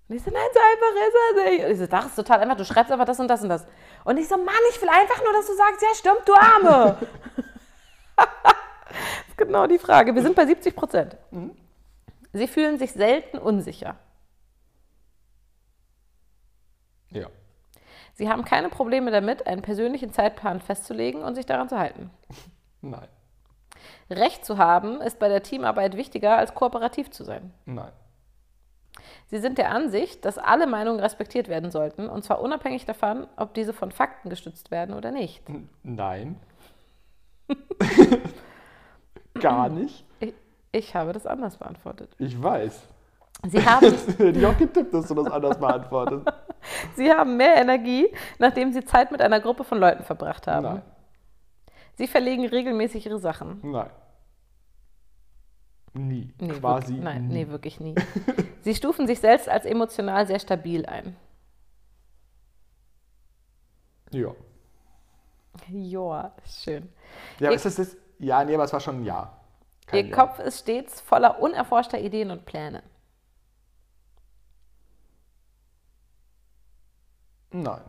Und 0.07 0.15
ich 0.15 0.23
so, 0.23 0.31
nein, 0.31 0.41
so 0.51 0.59
einfach 0.59 1.07
ist 1.07 1.13
es 1.13 1.51
nicht. 1.51 1.65
Und 1.65 1.71
ich 1.71 1.77
so, 1.77 1.85
das 1.85 2.05
ist 2.07 2.15
total 2.15 2.39
einfach, 2.39 2.57
du 2.57 2.65
schreibst 2.65 2.91
einfach 2.91 3.05
das 3.05 3.19
und 3.19 3.27
das 3.27 3.43
und 3.43 3.49
das. 3.49 3.67
Und 4.05 4.17
ich 4.17 4.27
so, 4.27 4.37
Mann, 4.37 4.55
ich 4.71 4.81
will 4.81 4.89
einfach 4.89 5.23
nur, 5.23 5.33
dass 5.33 5.45
du 5.45 5.53
sagst, 5.53 5.81
ja, 5.83 5.89
stimmt, 5.93 6.27
du 6.27 6.33
Arme. 6.33 6.97
das 8.89 8.97
ist 9.29 9.37
genau 9.37 9.67
die 9.67 9.79
Frage. 9.79 10.15
Wir 10.15 10.21
sind 10.21 10.35
bei 10.35 10.45
70 10.45 10.75
Prozent. 10.75 11.17
Sie 12.33 12.47
fühlen 12.47 12.77
sich 12.77 12.91
selten 12.91 13.37
unsicher. 13.37 13.95
Ja. 17.11 17.27
Sie 18.13 18.29
haben 18.29 18.45
keine 18.45 18.69
Probleme 18.69 19.11
damit, 19.11 19.47
einen 19.47 19.61
persönlichen 19.61 20.11
Zeitplan 20.11 20.61
festzulegen 20.61 21.23
und 21.23 21.35
sich 21.35 21.45
daran 21.45 21.69
zu 21.69 21.79
halten. 21.79 22.11
Nein. 22.81 23.07
Recht 24.09 24.43
zu 24.45 24.57
haben 24.57 25.01
ist 25.01 25.19
bei 25.19 25.29
der 25.29 25.43
Teamarbeit 25.43 25.95
wichtiger 25.95 26.37
als 26.37 26.53
kooperativ 26.53 27.11
zu 27.11 27.23
sein. 27.23 27.53
Nein. 27.65 27.91
Sie 29.27 29.37
sind 29.37 29.57
der 29.57 29.71
Ansicht, 29.71 30.25
dass 30.25 30.37
alle 30.37 30.65
Meinungen 30.65 30.99
respektiert 30.99 31.47
werden 31.47 31.71
sollten, 31.71 32.09
und 32.09 32.23
zwar 32.23 32.41
unabhängig 32.41 32.85
davon, 32.85 33.27
ob 33.37 33.53
diese 33.53 33.73
von 33.73 33.91
Fakten 33.91 34.29
gestützt 34.29 34.71
werden 34.71 34.95
oder 34.95 35.11
nicht. 35.11 35.43
Nein. 35.83 36.39
Gar 39.39 39.69
nicht. 39.69 40.05
Ich, 40.19 40.33
ich 40.71 40.95
habe 40.95 41.13
das 41.13 41.25
anders 41.25 41.57
beantwortet. 41.57 42.11
Ich 42.19 42.41
weiß. 42.41 42.81
Sie 43.47 43.65
haben, 43.65 43.85
Hätte 44.17 44.29
ich 44.39 44.45
auch 44.45 44.57
getippt, 44.57 44.93
dass 44.93 45.07
du 45.07 45.15
das 45.15 45.27
anders 45.31 45.57
beantwortest. 45.59 46.25
Sie 46.95 47.09
haben 47.11 47.37
mehr 47.37 47.55
Energie, 47.55 48.07
nachdem 48.37 48.73
Sie 48.73 48.83
Zeit 48.83 49.11
mit 49.11 49.21
einer 49.21 49.39
Gruppe 49.39 49.63
von 49.63 49.77
Leuten 49.79 50.03
verbracht 50.03 50.45
haben. 50.47 50.63
Nein. 50.63 50.81
Sie 51.95 52.07
verlegen 52.07 52.45
regelmäßig 52.47 53.05
Ihre 53.05 53.19
Sachen. 53.19 53.59
Nein. 53.63 53.89
Nie. 55.93 56.33
Nee, 56.39 56.47
Quasi 56.49 56.87
wirklich, 56.93 57.03
nein, 57.03 57.27
nie. 57.27 57.33
nee, 57.33 57.47
wirklich 57.49 57.79
nie. 57.79 57.95
Sie 58.61 58.75
stufen 58.75 59.07
sich 59.07 59.19
selbst 59.19 59.49
als 59.49 59.65
emotional 59.65 60.27
sehr 60.27 60.39
stabil 60.39 60.85
ein. 60.85 61.15
Ja. 64.11 64.33
Joa, 65.67 66.31
schön. 66.45 66.89
Ja, 67.39 67.49
Ihr- 67.49 67.55
ist 67.55 67.65
das 67.65 67.77
jetzt. 67.77 67.97
Ja, 68.19 68.43
nee, 68.43 68.53
aber 68.53 68.65
es 68.65 68.73
war 68.73 68.79
schon 68.79 69.01
ein 69.01 69.05
Ja. 69.05 69.33
Kein 69.87 70.05
Ihr 70.05 70.11
Ja. 70.11 70.15
Kopf 70.15 70.39
ist 70.39 70.59
stets 70.59 71.01
voller 71.01 71.39
unerforschter 71.39 71.99
Ideen 71.99 72.31
und 72.31 72.45
Pläne. 72.45 72.83
Nein. 77.51 77.81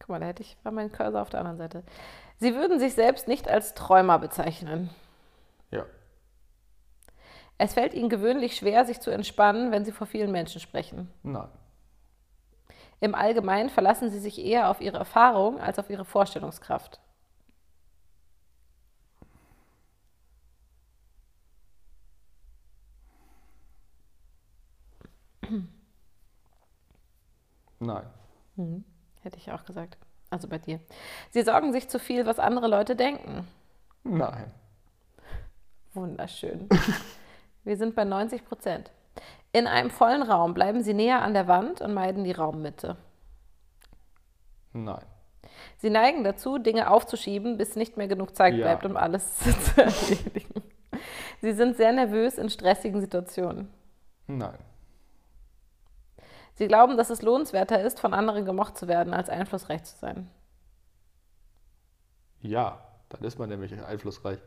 Guck 0.00 0.08
mal, 0.08 0.20
da 0.20 0.26
hätte 0.26 0.42
ich 0.42 0.56
war 0.64 0.72
mein 0.72 0.90
Cursor 0.90 1.22
auf 1.22 1.30
der 1.30 1.40
anderen 1.40 1.58
Seite. 1.58 1.84
Sie 2.38 2.54
würden 2.54 2.80
sich 2.80 2.94
selbst 2.94 3.28
nicht 3.28 3.48
als 3.48 3.74
Träumer 3.74 4.18
bezeichnen. 4.18 4.90
Ja. 5.70 5.84
Es 7.58 7.74
fällt 7.74 7.94
ihnen 7.94 8.08
gewöhnlich 8.08 8.56
schwer, 8.56 8.86
sich 8.86 9.00
zu 9.00 9.10
entspannen, 9.10 9.70
wenn 9.70 9.84
sie 9.84 9.92
vor 9.92 10.06
vielen 10.06 10.32
Menschen 10.32 10.60
sprechen. 10.60 11.12
Nein. 11.22 11.48
Im 13.00 13.14
Allgemeinen 13.14 13.70
verlassen 13.70 14.10
sie 14.10 14.18
sich 14.18 14.38
eher 14.44 14.70
auf 14.70 14.80
ihre 14.80 14.98
Erfahrung 14.98 15.60
als 15.60 15.78
auf 15.78 15.90
ihre 15.90 16.04
Vorstellungskraft. 16.04 17.00
Nein. 27.80 28.04
Hätte 29.22 29.36
ich 29.38 29.50
auch 29.50 29.64
gesagt. 29.64 29.96
Also 30.30 30.46
bei 30.48 30.58
dir. 30.58 30.78
Sie 31.30 31.42
sorgen 31.42 31.72
sich 31.72 31.88
zu 31.88 31.98
viel, 31.98 32.24
was 32.26 32.38
andere 32.38 32.68
Leute 32.68 32.94
denken. 32.94 33.48
Nein. 34.04 34.52
Wunderschön. 35.92 36.68
Wir 37.64 37.76
sind 37.76 37.94
bei 37.96 38.04
90 38.04 38.44
Prozent. 38.44 38.90
In 39.52 39.66
einem 39.66 39.90
vollen 39.90 40.22
Raum 40.22 40.54
bleiben 40.54 40.82
Sie 40.82 40.94
näher 40.94 41.22
an 41.22 41.34
der 41.34 41.48
Wand 41.48 41.80
und 41.80 41.92
meiden 41.92 42.22
die 42.24 42.32
Raummitte. 42.32 42.96
Nein. 44.72 45.04
Sie 45.78 45.90
neigen 45.90 46.22
dazu, 46.22 46.58
Dinge 46.58 46.90
aufzuschieben, 46.90 47.56
bis 47.56 47.74
nicht 47.74 47.96
mehr 47.96 48.06
genug 48.06 48.36
Zeit 48.36 48.54
Ja. 48.54 48.66
bleibt, 48.66 48.86
um 48.86 48.96
alles 48.96 49.36
zu 49.74 49.82
erledigen. 49.82 50.62
Sie 51.40 51.52
sind 51.52 51.76
sehr 51.76 51.92
nervös 51.92 52.38
in 52.38 52.50
stressigen 52.50 53.00
Situationen. 53.00 53.68
Nein. 54.26 54.58
Sie 56.60 56.68
glauben, 56.68 56.98
dass 56.98 57.08
es 57.08 57.22
lohnenswerter 57.22 57.80
ist, 57.80 58.00
von 58.00 58.12
anderen 58.12 58.44
gemocht 58.44 58.76
zu 58.76 58.86
werden, 58.86 59.14
als 59.14 59.30
einflussreich 59.30 59.82
zu 59.84 59.96
sein. 59.96 60.30
Ja, 62.42 62.86
dann 63.08 63.24
ist 63.24 63.38
man 63.38 63.48
nämlich 63.48 63.72
einflussreich. 63.82 64.38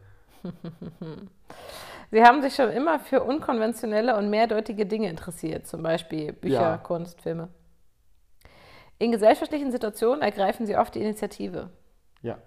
Sie 2.11 2.23
haben 2.23 2.43
sich 2.43 2.53
schon 2.53 2.69
immer 2.69 2.99
für 2.99 3.23
unkonventionelle 3.23 4.15
und 4.15 4.29
mehrdeutige 4.29 4.85
Dinge 4.85 5.09
interessiert, 5.09 5.65
zum 5.65 5.81
Beispiel 5.81 6.33
Bücher, 6.33 6.53
Ja. 6.53 6.77
Kunst, 6.77 7.19
Filme. 7.19 7.49
In 8.99 9.11
gesellschaftlichen 9.11 9.71
Situationen 9.71 10.21
ergreifen 10.21 10.67
Sie 10.67 10.77
oft 10.77 10.93
die 10.93 11.01
Initiative. 11.01 11.71
Ja. 12.21 12.37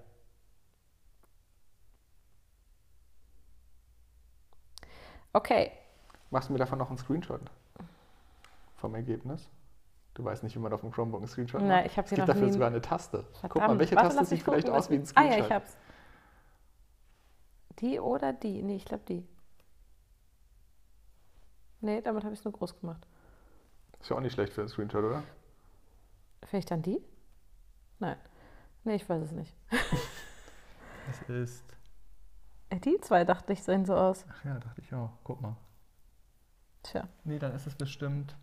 Okay, 5.32 5.72
Machst 6.30 6.50
du 6.50 6.52
mir 6.52 6.60
davon 6.60 6.78
noch 6.78 6.88
einen 6.88 6.98
Screenshot? 6.98 7.40
Vom 8.76 8.94
Ergebnis? 8.94 9.48
Du 10.16 10.24
weißt 10.24 10.42
nicht, 10.44 10.56
wie 10.56 10.60
man 10.60 10.72
auf 10.72 10.80
dem 10.80 10.90
Chromebook 10.90 11.20
einen 11.20 11.28
Screenshot 11.28 11.60
macht? 11.60 11.68
Nein, 11.68 11.84
ich 11.86 11.98
hab 11.98 12.06
Es 12.06 12.10
sie 12.10 12.16
gibt 12.16 12.26
noch 12.26 12.34
dafür 12.34 12.46
nie- 12.46 12.52
sogar 12.54 12.68
eine 12.68 12.80
Taste. 12.80 13.24
Guck 13.34 13.42
mal, 13.42 13.50
verdammt. 13.60 13.80
welche 13.80 13.96
Warte, 13.96 14.08
Taste 14.08 14.24
sieht 14.24 14.42
vielleicht 14.42 14.64
gucken, 14.66 14.78
aus 14.78 14.88
wie 14.90 14.94
ein 14.94 15.02
was- 15.02 15.10
Ah 15.14 15.20
Screenshot? 15.20 15.38
ja, 15.40 15.44
ich 15.46 15.52
hab's. 15.52 15.76
Die 17.80 18.00
oder 18.00 18.32
die? 18.32 18.62
Nee, 18.62 18.76
ich 18.76 18.86
glaube 18.86 19.04
die. 19.06 19.28
Nee, 21.82 22.00
damit 22.00 22.24
habe 22.24 22.32
ich 22.32 22.40
es 22.40 22.44
nur 22.46 22.52
groß 22.54 22.80
gemacht. 22.80 23.06
Ist 24.00 24.08
ja 24.08 24.16
auch 24.16 24.20
nicht 24.20 24.32
schlecht 24.32 24.54
für 24.54 24.62
einen 24.62 24.68
Screenshot, 24.70 25.04
oder? 25.04 25.22
Vielleicht 26.46 26.70
dann 26.70 26.80
die? 26.80 27.02
Nein. 27.98 28.16
Nee, 28.84 28.94
ich 28.94 29.08
weiß 29.08 29.22
es 29.22 29.32
nicht. 29.32 29.54
Es 31.08 31.22
ist. 31.28 31.64
Äh, 32.68 32.80
Die 32.80 32.98
zwei 33.00 33.24
dachte 33.24 33.52
ich 33.52 33.62
sehen 33.62 33.84
so 33.84 33.94
aus. 33.94 34.24
Ach 34.28 34.44
ja, 34.44 34.58
dachte 34.58 34.80
ich 34.80 34.92
auch. 34.92 35.10
Guck 35.22 35.40
mal. 35.40 35.56
Tja. 36.82 37.06
Nee, 37.22 37.38
dann 37.38 37.54
ist 37.54 37.66
es 37.68 37.76
bestimmt 37.76 38.36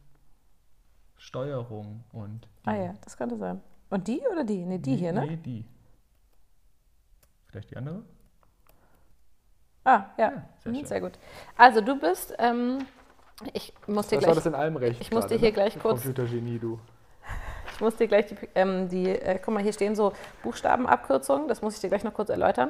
Steuerung 1.27 2.03
und. 2.11 2.47
Ah 2.65 2.75
ja, 2.75 2.93
das 3.01 3.15
könnte 3.15 3.37
sein. 3.37 3.61
Und 3.89 4.07
die 4.09 4.21
oder 4.29 4.43
die? 4.43 4.65
Nee, 4.65 4.77
die 4.77 4.97
hier, 4.97 5.13
ne? 5.13 5.25
Nee, 5.25 5.37
die. 5.37 5.65
Vielleicht 7.47 7.71
die 7.71 7.77
andere? 7.77 8.03
Ah, 9.85 10.03
ja. 10.17 10.25
Ja, 10.31 10.43
sehr 10.59 10.71
Mhm, 10.71 10.75
schön. 10.79 10.85
sehr 10.85 10.99
gut. 11.01 11.13
Also 11.57 11.79
du 11.79 11.97
bist, 11.97 12.33
ähm, 12.39 12.79
ich 13.53 13.73
muss 13.87 14.07
dir 14.07 14.17
war 14.17 14.23
gleich, 14.23 14.35
das 14.35 14.45
in 14.47 14.55
allem 14.55 14.75
recht? 14.75 14.99
ich 14.99 15.11
muss 15.11 15.27
dir 15.27 15.37
hier 15.37 15.49
ne? 15.49 15.53
gleich 15.53 15.79
kurz- 15.79 16.01
Computergenie, 16.03 16.59
du. 16.59 16.77
ich 17.73 17.79
muss 17.79 17.95
dir 17.95 18.07
gleich 18.07 18.25
die, 18.27 18.35
ähm, 18.55 18.89
die 18.89 19.09
äh, 19.09 19.39
guck 19.43 19.53
mal, 19.53 19.63
hier 19.63 19.73
stehen 19.73 19.95
so 19.95 20.11
Buchstabenabkürzungen, 20.43 21.47
das 21.47 21.61
muss 21.61 21.75
ich 21.75 21.81
dir 21.81 21.87
gleich 21.89 22.03
noch 22.03 22.13
kurz 22.13 22.29
erläutern. 22.29 22.69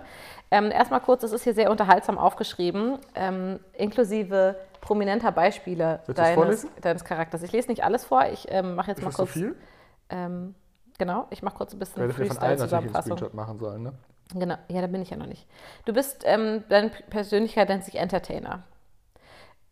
Ähm, 0.51 0.69
erstmal 0.69 1.01
kurz, 1.01 1.21
das 1.21 1.31
ist 1.31 1.43
hier 1.43 1.55
sehr 1.55 1.71
unterhaltsam 1.71 2.19
aufgeschrieben, 2.19 2.99
ähm, 3.15 3.59
inklusive 3.73 4.55
prominenter 4.83 5.31
Beispiele 5.31 6.01
deines, 6.13 6.67
deines 6.81 7.05
Charakters. 7.05 7.41
Ich 7.41 7.53
lese 7.53 7.69
nicht 7.69 7.85
alles 7.85 8.03
vor, 8.03 8.25
ich 8.31 8.47
ähm, 8.49 8.75
mache 8.75 8.91
jetzt 8.91 8.97
Ist 8.97 9.05
mal 9.05 9.09
das 9.11 9.17
so 9.17 9.23
kurz, 9.23 9.33
viel? 9.33 9.55
ähm, 10.09 10.55
genau, 10.97 11.25
ich 11.29 11.41
mache 11.41 11.55
kurz 11.55 11.71
ein 11.73 11.79
bisschen 11.79 12.11
Freestyle-Zusammenfassung. 12.11 13.17
Machen 13.31 13.59
sollen, 13.59 13.83
ne? 13.83 13.93
Genau, 14.35 14.55
ja, 14.67 14.81
da 14.81 14.87
bin 14.87 15.01
ich 15.01 15.09
ja 15.09 15.15
noch 15.15 15.25
nicht. 15.25 15.47
Du 15.85 15.93
bist, 15.93 16.23
ähm, 16.25 16.65
deine 16.67 16.89
Persönlichkeit 17.09 17.69
nennt 17.69 17.85
sich 17.85 17.95
Entertainer. 17.95 18.63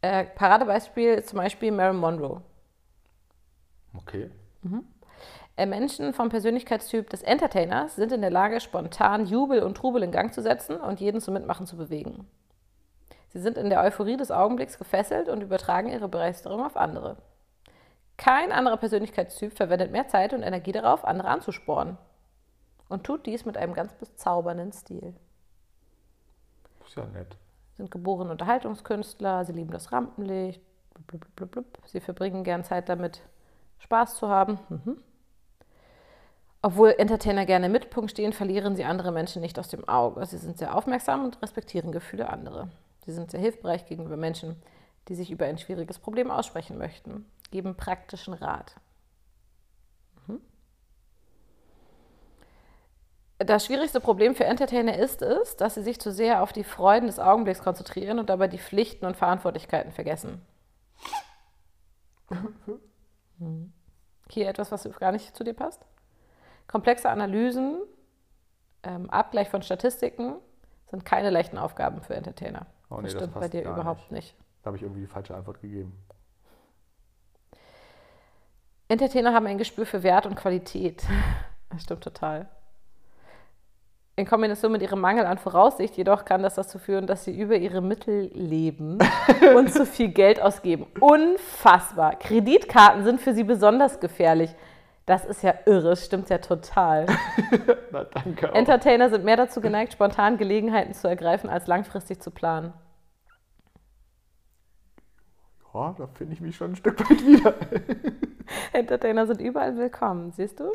Äh, 0.02 0.24
Paradebeispiel 0.24 1.16
ist 1.16 1.30
zum 1.30 1.40
Beispiel 1.40 1.72
Marilyn 1.72 2.00
Monroe. 2.00 2.42
Okay. 3.94 4.32
Äh, 5.58 5.66
Menschen 5.66 6.14
vom 6.14 6.30
Persönlichkeitstyp 6.30 7.10
des 7.10 7.22
Entertainers 7.22 7.98
sind 7.98 8.14
in 8.14 8.22
der 8.22 8.30
Lage, 8.32 8.62
spontan 8.62 9.26
Jubel 9.26 9.62
und 9.62 9.76
Trubel 9.76 10.04
in 10.04 10.12
Gang 10.12 10.34
zu 10.34 10.42
setzen 10.42 10.78
und 10.78 11.02
jeden 11.02 11.20
zum 11.20 11.34
Mitmachen 11.34 11.66
zu 11.68 11.76
bewegen. 11.76 12.28
Sie 13.34 13.40
sind 13.40 13.58
in 13.58 13.70
der 13.70 13.82
Euphorie 13.82 14.18
des 14.18 14.30
Augenblicks 14.30 14.78
gefesselt 14.78 15.30
und 15.30 15.42
übertragen 15.42 15.90
ihre 15.90 16.10
Begeisterung 16.10 16.66
auf 16.66 16.76
andere. 16.76 17.18
Kein 18.18 18.52
anderer 18.52 18.78
Persönlichkeitstyp 18.78 19.54
verwendet 19.56 19.92
mehr 19.92 20.08
Zeit 20.08 20.34
und 20.34 20.44
Energie 20.44 20.74
darauf, 20.74 21.06
andere 21.06 21.30
anzusporen. 21.30 21.98
Und 22.90 23.06
tut 23.06 23.26
dies 23.26 23.46
mit 23.46 23.58
einem 23.58 23.74
ganz 23.74 23.94
bezaubernden 23.94 24.74
Stil. 24.74 25.16
Ist 26.86 26.98
ja 26.98 27.06
nett. 27.06 27.38
sind 27.78 27.90
geborene 27.90 28.32
Unterhaltungskünstler, 28.32 29.46
sie 29.46 29.54
lieben 29.54 29.72
das 29.72 29.94
Rampenlicht, 29.94 30.62
blub, 30.94 31.08
blub, 31.08 31.36
blub, 31.36 31.52
blub. 31.52 31.66
sie 31.86 32.02
verbringen 32.02 32.44
gern 32.44 32.66
Zeit 32.66 32.90
damit, 32.90 33.22
Spaß 33.80 34.18
zu 34.18 34.28
haben. 34.28 34.60
Mhm. 34.68 34.98
Obwohl 36.62 36.94
Entertainer 36.98 37.46
gerne 37.46 37.68
im 37.68 37.72
Mittelpunkt 37.72 38.12
stehen, 38.12 38.34
verlieren 38.34 38.76
sie 38.76 38.84
andere 38.84 39.12
Menschen 39.12 39.42
nicht 39.42 39.58
aus 39.58 39.70
dem 39.70 39.88
Auge. 39.88 40.24
Sie 40.26 40.38
sind 40.38 40.60
sehr 40.60 40.76
aufmerksam 40.76 41.24
und 41.24 41.42
respektieren 41.42 41.92
Gefühle 41.92 42.30
anderer. 42.30 42.68
Sie 43.06 43.12
sind 43.12 43.32
sehr 43.32 43.40
hilfreich 43.40 43.86
gegenüber 43.86 44.18
Menschen, 44.18 44.62
die 45.08 45.16
sich 45.16 45.32
über 45.32 45.46
ein 45.46 45.58
schwieriges 45.58 46.00
Problem 46.00 46.30
aussprechen 46.30 46.78
möchten, 46.78 47.26
geben 47.50 47.76
praktischen 47.76 48.34
Rat. 48.34 48.76
Mhm. 50.28 50.42
Das 53.40 53.66
schwierigste 53.66 54.00
Problem 54.00 54.36
für 54.36 54.46
Entertainer 54.46 54.98
ist 54.98 55.22
es, 55.22 55.58
dass 55.58 55.76
sie 55.76 55.82
sich 55.82 56.00
zu 56.00 56.12
sehr 56.12 56.44
auf 56.44 56.54
die 56.54 56.64
Freuden 56.64 57.08
des 57.08 57.20
Augenblicks 57.20 57.64
konzentrieren 57.64 58.20
und 58.20 58.30
dabei 58.30 58.48
die 58.48 58.60
Pflichten 58.60 59.06
und 59.06 59.18
Verantwortlichkeiten 59.18 59.92
vergessen. 59.92 60.42
Hm. 63.40 63.74
Hier 64.30 64.48
etwas, 64.48 64.72
was 64.72 64.88
gar 65.00 65.12
nicht 65.12 65.36
zu 65.36 65.44
dir 65.44 65.54
passt. 65.54 65.86
Komplexe 66.68 67.10
Analysen, 67.10 67.82
ähm, 68.84 69.10
Abgleich 69.10 69.50
von 69.50 69.64
Statistiken 69.64 70.36
sind 70.90 71.06
keine 71.06 71.32
leichten 71.32 71.58
Aufgaben 71.58 72.02
für 72.02 72.14
Entertainer. 72.14 72.68
Oh 72.92 72.98
nee, 72.98 73.04
das 73.04 73.14
das 73.14 73.22
stimmt 73.22 73.34
bei 73.34 73.40
passt 73.40 73.54
dir 73.54 73.62
überhaupt 73.62 74.12
nicht. 74.12 74.36
Da 74.62 74.68
habe 74.68 74.78
ich 74.78 74.84
irgendwie 74.84 75.02
die 75.02 75.08
falsche 75.08 75.34
Antwort 75.34 75.62
gegeben. 75.62 75.94
Entertainer 78.90 79.34
haben 79.34 79.48
ein 79.48 79.58
Gespür 79.58 79.86
für 79.86 80.04
Wert 80.04 80.26
und 80.26 80.36
Qualität. 80.36 81.04
Das 81.74 81.84
stimmt 81.84 82.04
total. 82.04 82.50
In 84.18 84.26
Kombination 84.26 84.74
mit 84.74 84.82
ihrem 84.82 85.00
Mangel 85.00 85.26
an 85.26 85.38
Voraussicht 85.38 85.96
jedoch 85.96 86.26
kann 86.26 86.44
das 86.44 86.56
dazu 86.56 86.80
führen, 86.80 87.08
dass 87.08 87.24
sie 87.24 87.32
über 87.32 87.56
ihre 87.56 87.80
Mittel 87.80 88.30
leben 88.34 88.98
und 89.56 89.72
zu 89.72 89.86
viel 89.86 90.10
Geld 90.10 90.42
ausgeben. 90.42 90.86
Unfassbar. 91.00 92.18
Kreditkarten 92.18 93.06
sind 93.06 93.22
für 93.22 93.34
sie 93.34 93.46
besonders 93.46 94.02
gefährlich. 94.02 94.54
Das 95.06 95.26
ist 95.26 95.42
ja 95.42 95.54
irre, 95.66 95.96
stimmt 95.96 96.30
ja 96.30 96.38
total. 96.38 97.08
Na, 97.92 98.04
danke. 98.04 98.52
Auch. 98.52 98.56
Entertainer 98.56 99.10
sind 99.10 99.26
mehr 99.26 99.38
dazu 99.38 99.60
geneigt, 99.60 99.94
spontan 99.94 100.38
Gelegenheiten 100.38 100.94
zu 100.94 101.08
ergreifen, 101.08 101.50
als 101.50 101.68
langfristig 101.68 102.22
zu 102.22 102.32
planen. 102.32 102.74
Ja, 105.74 105.96
da 105.98 106.08
finde 106.08 106.34
ich 106.34 106.42
mich 106.42 106.56
schon 106.56 106.72
ein 106.72 106.76
Stück 106.76 107.00
weit 107.00 107.26
wieder. 107.26 107.54
Entertainer 108.74 109.26
sind 109.26 109.42
überall 109.42 109.78
willkommen, 109.78 110.32
siehst 110.34 110.60
du? 110.60 110.72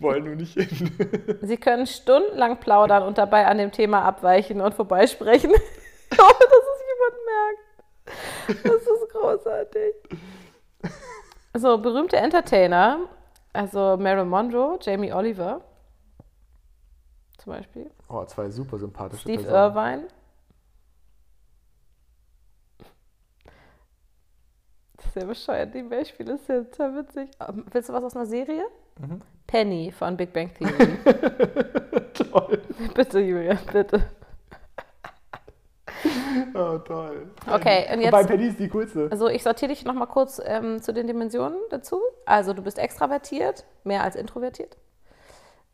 Wollen 0.00 0.24
nur 0.24 0.34
nicht 0.34 0.54
hin. 0.54 1.38
Sie 1.42 1.56
können 1.56 1.86
stundenlang 1.86 2.58
plaudern 2.58 3.04
und 3.04 3.18
dabei 3.18 3.46
an 3.46 3.58
dem 3.58 3.70
Thema 3.70 4.02
abweichen 4.02 4.60
und 4.60 4.74
vorbeisprechen, 4.74 5.50
ohne 5.50 5.58
dass 6.10 6.64
es 6.72 6.82
jemand 6.90 8.56
merkt. 8.56 8.64
Das 8.64 8.82
ist 8.82 9.08
großartig. 9.12 9.94
So, 11.54 11.78
berühmte 11.78 12.16
Entertainer, 12.16 13.08
also 13.52 13.96
Marilyn 13.98 14.28
Monroe, 14.28 14.78
Jamie 14.80 15.12
Oliver 15.12 15.60
zum 17.38 17.52
Beispiel, 17.54 17.90
Oh, 18.08 18.24
zwei 18.24 18.48
super 18.50 18.78
sympathische 18.78 19.22
Steve 19.22 19.42
Personen. 19.42 19.74
Irvine. 19.76 20.08
Das 24.96 25.06
ist 25.06 25.16
ja 25.16 25.24
bescheuert, 25.24 25.74
die 25.74 25.82
Beispiele 25.82 26.38
sind 26.38 26.70
total 26.70 26.96
witzig. 26.96 27.30
Ähm, 27.40 27.64
Willst 27.70 27.88
du 27.88 27.92
was 27.92 28.04
aus 28.04 28.14
einer 28.16 28.26
Serie? 28.26 28.64
Mhm. 29.00 29.20
Penny 29.46 29.90
von 29.90 30.16
Big 30.16 30.32
Bang 30.32 30.50
Theory. 30.54 30.98
Toll. 32.14 32.62
bitte, 32.94 33.20
Julia, 33.20 33.58
bitte. 33.72 34.08
Oh, 36.54 36.78
toll. 36.78 37.30
Okay, 37.50 37.86
und 37.92 38.00
jetzt, 38.00 38.26
Penny 38.26 38.46
ist 38.46 38.58
die 38.58 38.68
coolste. 38.68 39.08
also 39.10 39.28
ich 39.28 39.42
sortiere 39.42 39.70
dich 39.70 39.84
nochmal 39.84 40.06
kurz 40.06 40.40
ähm, 40.44 40.82
zu 40.82 40.92
den 40.92 41.06
Dimensionen 41.06 41.58
dazu. 41.70 42.00
Also 42.26 42.52
du 42.52 42.62
bist 42.62 42.78
extravertiert, 42.78 43.64
mehr 43.84 44.02
als 44.02 44.16
introvertiert. 44.16 44.76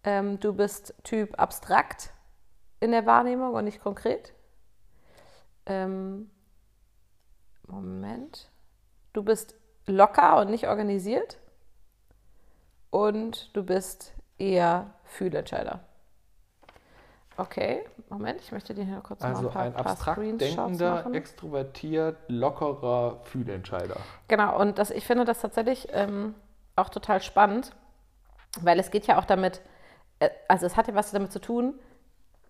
Ähm, 0.04 0.40
du 0.40 0.52
bist 0.52 0.94
Typ 1.04 1.38
abstrakt 1.38 2.10
in 2.80 2.92
der 2.92 3.06
Wahrnehmung 3.06 3.54
und 3.54 3.64
nicht 3.64 3.80
konkret. 3.80 4.32
Ähm, 5.66 6.30
Moment. 7.66 8.48
Du 9.12 9.22
bist 9.22 9.54
locker 9.86 10.40
und 10.40 10.50
nicht 10.50 10.68
organisiert. 10.68 11.38
Und 12.90 13.54
du 13.54 13.62
bist 13.62 14.14
eher 14.38 14.94
Fühlentscheider. 15.04 15.80
Okay, 17.38 17.84
Moment, 18.08 18.40
ich 18.40 18.50
möchte 18.50 18.74
dir 18.74 18.84
hier 18.84 19.00
kurz 19.00 19.20
mal 19.20 19.28
Also 19.28 19.46
ein 19.46 19.52
paar, 19.52 19.62
ein 19.62 19.72
paar 19.72 19.86
abstrakt 19.86 20.18
Screenshots 20.18 20.56
denkender, 20.56 20.94
machen. 20.96 21.14
extrovertiert, 21.14 22.16
lockerer 22.26 23.20
Fühlentscheider. 23.22 23.96
Genau, 24.26 24.60
und 24.60 24.76
das, 24.78 24.90
ich 24.90 25.06
finde 25.06 25.24
das 25.24 25.40
tatsächlich 25.40 25.86
ähm, 25.92 26.34
auch 26.74 26.88
total 26.88 27.22
spannend, 27.22 27.70
weil 28.60 28.80
es 28.80 28.90
geht 28.90 29.06
ja 29.06 29.20
auch 29.20 29.24
damit, 29.24 29.62
äh, 30.18 30.30
also 30.48 30.66
es 30.66 30.76
hat 30.76 30.88
ja 30.88 30.96
was 30.96 31.12
damit 31.12 31.30
zu 31.30 31.40
tun, 31.40 31.74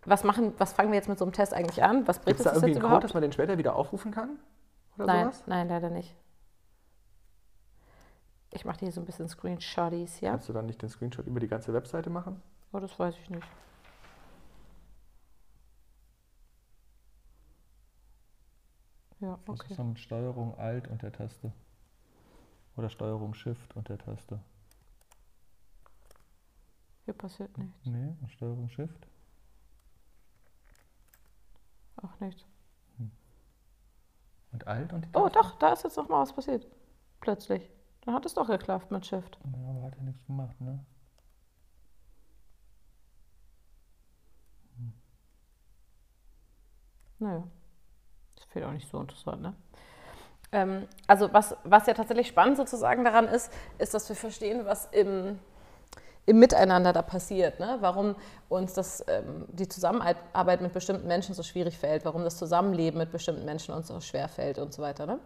was 0.07 0.25
machen, 0.25 0.55
was 0.57 0.73
fangen 0.73 0.91
wir 0.91 0.97
jetzt 0.97 1.09
mit 1.11 1.19
so 1.19 1.27
einem 1.27 1.33
Test 1.33 1.53
eigentlich 1.53 1.83
an? 1.83 2.09
Was 2.09 2.19
bringt 2.21 2.39
es 2.39 2.45
da 2.45 2.53
irgendwie 2.53 2.69
jetzt 2.69 2.77
einen 2.77 2.83
Code, 2.83 2.87
überhaupt? 2.87 3.05
dass 3.05 3.13
man 3.13 3.21
den 3.23 3.33
später 3.33 3.59
wieder 3.59 3.77
aufrufen 3.77 4.11
kann? 4.11 4.39
Oder 4.97 5.05
Nein, 5.07 5.25
sowas? 5.25 5.43
nein, 5.47 5.69
leider 5.69 5.91
nicht. 5.91 6.15
Ich 8.53 8.65
mache 8.65 8.79
hier 8.81 8.93
so 8.93 9.03
ein 9.03 9.05
bisschen 9.05 9.29
Screenshoties, 9.29 10.21
ja? 10.23 10.31
Kannst 10.31 10.49
du 10.49 10.55
dann 10.55 10.65
nicht 10.65 10.81
den 10.81 10.89
Screenshot 10.89 11.27
über 11.27 11.41
die 11.41 11.49
ganze 11.49 11.75
Webseite 11.75 12.09
machen? 12.09 12.41
Oh, 12.73 12.79
das 12.79 12.99
weiß 12.99 13.15
ich 13.23 13.29
nicht. 13.29 13.47
Ja, 19.21 19.39
Das 19.47 19.61
okay. 19.61 19.69
ist 19.71 19.79
dann 19.79 19.97
Steuerung 19.97 20.57
Alt 20.59 20.89
und 20.89 21.03
der 21.03 21.13
Taste. 21.13 21.53
Oder 22.77 22.89
Steuerung 22.91 23.35
Shift 23.35 23.75
und 23.77 23.89
der 23.89 23.99
Taste. 23.99 24.41
Hier 27.05 27.15
passiert 27.15 27.57
nichts. 27.59 27.77
Nee, 27.85 28.15
Steuerung 28.29 28.69
Shift. 28.69 29.07
Auch 31.97 32.19
nichts. 32.21 32.45
Und 34.53 34.67
Alt 34.67 34.93
und 34.93 35.05
die 35.05 35.11
Oh, 35.15 35.29
Taste? 35.29 35.39
doch, 35.39 35.59
da 35.59 35.73
ist 35.73 35.85
jetzt 35.85 35.97
noch 35.97 36.09
mal 36.09 36.21
was 36.23 36.33
passiert. 36.35 36.67
Plötzlich. 37.21 37.71
Dann 38.03 38.15
hat 38.15 38.25
es 38.27 38.35
doch 38.35 38.47
geklappt 38.49 38.91
mit 38.91 39.05
Shift. 39.07 39.39
Ja, 39.45 39.69
aber 39.71 39.83
hat 39.83 39.97
ja 39.97 40.03
nichts 40.03 40.25
gemacht, 40.27 40.61
ne? 40.61 40.85
Naja, 47.21 47.41
das 47.41 47.58
fehlt 48.49 48.65
auch 48.65 48.73
nicht 48.73 48.91
so 48.91 49.01
interessant, 49.01 49.43
ne? 49.43 49.55
Ähm, 50.51 50.89
also 51.07 51.33
was, 51.33 51.57
was 51.65 51.87
ja 51.87 51.95
tatsächlich 51.95 52.29
spannend 52.29 52.57
sozusagen 52.57 53.05
daran 53.05 53.29
ist, 53.29 53.53
ist, 53.79 53.95
dass 53.95 54.09
wir 54.09 54.17
verstehen, 54.17 54.65
was 54.65 54.87
im, 54.93 55.39
im 56.27 56.39
Miteinander 56.39 56.93
da 56.93 57.03
passiert. 57.03 57.61
Ne? 57.61 57.77
Warum 57.81 58.17
uns 58.49 58.73
das, 58.73 59.05
ähm, 59.09 59.45
die 59.49 59.69
Zusammenarbeit 59.69 60.61
mit 60.63 60.73
bestimmten 60.73 61.07
Menschen 61.07 61.35
so 61.35 61.43
schwierig 61.43 61.77
fällt, 61.77 62.05
warum 62.05 62.25
das 62.25 62.39
Zusammenleben 62.39 62.99
mit 62.99 63.13
bestimmten 63.13 63.45
Menschen 63.45 63.75
uns 63.75 63.89
so 63.89 64.01
schwer 64.01 64.29
fällt 64.29 64.59
und 64.59 64.73
so 64.73 64.81
weiter. 64.81 65.05
Ne? 65.05 65.19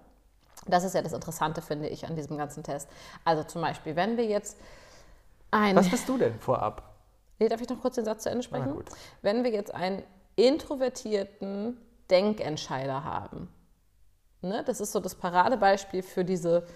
Das 0.66 0.84
ist 0.84 0.94
ja 0.94 1.02
das 1.02 1.12
Interessante, 1.12 1.62
finde 1.62 1.88
ich, 1.88 2.06
an 2.06 2.16
diesem 2.16 2.36
ganzen 2.36 2.64
Test. 2.64 2.88
Also 3.24 3.44
zum 3.44 3.62
Beispiel, 3.62 3.94
wenn 3.94 4.16
wir 4.16 4.26
jetzt 4.26 4.58
ein... 5.52 5.76
Was 5.76 5.88
bist 5.88 6.08
du 6.08 6.18
denn 6.18 6.38
vorab? 6.40 6.82
Nee, 7.38 7.48
darf 7.48 7.60
ich 7.60 7.68
noch 7.68 7.80
kurz 7.80 7.94
den 7.94 8.04
Satz 8.04 8.24
zu 8.24 8.30
Ende 8.30 8.42
sprechen? 8.42 8.72
Gut. 8.72 8.86
Wenn 9.22 9.44
wir 9.44 9.50
jetzt 9.50 9.74
einen 9.74 10.02
introvertierten 10.36 11.76
Denkentscheider 12.12 13.02
haben, 13.02 13.48
ne, 14.42 14.62
das 14.64 14.80
ist 14.80 14.92
so 14.92 15.00
das 15.00 15.16
Paradebeispiel 15.16 16.02
für 16.02 16.24
diese 16.24 16.66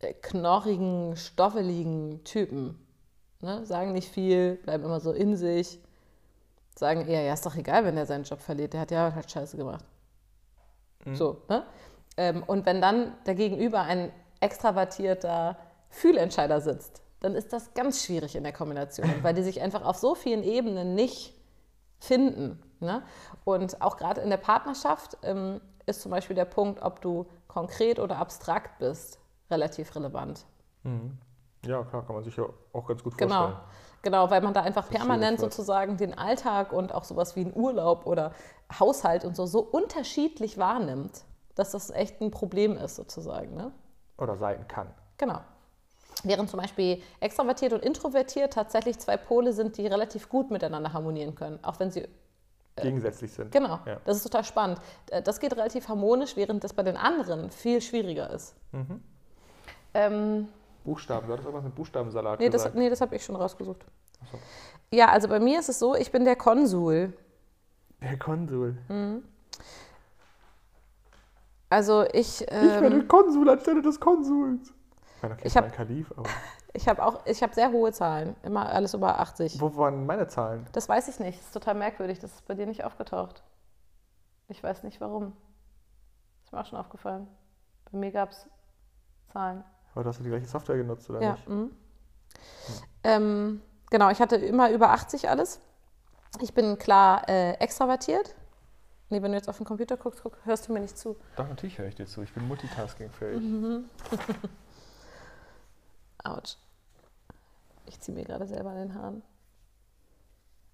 äh, 0.00 0.12
knorrigen, 0.14 1.16
stoffeligen 1.16 2.22
Typen. 2.24 2.78
Ne, 3.40 3.66
sagen 3.66 3.92
nicht 3.92 4.08
viel, 4.08 4.56
bleiben 4.56 4.84
immer 4.84 5.00
so 5.00 5.12
in 5.12 5.36
sich, 5.36 5.80
sagen 6.76 7.06
eher, 7.06 7.22
ja, 7.22 7.34
ist 7.34 7.44
doch 7.44 7.56
egal, 7.56 7.84
wenn 7.84 7.96
er 7.96 8.06
seinen 8.06 8.24
Job 8.24 8.40
verliert, 8.40 8.72
der 8.72 8.80
hat 8.82 8.90
ja 8.90 9.12
halt 9.14 9.30
Scheiße 9.30 9.56
gemacht. 9.56 9.84
So, 11.12 11.42
ne? 11.48 11.64
Ähm, 12.16 12.42
und 12.46 12.64
wenn 12.64 12.80
dann 12.80 13.12
der 13.26 13.34
Gegenüber 13.34 13.82
ein 13.82 14.10
extravertierter 14.40 15.58
Fühlentscheider 15.90 16.60
sitzt, 16.60 17.02
dann 17.20 17.34
ist 17.34 17.52
das 17.52 17.74
ganz 17.74 18.04
schwierig 18.04 18.36
in 18.36 18.42
der 18.42 18.52
Kombination, 18.52 19.08
weil 19.22 19.34
die 19.34 19.42
sich 19.42 19.60
einfach 19.60 19.84
auf 19.84 19.96
so 19.96 20.14
vielen 20.14 20.42
Ebenen 20.42 20.94
nicht 20.94 21.34
finden. 21.98 22.62
Ne? 22.80 23.02
Und 23.44 23.80
auch 23.80 23.96
gerade 23.96 24.20
in 24.20 24.30
der 24.30 24.36
Partnerschaft 24.36 25.16
ähm, 25.22 25.60
ist 25.86 26.02
zum 26.02 26.10
Beispiel 26.10 26.36
der 26.36 26.44
Punkt, 26.44 26.82
ob 26.82 27.00
du 27.00 27.26
konkret 27.48 27.98
oder 27.98 28.18
abstrakt 28.18 28.78
bist, 28.78 29.18
relativ 29.50 29.94
relevant. 29.94 30.44
Ja, 31.64 31.82
klar, 31.84 32.04
kann 32.04 32.14
man 32.14 32.24
sich 32.24 32.36
ja 32.36 32.44
auch 32.72 32.86
ganz 32.86 33.02
gut 33.02 33.16
Genau. 33.16 33.34
vorstellen. 33.34 33.60
Genau, 34.02 34.28
weil 34.30 34.42
man 34.42 34.52
da 34.52 34.60
einfach 34.60 34.90
permanent 34.90 35.40
sozusagen 35.40 35.96
den 35.96 36.16
Alltag 36.16 36.72
und 36.74 36.92
auch 36.94 37.04
sowas 37.04 37.36
wie 37.36 37.40
einen 37.40 37.56
Urlaub 37.56 38.06
oder 38.06 38.32
Haushalt 38.78 39.24
und 39.24 39.34
so 39.34 39.46
so 39.46 39.60
unterschiedlich 39.60 40.58
wahrnimmt, 40.58 41.24
dass 41.54 41.70
das 41.70 41.88
echt 41.90 42.20
ein 42.20 42.30
Problem 42.30 42.76
ist 42.76 42.96
sozusagen. 42.96 43.54
Ne? 43.54 43.72
Oder 44.18 44.36
sein 44.36 44.68
kann. 44.68 44.92
Genau. 45.16 45.40
Während 46.22 46.50
zum 46.50 46.60
Beispiel 46.60 47.02
extrovertiert 47.20 47.72
und 47.72 47.82
introvertiert 47.82 48.52
tatsächlich 48.52 48.98
zwei 48.98 49.16
Pole 49.16 49.52
sind, 49.54 49.78
die 49.78 49.86
relativ 49.86 50.28
gut 50.28 50.50
miteinander 50.50 50.92
harmonieren 50.92 51.34
können, 51.34 51.58
auch 51.64 51.80
wenn 51.80 51.90
sie 51.90 52.06
Gegensätzlich 52.82 53.32
sind. 53.32 53.52
Genau, 53.52 53.78
Ja. 53.86 54.00
das 54.04 54.16
ist 54.16 54.24
total 54.24 54.44
spannend. 54.44 54.80
Äh, 55.10 55.22
Das 55.22 55.38
geht 55.38 55.52
relativ 55.52 55.88
harmonisch, 55.88 56.36
während 56.36 56.64
das 56.64 56.72
bei 56.72 56.82
den 56.82 56.96
anderen 56.96 57.50
viel 57.50 57.80
schwieriger 57.80 58.30
ist. 58.30 58.56
Mhm. 58.72 59.00
Ähm, 59.94 60.48
Buchstaben, 60.84 61.26
du 61.26 61.32
hattest 61.32 61.46
irgendwas 61.46 61.64
mit 61.64 61.74
Buchstabensalat 61.76 62.40
nee, 62.40 62.46
das, 62.50 62.62
gesagt. 62.62 62.74
nee, 62.74 62.90
das 62.90 63.00
habe 63.00 63.14
ich 63.14 63.24
schon 63.24 63.36
rausgesucht. 63.36 63.86
So. 64.30 64.38
Ja, 64.90 65.08
also 65.10 65.28
bei 65.28 65.38
mir 65.38 65.60
ist 65.60 65.68
es 65.68 65.78
so, 65.78 65.94
ich 65.94 66.10
bin 66.10 66.24
der 66.24 66.36
Konsul. 66.36 67.12
Der 68.02 68.18
Konsul. 68.18 68.76
Mhm. 68.88 69.22
Also 71.70 72.04
ich, 72.12 72.42
Ich 72.42 72.50
werde 72.50 72.96
ähm, 72.96 73.08
Konsul 73.08 73.48
anstelle 73.50 73.82
des 73.82 73.98
Konsuls. 73.98 74.72
Ich 75.22 75.30
Ich 75.38 75.44
ich 75.46 75.56
hab- 75.56 75.64
mein 75.64 75.72
Kalif, 75.72 76.12
aber 76.16 76.24
ich 76.74 76.88
habe 76.88 77.02
auch, 77.04 77.24
ich 77.24 77.42
habe 77.42 77.54
sehr 77.54 77.70
hohe 77.72 77.92
Zahlen, 77.92 78.36
immer 78.42 78.68
alles 78.68 78.92
über 78.94 79.18
80. 79.20 79.60
wo 79.60 79.74
waren 79.76 80.04
meine 80.06 80.26
Zahlen? 80.28 80.66
Das 80.72 80.88
weiß 80.88 81.08
ich 81.08 81.18
nicht, 81.20 81.38
das 81.38 81.46
ist 81.46 81.52
total 81.52 81.74
merkwürdig, 81.74 82.18
das 82.18 82.32
ist 82.32 82.46
bei 82.46 82.54
dir 82.54 82.66
nicht 82.66 82.84
aufgetaucht. 82.84 83.42
Ich 84.48 84.62
weiß 84.62 84.82
nicht 84.82 85.00
warum. 85.00 85.32
Ist 86.44 86.52
mir 86.52 86.60
auch 86.60 86.66
schon 86.66 86.78
aufgefallen. 86.78 87.26
Bei 87.90 87.96
mir 87.98 88.10
gab 88.10 88.30
es 88.32 88.46
Zahlen. 89.32 89.64
Aber 89.94 90.04
hast 90.04 90.18
du 90.18 90.24
die 90.24 90.30
gleiche 90.30 90.46
Software 90.46 90.76
genutzt, 90.76 91.08
oder 91.08 91.22
Ja. 91.22 91.32
nicht? 91.32 91.48
mhm. 91.48 91.70
Ähm, 93.04 93.62
genau, 93.90 94.10
ich 94.10 94.20
hatte 94.20 94.36
immer 94.36 94.70
über 94.70 94.90
80 94.90 95.28
alles. 95.30 95.60
Ich 96.40 96.52
bin 96.52 96.78
klar 96.78 97.28
äh, 97.28 97.52
extravertiert, 97.54 98.34
Nee, 99.10 99.22
wenn 99.22 99.32
du 99.32 99.36
jetzt 99.36 99.48
auf 99.48 99.58
den 99.58 99.66
Computer 99.66 99.96
guckst, 99.96 100.22
guck, 100.22 100.38
hörst 100.44 100.66
du 100.66 100.72
mir 100.72 100.80
nicht 100.80 100.98
zu. 100.98 101.16
Doch, 101.36 101.46
natürlich 101.46 101.78
höre 101.78 101.86
ich 101.86 101.94
dir 101.94 102.06
zu. 102.06 102.22
Ich 102.22 102.32
bin 102.32 102.48
multitaskingfähig. 102.48 103.40
Autsch. 106.24 106.56
Ich 107.86 108.00
ziehe 108.00 108.16
mir 108.16 108.24
gerade 108.24 108.46
selber 108.46 108.70
an 108.70 108.76
den 108.76 108.94
Haaren. 108.94 109.22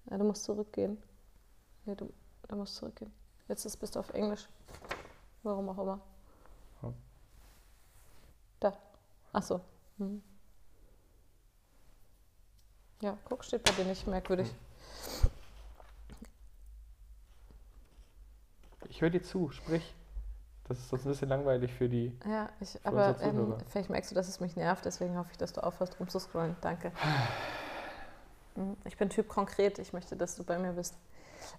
Ja, 0.09 0.17
du 0.17 0.23
musst 0.23 0.43
zurückgehen. 0.43 1.01
Nee, 1.85 1.95
du, 1.95 2.11
du 2.47 2.55
musst 2.55 2.75
zurückgehen. 2.75 3.11
Jetzt 3.47 3.65
ist, 3.65 3.77
bist 3.77 3.95
du 3.95 3.99
auf 3.99 4.09
Englisch. 4.13 4.47
Warum 5.43 5.69
auch 5.69 5.77
immer. 5.77 6.01
Da. 8.59 8.77
Ach 9.33 9.43
so. 9.43 9.59
Hm. 9.97 10.21
Ja, 13.01 13.17
guck, 13.25 13.43
steht 13.43 13.63
bei 13.63 13.71
dir 13.71 13.85
nicht 13.85 14.05
merkwürdig. 14.05 14.53
Ich 18.87 19.01
höre 19.01 19.09
dir 19.09 19.23
zu, 19.23 19.49
sprich. 19.49 19.95
Das 20.67 20.77
ist 20.79 20.89
sonst 20.89 21.05
ein 21.05 21.09
bisschen 21.09 21.29
langweilig 21.29 21.73
für 21.73 21.89
die. 21.89 22.17
Ja, 22.25 22.49
ich, 22.59 22.79
aber 22.85 23.15
ähm, 23.21 23.55
vielleicht 23.67 23.89
merkst 23.89 24.11
du, 24.11 24.15
dass 24.15 24.27
es 24.27 24.39
mich 24.39 24.55
nervt, 24.55 24.85
deswegen 24.85 25.17
hoffe 25.17 25.29
ich, 25.31 25.37
dass 25.37 25.53
du 25.53 25.61
aufhörst 25.61 25.99
rumzuscrollen. 25.99 26.55
Danke. 26.61 26.91
Mhm, 28.55 28.77
Ich 28.85 28.97
bin 28.97 29.09
Typ 29.09 29.27
konkret, 29.27 29.79
ich 29.79 29.93
möchte, 29.93 30.15
dass 30.15 30.35
du 30.35 30.43
bei 30.43 30.59
mir 30.59 30.73
bist. 30.73 30.95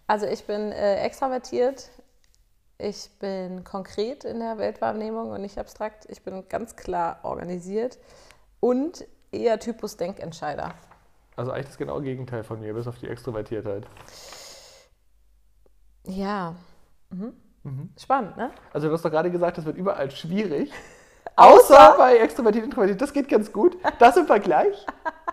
Also 0.06 0.26
ich 0.26 0.46
bin 0.46 0.72
äh, 0.72 0.96
extravertiert, 0.96 1.90
ich 2.78 3.10
bin 3.18 3.64
konkret 3.64 4.24
in 4.24 4.40
der 4.40 4.58
Weltwahrnehmung 4.58 5.30
und 5.30 5.40
nicht 5.40 5.58
abstrakt. 5.58 6.06
Ich 6.08 6.22
bin 6.22 6.48
ganz 6.48 6.76
klar 6.76 7.20
organisiert 7.22 7.98
und 8.60 9.06
eher 9.30 9.58
Typus 9.58 9.96
Denkentscheider. 9.96 10.74
Also 11.36 11.50
eigentlich 11.50 11.66
das 11.66 11.78
genaue 11.78 12.02
Gegenteil 12.02 12.44
von 12.44 12.60
mir, 12.60 12.74
bis 12.74 12.86
auf 12.86 12.98
die 12.98 13.08
Extrovertiertheit. 13.08 13.86
Ja, 16.04 16.56
Mhm. 17.12 17.34
Spannend, 17.98 18.36
ne? 18.36 18.50
Also 18.72 18.88
du 18.88 18.94
hast 18.94 19.04
doch 19.04 19.10
gerade 19.10 19.30
gesagt, 19.30 19.58
das 19.58 19.64
wird 19.64 19.76
überall 19.76 20.10
schwierig. 20.10 20.70
Außer- 21.36 21.72
Außer 21.74 21.94
bei 21.96 22.16
extrovertiert, 22.18 22.64
introvertiert. 22.64 23.00
Das 23.00 23.12
geht 23.12 23.28
ganz 23.28 23.52
gut. 23.52 23.76
Das 23.98 24.16
im 24.16 24.26
Vergleich. 24.26 24.84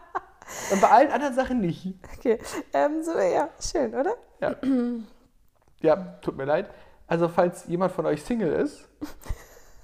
Und 0.71 0.81
bei 0.81 0.89
allen 0.89 1.11
anderen 1.11 1.33
Sachen 1.35 1.59
nicht. 1.61 1.93
Okay, 2.17 2.39
ähm, 2.73 3.03
so, 3.03 3.11
ja, 3.19 3.49
schön, 3.59 3.93
oder? 3.93 4.15
Ja. 4.41 4.55
ja, 5.81 5.95
tut 6.21 6.37
mir 6.37 6.45
leid. 6.45 6.69
Also 7.07 7.27
falls 7.27 7.65
jemand 7.67 7.91
von 7.91 8.05
euch 8.05 8.23
Single 8.23 8.53
ist 8.53 8.87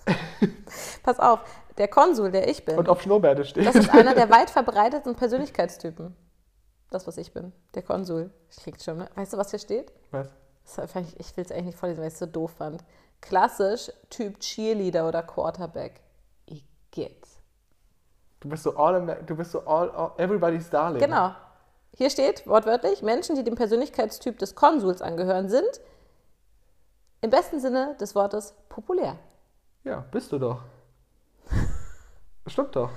Pass 1.04 1.20
auf, 1.20 1.40
der 1.78 1.88
Konsul, 1.88 2.32
der 2.32 2.48
ich 2.50 2.64
bin. 2.66 2.78
und 2.78 2.90
auf 2.90 3.02
Schnurrbärte 3.02 3.46
steht. 3.46 3.66
Das 3.66 3.76
ist 3.76 3.90
einer 3.94 4.14
der 4.14 4.30
weit 4.30 4.50
verbreitetsten 4.50 5.16
Persönlichkeitstypen. 5.16 6.16
Das, 6.92 7.08
was 7.08 7.18
ich 7.18 7.34
bin. 7.34 7.52
Der 7.74 7.82
Konsul. 7.82 8.32
Klingt 8.62 8.82
schon, 8.82 8.98
ne? 8.98 9.10
Weißt 9.16 9.34
du, 9.34 9.38
was 9.38 9.50
hier 9.50 9.60
steht? 9.60 9.92
Was? 10.12 10.30
Ich 10.66 11.38
will 11.38 11.44
es 11.44 11.52
eigentlich 11.52 11.66
nicht 11.66 11.78
vorlesen, 11.78 12.02
weil 12.02 12.08
ich 12.08 12.14
es 12.14 12.20
so 12.20 12.26
doof 12.26 12.52
fand. 12.58 12.84
Klassisch 13.22 13.92
Typ 14.10 14.40
Cheerleader 14.40 15.08
oder 15.08 15.24
Quarterback. 15.24 16.02
Igitt. 16.48 17.28
Du 18.40 18.50
bist 18.50 18.64
so 18.64 18.76
all, 18.76 19.24
du 19.26 19.36
bist 19.36 19.52
so 19.52 19.60
all, 19.62 19.90
all 19.92 20.12
everybody's 20.18 20.70
darling. 20.70 21.00
Genau. 21.00 21.32
Hier 21.98 22.10
steht 22.10 22.46
wortwörtlich, 22.46 23.02
Menschen, 23.02 23.36
die 23.36 23.44
dem 23.44 23.56
Persönlichkeitstyp 23.56 24.38
des 24.38 24.54
Konsuls 24.54 25.02
angehören, 25.02 25.50
sind 25.50 25.82
im 27.22 27.30
besten 27.30 27.60
Sinne 27.60 27.96
des 28.00 28.14
Wortes 28.16 28.54
populär. 28.68 29.18
Ja, 29.84 30.06
bist 30.12 30.32
du 30.32 30.38
doch. 30.38 30.62
Stimmt 32.48 32.76
doch. 32.76 32.90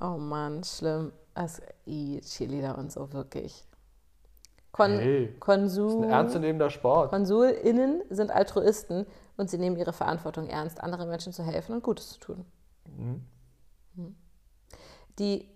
Oh 0.00 0.16
Mann, 0.18 0.64
schlimm. 0.64 1.12
Also, 1.34 1.62
Cheerleader 1.86 2.76
und 2.76 2.90
so, 2.90 3.12
wirklich. 3.12 3.64
Kon 4.72 4.98
Hey, 4.98 5.28
Das 5.32 5.40
Konsul. 5.40 5.88
ist 5.88 5.96
ein 6.04 6.10
ernstzunehmender 6.10 6.70
Sport. 6.70 7.10
KonsulInnen 7.10 8.02
sind 8.10 8.30
Altruisten 8.30 9.06
und 9.36 9.50
sie 9.50 9.58
nehmen 9.58 9.76
ihre 9.76 9.92
Verantwortung 9.92 10.48
ernst, 10.48 10.80
anderen 10.82 11.08
Menschen 11.08 11.32
zu 11.32 11.42
helfen 11.42 11.74
und 11.74 11.82
Gutes 11.82 12.10
zu 12.10 12.18
tun. 12.20 12.44
Mhm. 12.96 13.24
Mhm. 13.94 14.16
Die 15.18 15.48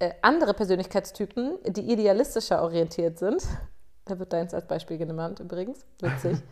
äh, 0.00 0.12
andere 0.22 0.54
Persönlichkeitstypen, 0.54 1.58
die 1.68 1.90
idealistischer 1.92 2.62
orientiert 2.62 3.18
sind, 3.18 3.42
da 4.04 4.18
wird 4.18 4.32
deins 4.32 4.54
als 4.54 4.66
Beispiel 4.66 4.98
genannt 4.98 5.40
übrigens, 5.40 5.86
witzig. 6.00 6.38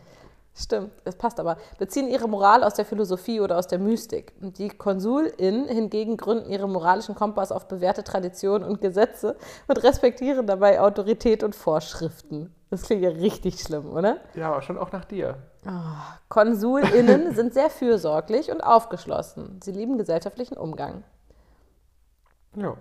Stimmt, 0.59 0.91
das 1.03 1.15
passt 1.15 1.39
aber. 1.39 1.57
Beziehen 1.77 2.07
ihre 2.07 2.27
Moral 2.27 2.63
aus 2.63 2.73
der 2.73 2.85
Philosophie 2.85 3.39
oder 3.41 3.59
aus 3.59 3.67
der 3.67 3.77
Mystik. 3.77 4.33
Die 4.39 4.69
KonsulInnen 4.69 5.67
hingegen 5.67 6.17
gründen 6.17 6.49
ihren 6.49 6.71
moralischen 6.71 7.13
Kompass 7.13 7.51
auf 7.51 7.67
bewährte 7.67 8.03
Traditionen 8.03 8.67
und 8.67 8.81
Gesetze 8.81 9.35
und 9.67 9.83
respektieren 9.83 10.47
dabei 10.47 10.81
Autorität 10.81 11.43
und 11.43 11.53
Vorschriften. 11.53 12.55
Das 12.71 12.81
klingt 12.81 13.03
ja 13.03 13.11
richtig 13.11 13.61
schlimm, 13.61 13.91
oder? 13.91 14.17
Ja, 14.33 14.49
aber 14.49 14.63
schon 14.63 14.79
auch 14.79 14.91
nach 14.91 15.05
dir. 15.05 15.37
KonsulInnen 16.27 17.35
sind 17.35 17.53
sehr 17.53 17.69
fürsorglich 17.69 18.49
und 18.49 18.61
aufgeschlossen. 18.61 19.59
Sie 19.63 19.71
lieben 19.71 19.99
gesellschaftlichen 19.99 20.57
Umgang. 20.57 21.03
Ja. 22.55 22.75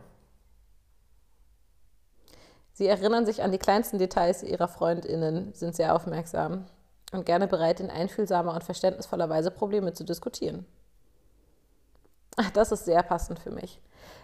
Sie 2.73 2.87
erinnern 2.87 3.27
sich 3.27 3.43
an 3.43 3.53
die 3.53 3.59
kleinsten 3.59 3.99
Details 3.99 4.43
ihrer 4.43 4.69
FreundInnen, 4.69 5.53
sind 5.53 5.77
sehr 5.77 5.95
aufmerksam 5.95 6.65
und 7.13 7.25
gerne 7.27 7.47
bereit, 7.47 7.81
in 7.81 7.91
einfühlsamer 7.91 8.53
und 8.55 8.65
verständnisvoller 8.65 9.29
Weise 9.29 9.51
Probleme 9.51 9.93
zu 9.93 10.05
diskutieren. 10.05 10.67
Ach, 12.37 12.51
Das 12.51 12.73
ist 12.73 12.85
sehr 12.85 13.03
passend 13.03 13.39
für 13.39 13.51
mich. 13.51 13.81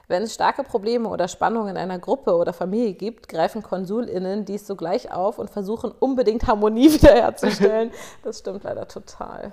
Wenn 0.09 0.23
es 0.25 0.35
starke 0.35 0.65
Probleme 0.65 1.09
oder 1.09 1.29
Spannungen 1.29 1.71
in 1.71 1.77
einer 1.77 1.99
Gruppe 1.99 2.35
oder 2.37 2.53
Familie 2.53 2.93
gibt, 2.95 3.29
greifen 3.29 3.63
KonsulInnen 3.63 4.45
dies 4.45 4.67
sogleich 4.67 5.11
auf 5.13 5.39
und 5.39 5.49
versuchen 5.49 5.91
unbedingt 5.93 6.47
Harmonie 6.47 6.93
wiederherzustellen. 6.93 7.93
Das 8.23 8.41
stimmt 8.41 8.65
leider 8.65 8.87
total. 8.89 9.53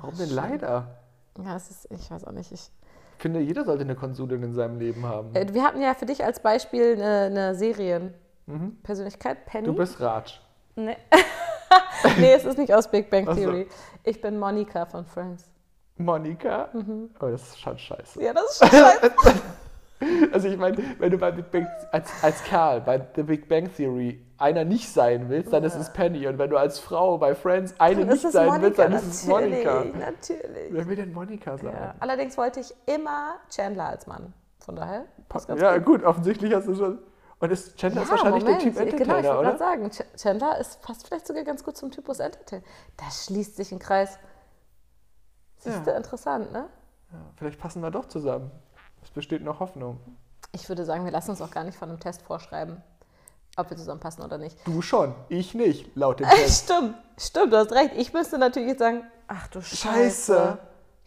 Warum 0.00 0.16
denn 0.18 0.30
leider? 0.30 0.98
Ja, 1.42 1.56
es 1.56 1.70
ist, 1.70 1.90
ich 1.90 2.10
weiß 2.10 2.24
auch 2.24 2.32
nicht. 2.32 2.52
Ich, 2.52 2.70
finde, 3.18 3.40
jeder 3.40 3.64
sollte 3.64 3.82
eine 3.84 3.94
Konsulin 3.94 4.42
in 4.42 4.52
seinem 4.52 4.78
Leben 4.78 5.06
haben. 5.06 5.34
Äh, 5.34 5.52
Wir 5.54 5.64
hatten 5.64 5.80
ja 5.80 5.94
für 5.94 6.06
dich 6.06 6.22
als 6.24 6.40
Beispiel 6.40 6.92
eine, 6.94 7.26
eine 7.26 7.54
Serienpersönlichkeit, 7.54 9.46
Penny. 9.46 9.66
Du 9.66 9.74
bist 9.74 10.00
Raj. 10.00 10.24
Nee. 10.74 10.96
nee, 12.18 12.32
es 12.32 12.44
ist 12.44 12.58
nicht 12.58 12.72
aus 12.72 12.88
Big 12.88 13.10
Bang 13.10 13.26
Ach 13.28 13.34
so. 13.34 13.40
Theory. 13.40 13.68
Ich 14.04 14.20
bin 14.20 14.38
Monika 14.38 14.86
von 14.86 15.04
Friends. 15.06 15.44
Monika? 15.96 16.68
Mhm. 16.72 17.10
Oh, 17.20 17.26
das 17.26 17.42
ist 17.42 17.60
schon 17.60 17.78
scheiße. 17.78 18.22
Ja, 18.22 18.32
das 18.32 18.44
ist 18.52 18.58
schon 18.58 18.68
scheiße. 18.68 19.12
Also 20.30 20.48
ich 20.48 20.58
meine, 20.58 20.76
wenn 20.98 21.10
du 21.10 21.16
bei 21.16 21.30
Big 21.30 21.50
Bang, 21.50 21.66
als, 21.90 22.10
als 22.22 22.44
Kerl 22.44 22.82
bei 22.82 23.00
The 23.16 23.22
Big 23.22 23.48
Bang 23.48 23.74
Theory 23.74 24.20
einer 24.36 24.62
nicht 24.66 24.90
sein 24.92 25.30
willst, 25.30 25.54
dann 25.54 25.64
ist 25.64 25.74
es 25.74 25.90
Penny. 25.90 26.26
Und 26.26 26.36
wenn 26.38 26.50
du 26.50 26.58
als 26.58 26.78
Frau 26.78 27.16
bei 27.16 27.34
Friends 27.34 27.74
eine 27.78 28.00
Dann 28.00 28.08
nicht 28.10 28.20
sein 28.30 28.60
willst, 28.60 28.76
Monika, 28.76 28.82
dann 28.82 28.92
ist 28.92 29.06
es 29.06 29.26
Monika. 29.26 29.74
natürlich, 29.84 29.94
natürlich. 29.94 30.68
Wer 30.72 30.86
will 30.86 30.96
denn 30.96 31.12
Monika 31.14 31.56
sein? 31.56 31.72
Ja. 31.72 31.94
Allerdings 32.00 32.36
wollte 32.36 32.60
ich 32.60 32.74
immer 32.84 33.36
Chandler 33.48 33.86
als 33.88 34.06
Mann. 34.06 34.34
Von 34.60 34.76
daher 34.76 35.06
passt 35.30 35.48
ganz 35.48 35.62
Ja, 35.62 35.78
gut. 35.78 35.86
gut, 35.86 36.04
offensichtlich 36.04 36.52
hast 36.52 36.68
du 36.68 36.74
schon. 36.74 36.98
Und 37.38 37.52
ist, 37.52 37.76
Chandler 37.76 38.02
ist 38.02 38.08
Ja, 38.08 38.12
wahrscheinlich 38.12 38.44
Moment. 38.44 38.62
der 38.62 38.72
Typ 38.72 38.74
Genau, 38.76 38.86
ich 38.86 38.92
Entertainer, 38.94 39.28
wollte 39.36 39.42
gerade 39.42 39.48
oder? 39.50 39.58
sagen, 39.58 39.86
Ch- 39.88 40.16
Chandler 40.22 40.58
ist 40.58 40.80
passt 40.82 41.06
vielleicht 41.06 41.26
sogar 41.26 41.44
ganz 41.44 41.62
gut 41.64 41.76
zum 41.76 41.90
Typus 41.90 42.18
Entertainer. 42.18 42.62
Da 42.96 43.04
schließt 43.10 43.56
sich 43.56 43.72
ein 43.72 43.78
Kreis. 43.78 44.18
Siehst 45.58 45.86
du, 45.86 45.90
Ja. 45.90 45.96
interessant, 45.96 46.52
ne? 46.52 46.68
Ja, 47.12 47.18
vielleicht 47.36 47.58
passen 47.60 47.82
wir 47.82 47.90
doch 47.90 48.06
zusammen. 48.06 48.50
Es 49.02 49.10
besteht 49.10 49.42
noch 49.42 49.60
Hoffnung. 49.60 50.00
Ich 50.52 50.68
würde 50.68 50.84
sagen, 50.84 51.04
wir 51.04 51.12
lassen 51.12 51.30
uns 51.30 51.42
auch 51.42 51.50
gar 51.50 51.64
nicht 51.64 51.76
von 51.76 51.88
einem 51.90 52.00
Test 52.00 52.22
vorschreiben, 52.22 52.82
ob 53.56 53.68
wir 53.70 53.76
zusammenpassen 53.76 54.24
oder 54.24 54.38
nicht. 54.38 54.56
Du 54.66 54.80
schon, 54.80 55.14
ich 55.28 55.54
nicht, 55.54 55.94
laut 55.94 56.20
dem 56.20 56.28
Test. 56.30 56.64
Stimmt, 56.64 56.94
stimmt, 57.18 57.52
du 57.52 57.58
hast 57.58 57.72
recht. 57.72 57.92
Ich 57.96 58.12
müsste 58.14 58.38
natürlich 58.38 58.70
jetzt 58.70 58.78
sagen, 58.78 59.04
ach 59.28 59.46
du 59.48 59.60
Scheiße. 59.60 59.76
Scheiße. 59.88 60.58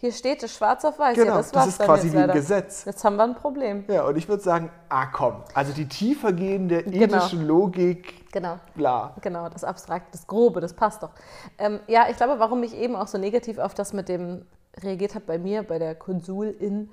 Hier 0.01 0.13
steht 0.13 0.41
es 0.43 0.53
schwarz 0.53 0.85
auf 0.85 0.97
weiß. 0.97 1.15
Genau, 1.15 1.31
ja, 1.31 1.37
das, 1.37 1.51
das 1.51 1.67
ist 1.67 1.79
quasi 1.79 2.11
wie 2.13 2.17
ein. 2.17 2.31
Gesetz. 2.31 2.85
Jetzt 2.85 3.03
haben 3.03 3.17
wir 3.17 3.23
ein 3.25 3.35
Problem. 3.35 3.83
Ja, 3.89 4.05
und 4.05 4.15
ich 4.17 4.29
würde 4.29 4.41
sagen, 4.41 4.71
ah 4.87 5.07
komm, 5.07 5.43
also 5.53 5.73
die 5.73 5.89
tiefergehende 5.89 6.83
Genau. 6.83 7.17
ethische 7.17 7.35
Logik, 7.35 8.31
Genau. 8.31 8.59
bla. 8.75 9.13
Genau, 9.21 9.49
das 9.49 9.65
Abstrakte, 9.65 10.07
das 10.13 10.25
Grobe, 10.25 10.61
das 10.61 10.73
passt 10.73 11.03
doch. 11.03 11.11
Ähm, 11.57 11.81
ja, 11.87 12.07
ich 12.09 12.15
glaube, 12.15 12.39
warum 12.39 12.63
ich 12.63 12.75
eben 12.77 12.95
auch 12.95 13.07
so 13.07 13.17
negativ 13.17 13.57
auf 13.57 13.73
das 13.73 13.91
mit 13.91 14.07
dem 14.07 14.45
reagiert 14.81 15.15
habe 15.15 15.25
bei 15.25 15.37
mir, 15.37 15.63
bei 15.63 15.79
der 15.79 15.95
Konsulin, 15.95 16.89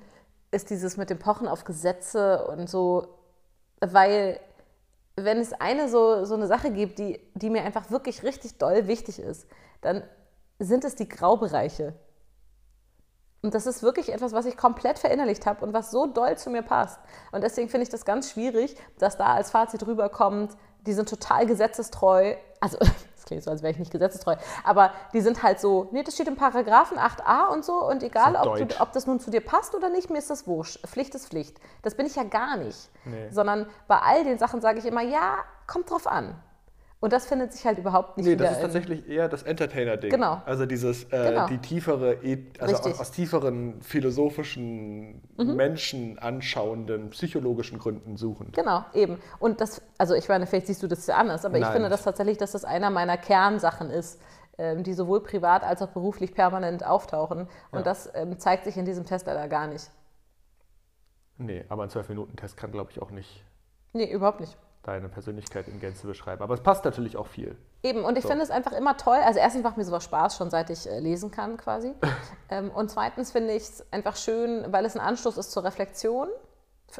ist 0.51 0.69
dieses 0.69 0.97
mit 0.97 1.09
dem 1.09 1.19
Pochen 1.19 1.47
auf 1.47 1.63
Gesetze 1.63 2.45
und 2.47 2.69
so, 2.69 3.07
weil 3.79 4.39
wenn 5.15 5.37
es 5.37 5.53
eine 5.53 5.87
so, 5.87 6.25
so 6.25 6.35
eine 6.35 6.47
Sache 6.47 6.71
gibt, 6.71 6.99
die, 6.99 7.21
die 7.35 7.49
mir 7.49 7.63
einfach 7.63 7.89
wirklich 7.89 8.23
richtig 8.23 8.57
doll 8.57 8.87
wichtig 8.87 9.19
ist, 9.19 9.47
dann 9.79 10.03
sind 10.59 10.83
es 10.83 10.95
die 10.95 11.07
Graubereiche. 11.07 11.93
Und 13.43 13.53
das 13.53 13.67
ist 13.67 13.83
wirklich 13.83 14.11
etwas, 14.11 14.33
was 14.33 14.45
ich 14.45 14.57
komplett 14.57 14.97
verinnerlicht 14.97 15.45
habe 15.45 15.63
und 15.63 15.73
was 15.73 15.91
so 15.91 16.07
doll 16.07 16.37
zu 16.37 16.49
mir 16.49 16.63
passt. 16.63 16.99
Und 17.31 17.43
deswegen 17.43 17.69
finde 17.69 17.83
ich 17.83 17.89
das 17.89 18.03
ganz 18.03 18.31
schwierig, 18.31 18.75
dass 18.97 19.17
da 19.17 19.33
als 19.33 19.51
Fazit 19.51 19.85
rüberkommt, 19.85 20.57
die 20.87 20.93
sind 20.93 21.07
total 21.07 21.45
gesetzestreu. 21.45 22.35
Also, 22.59 22.77
das 23.15 23.25
klingt 23.25 23.43
so, 23.43 23.51
als 23.51 23.61
wäre 23.61 23.71
ich 23.71 23.79
nicht 23.79 23.91
gesetzestreu. 23.91 24.35
Aber 24.63 24.91
die 25.13 25.21
sind 25.21 25.43
halt 25.43 25.59
so, 25.59 25.87
nee, 25.91 26.01
das 26.01 26.15
steht 26.15 26.27
im 26.27 26.35
Paragraphen 26.35 26.97
8a 26.97 27.49
und 27.53 27.63
so. 27.63 27.73
Und 27.73 28.01
egal, 28.01 28.33
So 28.41 28.51
ob, 28.51 28.57
du, 28.57 28.81
ob 28.81 28.91
das 28.93 29.05
nun 29.05 29.19
zu 29.19 29.29
dir 29.29 29.41
passt 29.41 29.75
oder 29.75 29.89
nicht, 29.89 30.09
mir 30.09 30.17
ist 30.17 30.31
das 30.31 30.47
wurscht. 30.47 30.85
Pflicht 30.87 31.13
ist 31.13 31.27
Pflicht. 31.27 31.59
Das 31.83 31.95
bin 31.95 32.07
ich 32.07 32.15
ja 32.15 32.23
gar 32.23 32.57
nicht. 32.57 32.89
Nee. 33.05 33.29
Sondern 33.29 33.69
bei 33.87 33.99
all 33.99 34.23
den 34.23 34.39
Sachen 34.39 34.61
sage 34.61 34.79
ich 34.79 34.85
immer, 34.85 35.01
ja, 35.01 35.37
kommt 35.67 35.91
drauf 35.91 36.07
an. 36.07 36.35
Und 36.99 37.13
das 37.13 37.27
findet 37.27 37.53
sich 37.53 37.63
halt 37.63 37.77
überhaupt 37.77 38.17
nicht 38.17 38.25
Nee, 38.25 38.31
wieder 38.33 38.45
das 38.45 38.53
ist 38.53 38.57
in- 38.57 38.63
tatsächlich 38.63 39.07
eher 39.07 39.29
das 39.29 39.43
Entertainer-Ding. 39.43 40.09
Genau. 40.09 40.41
Also 40.45 40.65
dieses, 40.65 41.03
äh, 41.05 41.29
Genau. 41.29 41.45
die 41.47 41.59
tiefere, 41.59 42.15
E- 42.23 42.45
also 42.59 42.75
aus, 42.75 42.99
aus 42.99 43.11
tieferen 43.11 43.79
philosophischen, 43.83 45.21
Mhm. 45.37 45.55
Menschen 45.55 46.17
anschauenden, 46.17 47.11
psychologischen 47.11 47.77
Gründen 47.77 48.17
suchen. 48.17 48.51
Genau, 48.51 48.83
eben. 48.93 49.19
Und 49.37 49.61
das, 49.61 49.81
also 49.99 50.15
ich 50.15 50.27
meine, 50.27 50.47
vielleicht 50.47 50.65
siehst 50.67 50.81
du 50.81 50.87
das 50.87 51.05
ja 51.05 51.17
anders, 51.17 51.45
aber 51.45 51.57
ich 51.57 51.61
Nein. 51.61 51.73
finde 51.73 51.89
das 51.89 52.01
tatsächlich, 52.03 52.37
dass 52.39 52.53
das 52.53 52.65
einer 52.65 52.89
meiner 52.89 53.17
Kernsachen 53.17 53.91
ist, 53.91 54.19
ähm, 54.57 54.81
die 54.83 54.93
sowohl 54.93 55.21
privat 55.21 55.61
als 55.63 55.83
auch 55.83 55.89
beruflich 55.89 56.33
permanent 56.33 56.83
auftauchen. 56.83 57.41
Und 57.69 57.77
Ja. 57.79 57.81
das 57.83 58.09
ähm, 58.15 58.39
zeigt 58.39 58.63
sich 58.65 58.75
in 58.75 58.85
diesem 58.85 59.05
Test 59.05 59.27
leider 59.27 59.47
gar 59.47 59.67
nicht. 59.67 59.91
Nee, 61.37 61.63
aber 61.69 61.83
ein 61.83 61.89
12-Minuten-Test 61.89 62.57
kann, 62.57 62.71
glaube 62.71 62.89
ich, 62.89 62.99
auch 63.01 63.11
nicht 63.11 63.43
Nee, 63.93 64.11
überhaupt 64.11 64.39
nicht. 64.39 64.57
Deine 64.87 65.09
Persönlichkeit 65.09 65.67
in 65.67 65.79
Gänze 65.79 66.07
beschreiben. 66.07 66.41
Aber 66.41 66.53
es 66.53 66.61
passt 66.61 66.85
natürlich 66.85 67.17
auch 67.17 67.27
viel. 67.27 67.57
Eben, 67.83 68.03
und 68.03 68.17
ich 68.17 68.23
So. 68.23 68.29
finde 68.29 68.43
es 68.43 68.49
einfach 68.49 68.71
immer 68.71 68.95
toll. 68.97 69.17
Also 69.17 69.39
erstens 69.39 69.63
macht 69.63 69.77
mir 69.77 69.83
sowas 69.83 70.03
Spaß, 70.03 70.37
schon 70.37 70.49
seit 70.49 70.69
ich 70.69 70.89
äh, 70.89 70.99
lesen 70.99 71.29
kann 71.29 71.57
quasi. 71.57 71.93
ähm, 72.49 72.71
und 72.71 72.89
zweitens 72.89 73.31
finde 73.31 73.53
ich 73.53 73.63
es 73.63 73.93
einfach 73.93 74.15
schön, 74.15 74.65
weil 74.71 74.85
es 74.85 74.95
ein 74.95 75.01
Anstoß 75.01 75.37
ist 75.37 75.51
zur 75.51 75.63
Reflexion, 75.63 76.29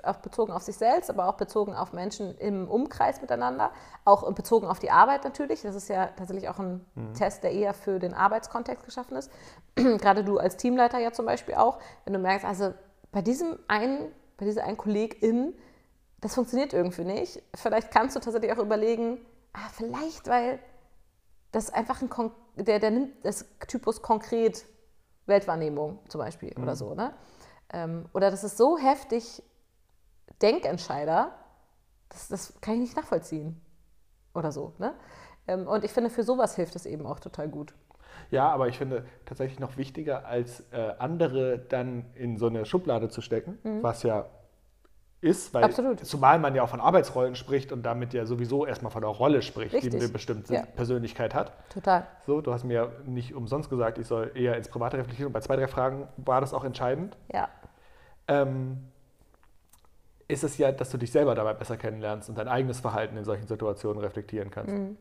auch 0.03 0.17
bezogen 0.17 0.51
auf 0.51 0.63
sich 0.63 0.75
selbst, 0.75 1.09
aber 1.09 1.29
auch 1.29 1.35
bezogen 1.35 1.73
auf 1.73 1.93
Menschen 1.93 2.37
im 2.39 2.67
Umkreis 2.67 3.21
miteinander, 3.21 3.71
auch 4.03 4.29
bezogen 4.33 4.67
auf 4.67 4.79
die 4.79 4.91
Arbeit 4.91 5.23
natürlich. 5.23 5.61
Das 5.61 5.75
ist 5.75 5.87
ja 5.87 6.07
tatsächlich 6.07 6.49
auch 6.49 6.59
ein 6.59 6.85
Test, 7.17 7.43
der 7.43 7.53
eher 7.53 7.73
für 7.73 7.99
den 7.99 8.13
Arbeitskontext 8.13 8.83
geschaffen 8.83 9.15
ist. 9.15 9.31
Gerade 9.75 10.25
du 10.25 10.39
als 10.39 10.57
Teamleiter 10.57 10.99
ja 10.99 11.13
zum 11.13 11.25
Beispiel 11.25 11.55
auch, 11.55 11.79
wenn 12.03 12.11
du 12.13 12.19
merkst, 12.19 12.45
also 12.45 12.73
bei 13.13 13.21
diesem 13.21 13.57
einen, 13.69 14.11
bei 14.35 14.45
dieser 14.45 14.65
einen 14.65 14.77
Kollegin, 14.77 15.53
das 16.19 16.35
funktioniert 16.35 16.73
irgendwie 16.73 17.03
nicht. 17.03 17.41
Vielleicht 17.53 17.91
kannst 17.91 18.15
du 18.15 18.19
tatsächlich 18.19 18.51
auch 18.51 18.57
überlegen, 18.63 19.19
ah, 19.53 19.69
vielleicht, 19.71 20.27
weil 20.27 20.59
das 21.51 21.71
einfach 21.71 22.01
ein, 22.01 22.09
Kon 22.09 22.31
der, 22.55 22.79
der 22.79 22.91
nimmt 22.91 23.25
das 23.25 23.45
Typus 23.67 24.01
konkret 24.01 24.65
Weltwahrnehmung 25.27 25.99
zum 26.07 26.19
Beispiel 26.19 26.53
oder 26.59 26.75
so, 26.75 26.95
ne? 26.95 27.13
Ähm, 27.71 28.05
oder 28.13 28.31
das 28.31 28.43
ist 28.43 28.57
so 28.57 28.77
heftig 28.77 29.43
Denkentscheider, 30.41 31.33
das, 32.09 32.29
das 32.29 32.61
kann 32.61 32.75
ich 32.75 32.79
nicht 32.79 32.95
nachvollziehen 32.95 33.61
oder 34.33 34.51
so, 34.51 34.73
ne? 34.79 34.93
Ähm, 35.47 35.67
und 35.67 35.83
ich 35.83 35.91
finde, 35.91 36.09
für 36.09 36.23
sowas 36.23 36.55
hilft 36.55 36.75
es 36.75 36.85
eben 36.85 37.05
auch 37.05 37.19
total 37.19 37.49
gut. 37.49 37.73
Ja, 38.31 38.49
aber 38.49 38.67
ich 38.67 38.77
finde 38.77 39.05
tatsächlich 39.25 39.59
noch 39.59 39.77
wichtiger, 39.77 40.25
als 40.25 40.61
äh, 40.71 40.93
andere 40.97 41.59
dann 41.59 42.05
in 42.15 42.37
so 42.37 42.47
eine 42.47 42.65
Schublade 42.65 43.09
zu 43.09 43.21
stecken, 43.21 43.59
was 43.81 44.03
ja 44.03 44.25
ist, 45.21 45.53
weil. 45.53 45.63
Absolut. 45.63 46.05
zumal 46.05 46.39
man 46.39 46.53
ja 46.55 46.63
auch 46.63 46.69
von 46.69 46.79
Arbeitsrollen 46.79 47.35
spricht 47.35 47.71
und 47.71 47.83
damit 47.83 48.13
ja 48.13 48.25
sowieso 48.25 48.65
erstmal 48.65 48.91
von 48.91 49.01
der 49.01 49.09
Rolle 49.09 49.41
spricht, 49.41 49.73
die 49.73 49.77
Richtig. 49.77 49.95
eine 49.95 50.09
bestimmte 50.09 50.53
Ja. 50.53 50.63
Persönlichkeit 50.75 51.33
hat. 51.33 51.53
Total. 51.69 52.05
So, 52.25 52.41
du 52.41 52.53
hast 52.53 52.63
mir 52.63 52.91
nicht 53.05 53.33
umsonst 53.33 53.69
gesagt, 53.69 53.97
ich 53.97 54.07
soll 54.07 54.31
eher 54.35 54.55
ins 54.57 54.69
Private 54.69 54.97
reflektieren 54.97 55.27
und 55.27 55.33
bei 55.33 55.39
zwei, 55.41 55.55
drei 55.55 55.67
Fragen 55.67 56.07
war 56.17 56.41
das 56.41 56.53
auch 56.53 56.63
entscheidend. 56.63 57.17
Ja. 57.33 57.49
Ähm, 58.27 58.77
ist 60.27 60.43
es 60.43 60.57
ja, 60.57 60.71
dass 60.71 60.89
du 60.89 60.97
dich 60.97 61.11
selber 61.11 61.35
dabei 61.35 61.53
besser 61.53 61.77
kennenlernst 61.77 62.29
und 62.29 62.37
dein 62.37 62.47
eigenes 62.47 62.79
Verhalten 62.79 63.15
in 63.17 63.23
solchen 63.23 63.47
Situationen 63.47 64.01
reflektieren 64.01 64.51
kannst. 64.51 64.73
Mhm. 64.73 64.97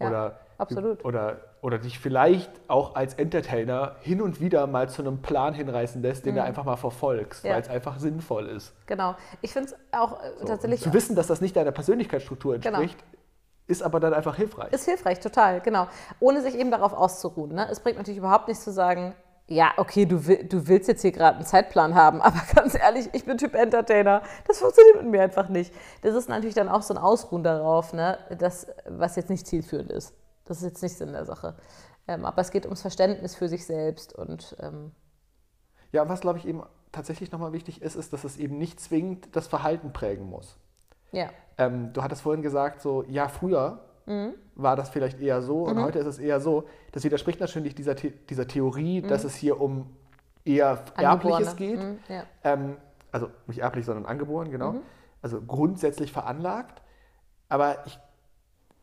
Ja, 0.00 0.08
oder, 0.08 0.38
absolut. 0.58 1.04
Oder, 1.04 1.36
oder 1.62 1.78
dich 1.78 1.98
vielleicht 1.98 2.50
auch 2.68 2.94
als 2.96 3.14
Entertainer 3.14 3.96
hin 4.00 4.20
und 4.20 4.40
wieder 4.40 4.66
mal 4.66 4.88
zu 4.88 5.02
einem 5.02 5.22
Plan 5.22 5.54
hinreißen 5.54 6.02
lässt, 6.02 6.26
den 6.26 6.34
du 6.34 6.42
einfach 6.42 6.64
mal 6.64 6.76
verfolgst, 6.76 7.44
Mhm. 7.44 7.48
Ja. 7.50 7.54
weil 7.56 7.62
es 7.62 7.68
einfach 7.68 7.98
sinnvoll 7.98 8.48
ist. 8.48 8.74
Genau. 8.86 9.14
Ich 9.40 9.52
finde 9.52 9.70
es 9.70 9.76
auch 9.98 10.20
äh, 10.22 10.32
So. 10.40 10.46
tatsächlich. 10.46 10.80
Zu 10.80 10.92
wissen, 10.92 11.14
dass 11.16 11.28
das 11.28 11.40
nicht 11.40 11.54
deiner 11.56 11.72
Persönlichkeitsstruktur 11.72 12.58
Genau. 12.58 12.80
entspricht, 12.80 13.04
ist 13.66 13.82
aber 13.82 13.98
dann 14.00 14.12
einfach 14.12 14.36
hilfreich. 14.36 14.72
Ist 14.72 14.84
hilfreich, 14.84 15.20
total, 15.20 15.60
genau. 15.60 15.86
Ohne 16.20 16.42
sich 16.42 16.54
eben 16.58 16.70
darauf 16.70 16.92
auszuruhen. 16.92 17.54
Ne? 17.54 17.66
Es 17.70 17.80
bringt 17.80 17.96
natürlich 17.96 18.18
überhaupt 18.18 18.48
nichts 18.48 18.62
zu 18.64 18.72
sagen, 18.72 19.14
ja, 19.46 19.72
okay, 19.76 20.06
du, 20.06 20.18
du 20.18 20.68
willst 20.68 20.88
jetzt 20.88 21.02
hier 21.02 21.12
gerade 21.12 21.36
einen 21.36 21.46
Zeitplan 21.46 21.94
haben, 21.94 22.22
aber 22.22 22.40
ganz 22.54 22.74
ehrlich, 22.74 23.08
ich 23.12 23.24
bin 23.24 23.38
Typ 23.38 23.54
Entertainer. 23.54 24.22
Das 24.46 24.58
funktioniert 24.58 25.02
mit 25.02 25.10
mir 25.10 25.22
einfach 25.22 25.48
nicht. 25.48 25.72
Das 26.02 26.14
ist 26.14 26.28
natürlich 26.28 26.54
dann 26.54 26.68
auch 26.68 26.82
so 26.82 26.94
ein 26.94 26.98
Ausruhen 26.98 27.42
darauf, 27.42 27.92
ne? 27.92 28.18
das, 28.38 28.66
was 28.86 29.16
jetzt 29.16 29.30
nicht 29.30 29.46
zielführend 29.46 29.90
ist. 29.90 30.14
Das 30.44 30.58
ist 30.58 30.64
jetzt 30.64 30.82
nicht 30.82 30.96
Sinn 30.96 31.12
der 31.12 31.24
Sache. 31.24 31.56
Ähm, 32.06 32.24
aber 32.24 32.40
es 32.42 32.50
geht 32.50 32.64
ums 32.66 32.82
Verständnis 32.82 33.34
für 33.34 33.48
sich 33.48 33.64
selbst 33.64 34.14
und 34.14 34.56
ähm, 34.60 34.92
Ja, 35.92 36.02
und 36.02 36.08
was 36.08 36.20
glaube 36.20 36.38
ich 36.38 36.46
eben 36.46 36.62
tatsächlich 36.92 37.32
nochmal 37.32 37.52
wichtig 37.52 37.82
ist, 37.82 37.96
ist, 37.96 38.12
dass 38.12 38.24
es 38.24 38.36
eben 38.36 38.58
nicht 38.58 38.78
zwingend 38.78 39.34
das 39.34 39.46
Verhalten 39.46 39.92
prägen 39.92 40.28
muss. 40.28 40.58
ja, 41.12 41.30
Ähm, 41.58 41.92
du 41.92 42.02
hattest 42.02 42.22
vorhin 42.22 42.42
gesagt, 42.42 42.80
so, 42.82 43.04
ja, 43.08 43.28
früher 43.28 43.80
Mhm. 44.06 44.34
war 44.54 44.76
das 44.76 44.90
vielleicht 44.90 45.20
eher 45.20 45.40
so 45.42 45.62
und 45.64 45.80
heute 45.82 45.98
ist 45.98 46.06
es 46.06 46.18
eher 46.18 46.40
so. 46.40 46.64
Das 46.92 47.04
widerspricht 47.04 47.40
natürlich 47.40 47.74
dieser, 47.74 47.96
The 47.96 48.10
dieser 48.28 48.46
Theorie, 48.46 49.02
dass 49.02 49.24
es 49.24 49.34
hier 49.34 49.60
um 49.60 49.90
eher 50.44 50.84
Erbliches 50.96 51.48
Angeborene. 51.48 51.54
geht. 51.56 51.80
Mhm, 51.82 51.98
ja. 52.08 52.22
Ähm, 52.44 52.76
also 53.12 53.30
nicht 53.46 53.60
erblich, 53.60 53.86
sondern 53.86 54.06
angeboren, 54.06 54.50
genau. 54.50 54.72
Mhm. 54.72 54.80
Also 55.22 55.40
grundsätzlich 55.40 56.12
veranlagt. 56.12 56.82
Aber 57.48 57.78
ich 57.86 57.98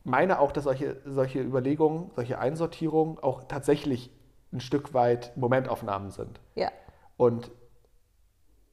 meine 0.04 0.40
auch, 0.40 0.52
dass 0.52 0.64
solche, 0.64 0.98
solche 1.06 1.40
Überlegungen, 1.42 2.10
solche 2.16 2.40
Einsortierungen 2.40 3.20
auch 3.20 3.44
tatsächlich 3.44 4.10
ein 4.52 4.60
Stück 4.60 4.94
weit 4.94 5.36
Momentaufnahmen 5.38 6.10
sind. 6.12 6.40
ja, 6.56 6.70
Und 7.18 7.52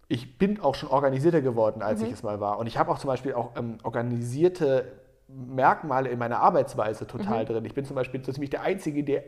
ich 0.09 0.39
bin 0.39 0.61
auch 0.61 0.75
schon 0.75 0.89
organisierter 0.89 1.43
geworden, 1.43 1.83
als 1.83 2.01
Mhm. 2.01 2.07
ich 2.07 2.13
es 2.15 2.23
mal 2.23 2.41
war. 2.41 2.59
Und 2.59 2.67
ich 2.67 2.79
habe 2.79 2.91
auch 2.91 2.99
zum 2.99 3.09
Beispiel 3.09 3.35
auch 3.35 3.51
ähm, 3.57 3.77
organisierte 3.83 4.91
Merkmale 5.29 6.09
in 6.09 6.19
meiner 6.19 6.41
Arbeitsweise 6.41 7.07
total 7.07 7.43
Mhm. 7.45 7.47
drin. 7.49 7.65
Ich 7.65 7.75
bin 7.75 7.85
zum 7.85 7.97
Beispiel 7.97 8.25
so 8.25 8.33
ziemlich 8.33 8.51
der 8.51 8.63
Einzige, 8.63 9.05
der 9.05 9.25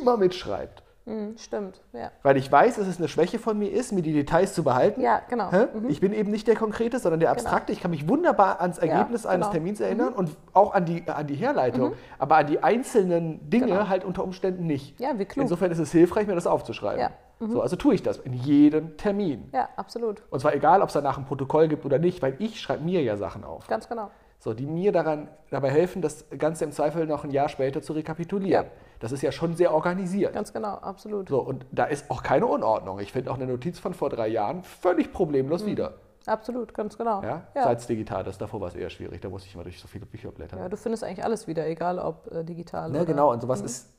immer 0.00 0.16
mitschreibt. 0.16 0.82
mhm, 1.04 1.36
stimmt, 1.36 1.80
ja. 1.92 2.12
Weil 2.22 2.36
ich 2.36 2.50
weiß, 2.52 2.76
dass 2.76 2.86
es 2.86 2.98
eine 2.98 3.08
Schwäche 3.08 3.40
von 3.40 3.58
mir 3.58 3.72
ist, 3.72 3.90
mir 3.90 4.02
die 4.02 4.12
Details 4.12 4.54
zu 4.54 4.62
behalten. 4.62 5.00
Ja, 5.00 5.20
genau. 5.28 5.50
Hä? 5.50 5.66
Ich 5.88 6.00
bin 6.00 6.12
eben 6.12 6.30
nicht 6.30 6.46
der 6.46 6.54
Konkrete, 6.54 7.00
sondern 7.00 7.18
der 7.18 7.32
Abstrakte. 7.32 7.72
Ich 7.72 7.80
kann 7.80 7.90
mich 7.90 8.08
wunderbar 8.08 8.60
ans 8.60 8.78
Ergebnis 8.78 9.26
eines 9.26 9.46
genau. 9.46 9.48
Mhm. 9.48 9.52
Termins 9.52 9.80
erinnern 9.80 10.12
und 10.12 10.30
auch 10.52 10.72
an 10.74 10.84
die, 10.84 11.02
an 11.08 11.26
die 11.26 11.34
Herleitung. 11.34 11.94
Aber 12.20 12.36
an 12.36 12.46
die 12.46 12.62
einzelnen 12.62 13.50
Dinge 13.50 13.66
Genau. 13.66 13.88
halt 13.88 14.04
unter 14.04 14.22
Umständen 14.22 14.64
nicht. 14.68 15.00
Ja, 15.00 15.18
wie 15.18 15.24
klug. 15.24 15.42
Insofern 15.42 15.72
ist 15.72 15.80
es 15.80 15.90
hilfreich, 15.90 16.28
mir 16.28 16.36
das 16.36 16.46
aufzuschreiben. 16.46 17.00
Ja. 17.00 17.10
Mhm. 17.40 17.50
So, 17.50 17.60
also 17.62 17.74
tue 17.74 17.94
ich 17.96 18.04
das 18.04 18.18
in 18.18 18.32
jedem 18.34 18.96
Termin. 18.96 19.50
Ja, 19.52 19.70
absolut. 19.74 20.22
Und 20.30 20.38
zwar 20.38 20.54
egal, 20.54 20.82
ob 20.82 20.86
es 20.86 20.92
danach 20.94 21.18
ein 21.18 21.24
Protokoll 21.24 21.66
gibt 21.66 21.84
oder 21.84 21.98
nicht, 21.98 22.22
weil 22.22 22.36
ich 22.38 22.60
schreibe 22.60 22.84
mir 22.84 23.02
ja 23.02 23.16
Sachen 23.16 23.42
auf. 23.42 23.66
Ganz 23.66 23.88
genau. 23.88 24.08
So, 24.42 24.54
die 24.54 24.66
mir 24.66 24.90
daran, 24.90 25.28
dabei 25.50 25.70
helfen, 25.70 26.02
das 26.02 26.24
Ganze 26.36 26.64
im 26.64 26.72
Zweifel 26.72 27.06
noch 27.06 27.22
ein 27.22 27.30
Jahr 27.30 27.48
später 27.48 27.80
zu 27.80 27.92
rekapitulieren. 27.92 28.66
Ja. 28.66 28.72
Das 28.98 29.12
ist 29.12 29.22
ja 29.22 29.30
schon 29.30 29.54
sehr 29.54 29.72
organisiert. 29.72 30.34
Ganz 30.34 30.52
genau, 30.52 30.74
absolut. 30.78 31.28
So, 31.28 31.38
und 31.38 31.64
da 31.70 31.84
ist 31.84 32.10
auch 32.10 32.24
keine 32.24 32.46
Unordnung. 32.46 32.98
Ich 32.98 33.12
finde 33.12 33.30
auch 33.30 33.36
eine 33.36 33.46
Notiz 33.46 33.78
von 33.78 33.94
vor 33.94 34.10
drei 34.10 34.26
Jahren 34.26 34.64
völlig 34.64 35.12
problemlos 35.12 35.64
wieder. 35.64 35.94
Absolut, 36.26 36.74
ganz 36.74 36.98
genau. 36.98 37.22
Ja? 37.22 37.36
Mhm. 37.36 37.42
ja. 37.54 37.62
Seit 37.62 37.78
es 37.78 37.86
digital 37.86 38.26
ist, 38.26 38.40
davor 38.40 38.60
war 38.60 38.66
es 38.66 38.74
eher 38.74 38.90
schwierig. 38.90 39.20
Da 39.20 39.28
musste 39.28 39.46
ich 39.46 39.54
immer 39.54 39.62
durch 39.62 39.78
so 39.78 39.86
viele 39.86 40.06
Bücher 40.06 40.32
blättern. 40.32 40.58
Ja, 40.58 40.68
du 40.68 40.76
findest 40.76 41.04
eigentlich 41.04 41.24
alles 41.24 41.46
wieder, 41.46 41.64
egal 41.68 42.00
ob 42.00 42.28
äh, 42.32 42.42
digital 42.42 42.90
ne, 42.90 42.98
oder. 42.98 43.06
genau, 43.06 43.30
und 43.30 43.40
sowas 43.42 43.60
Mhm. 43.60 43.66
ist 43.66 43.90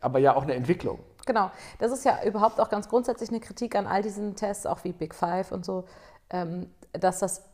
aber 0.00 0.18
ja 0.18 0.34
auch 0.34 0.44
eine 0.44 0.54
Entwicklung. 0.54 1.00
Genau. 1.26 1.50
Das 1.78 1.92
ist 1.92 2.06
ja 2.06 2.24
überhaupt 2.24 2.58
auch 2.58 2.70
ganz 2.70 2.88
grundsätzlich 2.88 3.28
eine 3.28 3.40
Kritik 3.40 3.76
an 3.76 3.86
all 3.86 4.00
diesen 4.00 4.34
Tests, 4.34 4.64
auch 4.64 4.82
wie 4.84 4.92
Big 4.92 5.14
Five 5.14 5.52
und 5.52 5.66
so, 5.66 5.84
ähm, 6.30 6.70
dass 6.92 7.18
das 7.18 7.44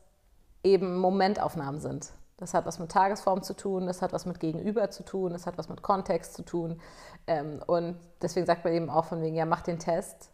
eben 0.62 0.97
Momentaufnahmen 0.97 1.80
sind. 1.80 2.12
Das 2.39 2.53
hat 2.53 2.66
was 2.66 2.78
mit 2.78 2.91
Tagesform 2.91 3.43
zu 3.43 3.55
tun, 3.55 3.87
das 3.87 4.03
hat 4.03 4.12
was 4.12 4.26
mit 4.26 4.41
Gegenüber 4.41 4.91
zu 4.91 5.05
tun, 5.05 5.32
das 5.32 5.47
hat 5.47 5.57
was 5.57 5.68
mit 5.70 5.82
Kontext 5.82 6.34
zu 6.34 6.45
tun. 6.45 6.80
Ähm, 7.26 7.62
und 7.66 7.99
deswegen 8.20 8.45
sagt 8.45 8.64
man 8.64 8.74
eben 8.74 8.91
auch 8.91 9.07
von 9.07 9.22
wegen, 9.22 9.34
ja, 9.37 9.47
mach 9.47 9.62
den 9.62 9.78
Test 9.78 10.30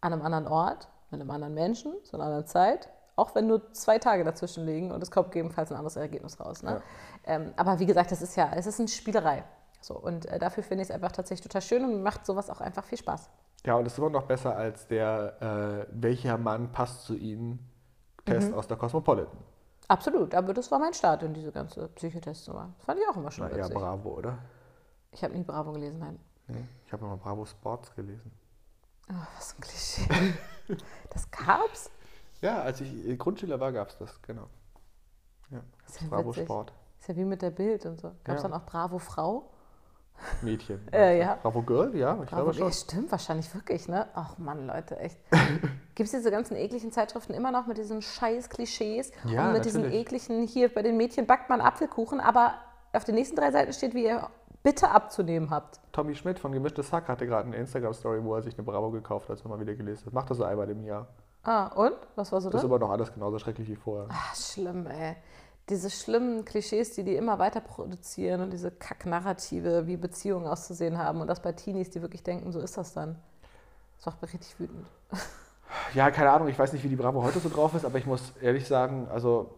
an 0.00 0.12
einem 0.12 0.22
anderen 0.22 0.46
Ort, 0.46 0.88
mit 1.10 1.20
einem 1.20 1.30
anderen 1.30 1.54
Menschen, 1.54 1.92
zu 2.04 2.16
einer 2.16 2.24
anderen 2.26 2.46
Zeit, 2.46 2.88
auch 3.16 3.34
wenn 3.34 3.48
nur 3.48 3.72
zwei 3.72 3.98
Tage 3.98 4.22
dazwischen 4.22 4.64
liegen 4.64 4.92
und 4.92 5.02
es 5.02 5.10
kommt 5.10 5.32
gegebenenfalls 5.32 5.72
ein 5.72 5.76
anderes 5.76 5.96
Ergebnis 5.96 6.38
raus. 6.38 6.62
Ne? 6.62 6.82
Ähm, 7.24 7.52
aber 7.56 7.80
wie 7.80 7.86
gesagt, 7.86 8.12
das 8.12 8.22
ist 8.22 8.36
ja, 8.36 8.52
es 8.54 8.66
ist 8.66 8.78
eine 8.78 8.88
Spielerei. 8.88 9.42
So, 9.80 9.96
und 9.98 10.26
äh, 10.26 10.38
dafür 10.38 10.62
finde 10.62 10.82
ich 10.82 10.88
es 10.90 10.94
einfach 10.94 11.10
tatsächlich 11.10 11.42
total 11.42 11.62
schön 11.62 11.84
und 11.84 12.02
macht 12.02 12.26
sowas 12.26 12.48
auch 12.50 12.60
einfach 12.60 12.84
viel 12.84 12.98
Spaß. 12.98 13.28
Ja, 13.66 13.74
und 13.74 13.86
es 13.86 13.94
ist 13.94 13.98
immer 13.98 14.10
noch 14.10 14.24
besser 14.24 14.56
als 14.56 14.86
der, 14.86 15.86
äh, 15.88 15.92
welcher 15.92 16.38
Mann 16.38 16.70
passt 16.70 17.04
zu 17.04 17.16
Ihnen, 17.16 17.58
Test 18.24 18.50
Mhm. 18.50 18.58
aus 18.58 18.68
der 18.68 18.76
Cosmopolitan. 18.76 19.36
Absolut, 19.88 20.34
aber 20.34 20.52
das 20.52 20.70
war 20.70 20.78
mein 20.78 20.92
Start 20.92 21.22
in 21.22 21.32
diese 21.34 21.50
ganze 21.50 21.88
Psychotestnummer. 21.88 22.74
Das 22.76 22.84
fand 22.84 23.00
ich 23.00 23.08
auch 23.08 23.16
immer 23.16 23.30
schon 23.30 23.48
Na, 23.50 23.56
witzig. 23.56 23.74
Bravo, 23.74 24.10
oder? 24.10 24.38
Ich 25.12 25.24
habe 25.24 25.34
nie 25.34 25.42
Bravo 25.42 25.72
gelesen, 25.72 25.98
nein. 25.98 26.18
Nee, 26.46 26.64
ich 26.84 26.92
habe 26.92 27.04
immer 27.06 27.16
Bravo 27.16 27.44
Sports 27.46 27.94
gelesen. 27.94 28.30
Oh, 29.10 29.14
was 29.36 29.54
ein 29.56 29.60
Klischee. 29.62 30.34
das 31.10 31.30
gab's? 31.30 31.90
Ja, 32.42 32.60
als 32.62 32.80
ich 32.82 33.18
Grundschüler 33.18 33.58
war, 33.58 33.72
gab 33.72 33.88
es 33.88 33.96
das, 33.98 34.20
genau. 34.22 34.48
Ja, 35.50 35.62
Das 35.86 35.96
ist 35.96 36.02
ja 36.02 36.08
Bravo 36.08 36.30
witzig. 36.30 36.44
Sport. 36.44 36.72
Ist 37.00 37.08
ja 37.08 37.16
wie 37.16 37.24
mit 37.24 37.40
der 37.40 37.50
Bild 37.50 37.86
und 37.86 37.98
so. 37.98 38.08
Gab's 38.24 38.42
Ja. 38.42 38.48
dann 38.48 38.60
auch 38.60 38.66
Bravo 38.66 38.98
Frau? 38.98 39.50
Mädchen. 40.42 40.80
Äh, 40.92 41.20
ja. 41.20 41.38
Bravo 41.42 41.62
Girl, 41.62 41.94
ja, 41.96 42.18
ich 42.22 42.30
Bravo, 42.30 42.50
glaube 42.50 42.54
schon. 42.54 42.72
stimmt, 42.72 43.10
wahrscheinlich 43.10 43.54
wirklich, 43.54 43.88
ne? 43.88 44.06
Ach 44.14 44.38
Mann, 44.38 44.66
Leute, 44.66 44.98
echt. 44.98 45.18
Gibt 45.94 46.06
es 46.06 46.10
diese 46.12 46.30
ganzen 46.30 46.56
ekligen 46.56 46.92
Zeitschriften 46.92 47.34
immer 47.34 47.50
noch 47.50 47.66
mit 47.66 47.78
diesen 47.78 48.02
scheiß 48.02 48.48
Klischees 48.50 49.10
Ja, 49.24 49.46
und 49.48 49.54
mit 49.54 49.64
diesen 49.64 49.82
natürlich. 49.82 50.00
ekligen, 50.12 50.46
hier 50.46 50.72
bei 50.72 50.82
den 50.82 50.96
Mädchen 50.96 51.26
backt 51.26 51.48
man 51.50 51.60
Apfelkuchen, 51.60 52.20
aber 52.20 52.54
auf 52.92 53.04
den 53.04 53.14
nächsten 53.16 53.36
drei 53.36 53.50
Seiten 53.50 53.72
steht, 53.72 53.94
wie 53.94 54.04
ihr 54.04 54.28
bitte 54.62 54.90
abzunehmen 54.90 55.50
habt. 55.50 55.80
Tommy 55.92 56.14
Schmidt 56.14 56.38
von 56.38 56.52
Gemischtes 56.52 56.92
Hack 56.92 57.08
hatte 57.08 57.26
gerade 57.26 57.46
eine 57.46 57.56
Instagram-Story, 57.56 58.22
wo 58.24 58.34
er 58.34 58.42
sich 58.42 58.54
eine 58.58 58.64
Bravo 58.64 58.90
gekauft 58.90 59.24
hat, 59.28 59.36
als 59.36 59.42
er 59.42 59.48
mal 59.48 59.60
wieder 59.60 59.74
gelesen 59.74 60.06
hat. 60.06 60.12
Macht 60.12 60.30
das 60.30 60.36
so 60.38 60.44
einmal 60.44 60.68
im 60.70 60.84
Jahr. 60.84 61.06
Ah, 61.44 61.68
und? 61.68 61.94
Was 62.16 62.32
war 62.32 62.40
so 62.40 62.50
Das 62.50 62.60
drin? 62.60 62.68
ist 62.68 62.74
aber 62.74 62.78
noch 62.84 62.90
alles 62.90 63.12
genauso 63.14 63.38
schrecklich 63.38 63.68
wie 63.68 63.76
vorher. 63.76 64.08
Ah, 64.10 64.34
schlimm, 64.34 64.86
ey. 64.88 65.16
Diese 65.68 65.90
schlimmen 65.90 66.44
Klischees, 66.44 66.94
die 66.94 67.04
die 67.04 67.14
immer 67.16 67.38
weiter 67.38 67.60
produzieren 67.60 68.40
und 68.40 68.52
diese 68.52 68.70
Kacknarrative, 68.70 69.86
wie 69.86 69.96
Beziehungen 69.96 70.46
auszusehen 70.46 70.98
haben 70.98 71.20
und 71.20 71.26
das 71.26 71.42
bei 71.42 71.52
Teenies, 71.52 71.90
die 71.90 72.00
wirklich 72.02 72.22
denken, 72.22 72.52
so 72.52 72.60
ist 72.60 72.76
das 72.76 72.94
dann. 72.94 73.16
Das 73.96 74.06
macht 74.06 74.22
mich 74.22 74.34
richtig 74.34 74.58
wütend. 74.58 74.86
Ja, 75.94 76.10
keine 76.10 76.30
Ahnung, 76.30 76.48
ich 76.48 76.58
weiß 76.58 76.72
nicht, 76.72 76.82
wie 76.82 76.88
die 76.88 76.96
Bravo 76.96 77.22
heute 77.22 77.40
so 77.40 77.50
drauf 77.50 77.74
ist, 77.74 77.84
aber 77.84 77.98
ich 77.98 78.06
muss 78.06 78.32
ehrlich 78.40 78.66
sagen, 78.66 79.06
also 79.10 79.54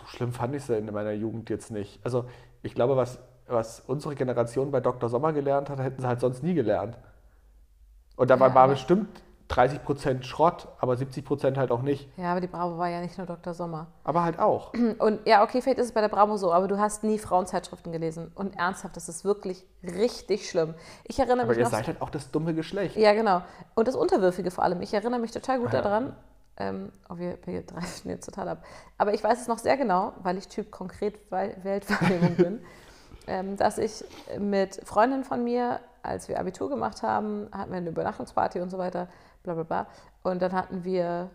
so 0.00 0.06
schlimm 0.08 0.32
fand 0.32 0.54
ich 0.56 0.64
sie 0.64 0.76
in 0.76 0.86
meiner 0.92 1.12
Jugend 1.12 1.50
jetzt 1.50 1.70
nicht. 1.70 2.00
Also 2.04 2.24
ich 2.62 2.74
glaube, 2.74 2.96
was, 2.96 3.20
was 3.46 3.80
unsere 3.80 4.16
Generation 4.16 4.72
bei 4.72 4.80
Dr. 4.80 5.08
Sommer 5.08 5.32
gelernt 5.32 5.70
hat, 5.70 5.78
hätten 5.78 6.00
sie 6.02 6.08
halt 6.08 6.20
sonst 6.20 6.42
nie 6.42 6.54
gelernt. 6.54 6.98
Und 8.16 8.30
da 8.30 8.40
war, 8.40 8.48
Ja, 8.48 8.54
war 8.54 8.68
bestimmt 8.68 9.22
30% 9.50 10.22
Schrott, 10.24 10.68
aber 10.80 10.94
70% 10.94 11.56
halt 11.56 11.70
auch 11.70 11.82
nicht. 11.82 12.08
Ja, 12.16 12.32
aber 12.32 12.40
die 12.40 12.46
Bravo 12.48 12.78
war 12.78 12.88
ja 12.88 13.00
nicht 13.00 13.16
nur 13.16 13.26
Dr. 13.26 13.54
Sommer. 13.54 13.86
Aber 14.04 14.24
halt 14.24 14.38
auch. 14.38 14.72
Und 14.98 15.20
ja, 15.26 15.42
okay, 15.44 15.60
vielleicht 15.62 15.78
ist 15.78 15.86
es 15.86 15.92
bei 15.92 16.00
der 16.00 16.08
Bravo 16.08 16.36
so, 16.36 16.52
aber 16.52 16.66
du 16.68 16.78
hast 16.78 17.04
nie 17.04 17.18
Frauenzeitschriften 17.18 17.92
gelesen. 17.92 18.32
Und 18.34 18.56
ernsthaft, 18.58 18.96
das 18.96 19.08
ist 19.08 19.24
wirklich 19.24 19.64
richtig 19.82 20.50
schlimm. 20.50 20.74
Ich 21.04 21.18
erinnere 21.18 21.42
Aber 21.42 21.48
mich 21.50 21.58
ihr 21.58 21.64
noch. 21.64 21.70
seid 21.70 21.86
halt 21.86 22.02
auch 22.02 22.10
das 22.10 22.30
dumme 22.30 22.54
Geschlecht. 22.54 22.96
Ja, 22.96 23.12
genau. 23.14 23.42
Und 23.74 23.86
das 23.86 23.94
Unterwürfige 23.94 24.50
vor 24.50 24.64
allem. 24.64 24.82
Ich 24.82 24.92
erinnere 24.92 25.20
mich 25.20 25.30
total 25.30 25.60
gut 25.60 25.72
Ja. 25.72 25.80
daran. 25.82 26.16
Ähm, 26.58 26.90
oh, 27.10 27.18
wir, 27.18 27.38
wir 27.44 27.62
jetzt 28.04 28.24
total 28.24 28.48
ab. 28.48 28.64
Aber 28.98 29.12
ich 29.12 29.22
weiß 29.22 29.40
es 29.40 29.46
noch 29.46 29.58
sehr 29.58 29.76
genau, 29.76 30.14
weil 30.22 30.38
ich 30.38 30.48
Typ 30.48 30.70
konkret 30.70 31.30
Weltwahrnehmung 31.30 32.34
bin, 32.36 32.60
ähm, 33.26 33.56
dass 33.56 33.76
ich 33.78 34.02
mit 34.38 34.80
Freundinnen 34.84 35.24
von 35.24 35.44
mir, 35.44 35.80
als 36.02 36.28
wir 36.28 36.40
Abitur 36.40 36.70
gemacht 36.70 37.02
haben, 37.02 37.48
hatten 37.52 37.70
wir 37.72 37.76
eine 37.76 37.90
Übernachtungsparty 37.90 38.60
und 38.60 38.70
so 38.70 38.78
weiter, 38.78 39.08
bla 39.46 39.54
bla 39.54 39.62
bla. 39.62 39.86
Und 40.22 40.42
dann 40.42 40.52
hatten 40.52 40.84
wir 40.84 41.30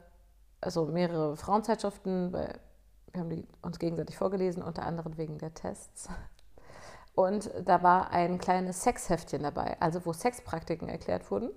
also 0.62 0.86
mehrere 0.86 1.36
Frauenzeitschriften, 1.36 2.32
weil 2.32 2.59
wir 3.12 3.22
haben 3.22 3.30
die 3.30 3.47
uns 3.62 3.80
gegenseitig 3.80 4.18
vorgelesen, 4.18 4.62
unter 4.64 4.86
anderem 4.86 5.18
wegen 5.18 5.38
der 5.39 5.53
Tests. 5.53 6.09
Und 7.16 7.51
da 7.66 7.84
war 7.84 8.12
ein 8.12 8.38
kleines 8.38 8.84
Sexheftchen 8.84 9.43
dabei, 9.43 9.76
also 9.82 10.05
wo 10.05 10.14
Sexpraktiken 10.14 10.88
erklärt 10.88 11.30
wurden 11.30 11.49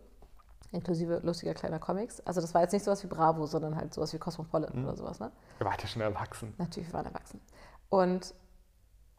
inklusive 0.74 1.20
lustiger 1.22 1.54
kleiner 1.54 1.78
Comics. 1.78 2.20
Also 2.20 2.40
das 2.40 2.52
war 2.52 2.62
jetzt 2.62 2.72
nicht 2.72 2.84
sowas 2.84 3.02
wie 3.02 3.06
Bravo, 3.06 3.46
sondern 3.46 3.76
halt 3.76 3.94
sowas 3.94 4.12
wie 4.12 4.18
Cosmopolitan 4.18 4.84
oder 4.84 4.96
sowas. 4.96 5.20
Ne? 5.20 5.30
Ihr 5.60 5.66
wart 5.66 5.80
ja 5.80 5.88
schon 5.88 6.02
erwachsen. 6.02 6.52
Natürlich, 6.58 6.88
wir 6.88 6.94
waren 6.94 7.06
erwachsen. 7.06 7.40
Und 7.88 8.34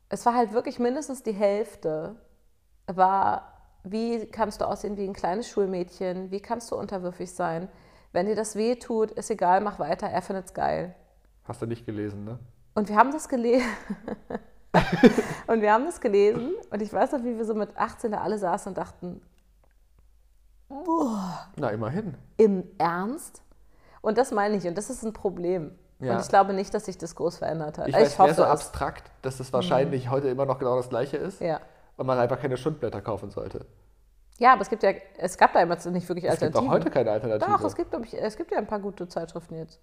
es 0.10 0.26
war 0.26 0.36
halt 0.36 0.54
wirklich 0.54 0.78
mindestens 0.80 1.24
die 1.24 1.32
Hälfte 1.32 2.18
war, 2.88 3.55
wie 3.86 4.26
kannst 4.26 4.62
du 4.62 4.66
aussehen 4.68 4.98
wie 4.98 5.08
ein 5.08 5.14
kleines 5.14 5.48
Schulmädchen, 5.48 6.32
wie 6.32 6.42
kannst 6.42 6.72
du 6.72 6.76
unterwürfig 6.76 7.32
sein. 7.32 7.70
Wenn 8.12 8.26
dir 8.26 8.36
das 8.36 8.56
weh 8.56 8.76
tut, 8.76 9.12
ist 9.12 9.30
egal, 9.30 9.62
mach 9.62 9.80
weiter, 9.80 10.08
er 10.08 10.22
findet's 10.22 10.54
geil. 10.54 10.96
Hast 11.44 11.62
du 11.62 11.66
nicht 11.66 11.86
gelesen, 11.86 12.24
ne? 12.26 12.40
Und 12.74 12.90
wir 12.90 12.96
haben 12.96 13.12
das 13.12 13.30
gelesen. 13.30 13.68
und 15.48 15.62
wir 15.62 15.72
haben 15.72 15.86
das 15.86 16.02
gelesen. 16.02 16.54
Und 16.72 16.82
ich 16.82 16.92
weiß 16.92 17.12
noch, 17.14 17.24
wie 17.24 17.38
wir 17.38 17.46
so 17.46 17.54
mit 17.54 17.78
18 17.78 18.12
da 18.12 18.22
alle 18.22 18.38
saßen 18.38 18.72
und 18.72 18.78
dachten, 18.78 19.22
Na, 21.58 21.70
immerhin. 21.70 22.16
Im 22.38 22.64
Ernst? 22.78 23.44
Und 24.02 24.18
das 24.18 24.32
meine 24.32 24.58
ich, 24.58 24.68
und 24.68 24.78
das 24.78 24.90
ist 24.90 25.04
ein 25.04 25.14
Problem. 25.14 25.72
Ja. 26.00 26.16
Und 26.16 26.22
ich 26.22 26.28
glaube 26.28 26.54
nicht, 26.54 26.74
dass 26.74 26.86
sich 26.86 26.98
das 26.98 27.16
groß 27.16 27.38
verändert 27.38 27.78
hat. 27.78 27.88
Ich 27.88 27.96
Also 27.96 28.06
weiß, 28.08 28.20
wäre 28.20 28.34
so 28.34 28.44
es. 28.44 28.50
abstrakt, 28.50 29.10
dass 29.22 29.38
das 29.38 29.54
wahrscheinlich 29.54 30.10
heute 30.10 30.28
immer 30.28 30.46
noch 30.46 30.60
genau 30.60 30.76
das 30.76 30.90
Gleiche 30.90 31.18
ist 31.18 31.40
Ja. 31.40 31.62
Und 31.98 32.06
man 32.06 32.18
einfach 32.20 32.40
keine 32.40 32.58
Schundblätter 32.58 33.02
kaufen 33.02 33.30
sollte. 33.30 33.66
ja, 34.38 34.54
aber 34.54 34.62
es 34.62 34.70
gibt 34.70 34.84
ja, 34.84 34.92
es 35.18 35.38
gab 35.38 35.54
da 35.54 35.62
immer 35.62 35.76
nicht 35.76 36.08
wirklich 36.10 36.26
Es 36.26 36.32
gibt 36.40 36.44
Alternativen. 36.56 36.68
auch 36.68 36.72
heute 36.74 36.90
keine 36.90 37.12
Alternative. 37.12 37.52
Doch, 37.52 37.64
es 37.64 37.76
gibt, 37.76 37.94
ich, 38.06 38.14
es 38.22 38.36
gibt 38.38 38.52
ja 38.52 38.58
ein 38.58 38.68
paar 38.68 38.80
gute 38.80 39.08
Zeitschriften 39.08 39.56
jetzt. 39.56 39.80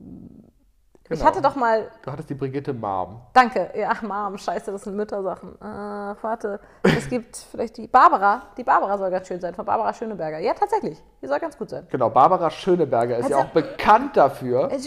Ich 0.00 1.10
Genau. 1.10 1.24
hatte 1.26 1.42
doch 1.42 1.54
mal, 1.54 1.90
Du 2.02 2.10
hattest 2.10 2.30
die 2.30 2.34
Brigitte 2.34 2.72
Marm. 2.72 3.20
danke, 3.34 3.70
ja, 3.78 3.90
ach 3.92 4.00
Mom, 4.00 4.38
scheiße, 4.38 4.72
das 4.72 4.84
sind 4.84 4.96
Müttersachen. 4.96 5.54
Ach, 5.60 6.16
warte, 6.22 6.58
es 6.82 7.10
gibt 7.10 7.36
vielleicht 7.36 7.76
die 7.76 7.86
Barbara, 7.86 8.44
die 8.56 8.64
Barbara 8.64 8.96
soll 8.96 9.10
ganz 9.10 9.28
schön 9.28 9.38
sein, 9.38 9.54
von 9.54 9.66
Barbara 9.66 9.92
Schöneberger. 9.92 10.38
Ja, 10.38 10.54
tatsächlich, 10.54 10.98
die 11.20 11.26
soll 11.26 11.38
ganz 11.40 11.58
gut 11.58 11.68
sein. 11.68 11.86
Genau, 11.90 12.08
Barbara 12.08 12.50
Schöneberger 12.50 13.18
ist 13.18 13.28
ja 13.28 13.36
Also- 13.36 13.48
auch 13.48 13.52
bekannt 13.52 14.16
dafür, 14.16 14.70
Ach 14.72 14.78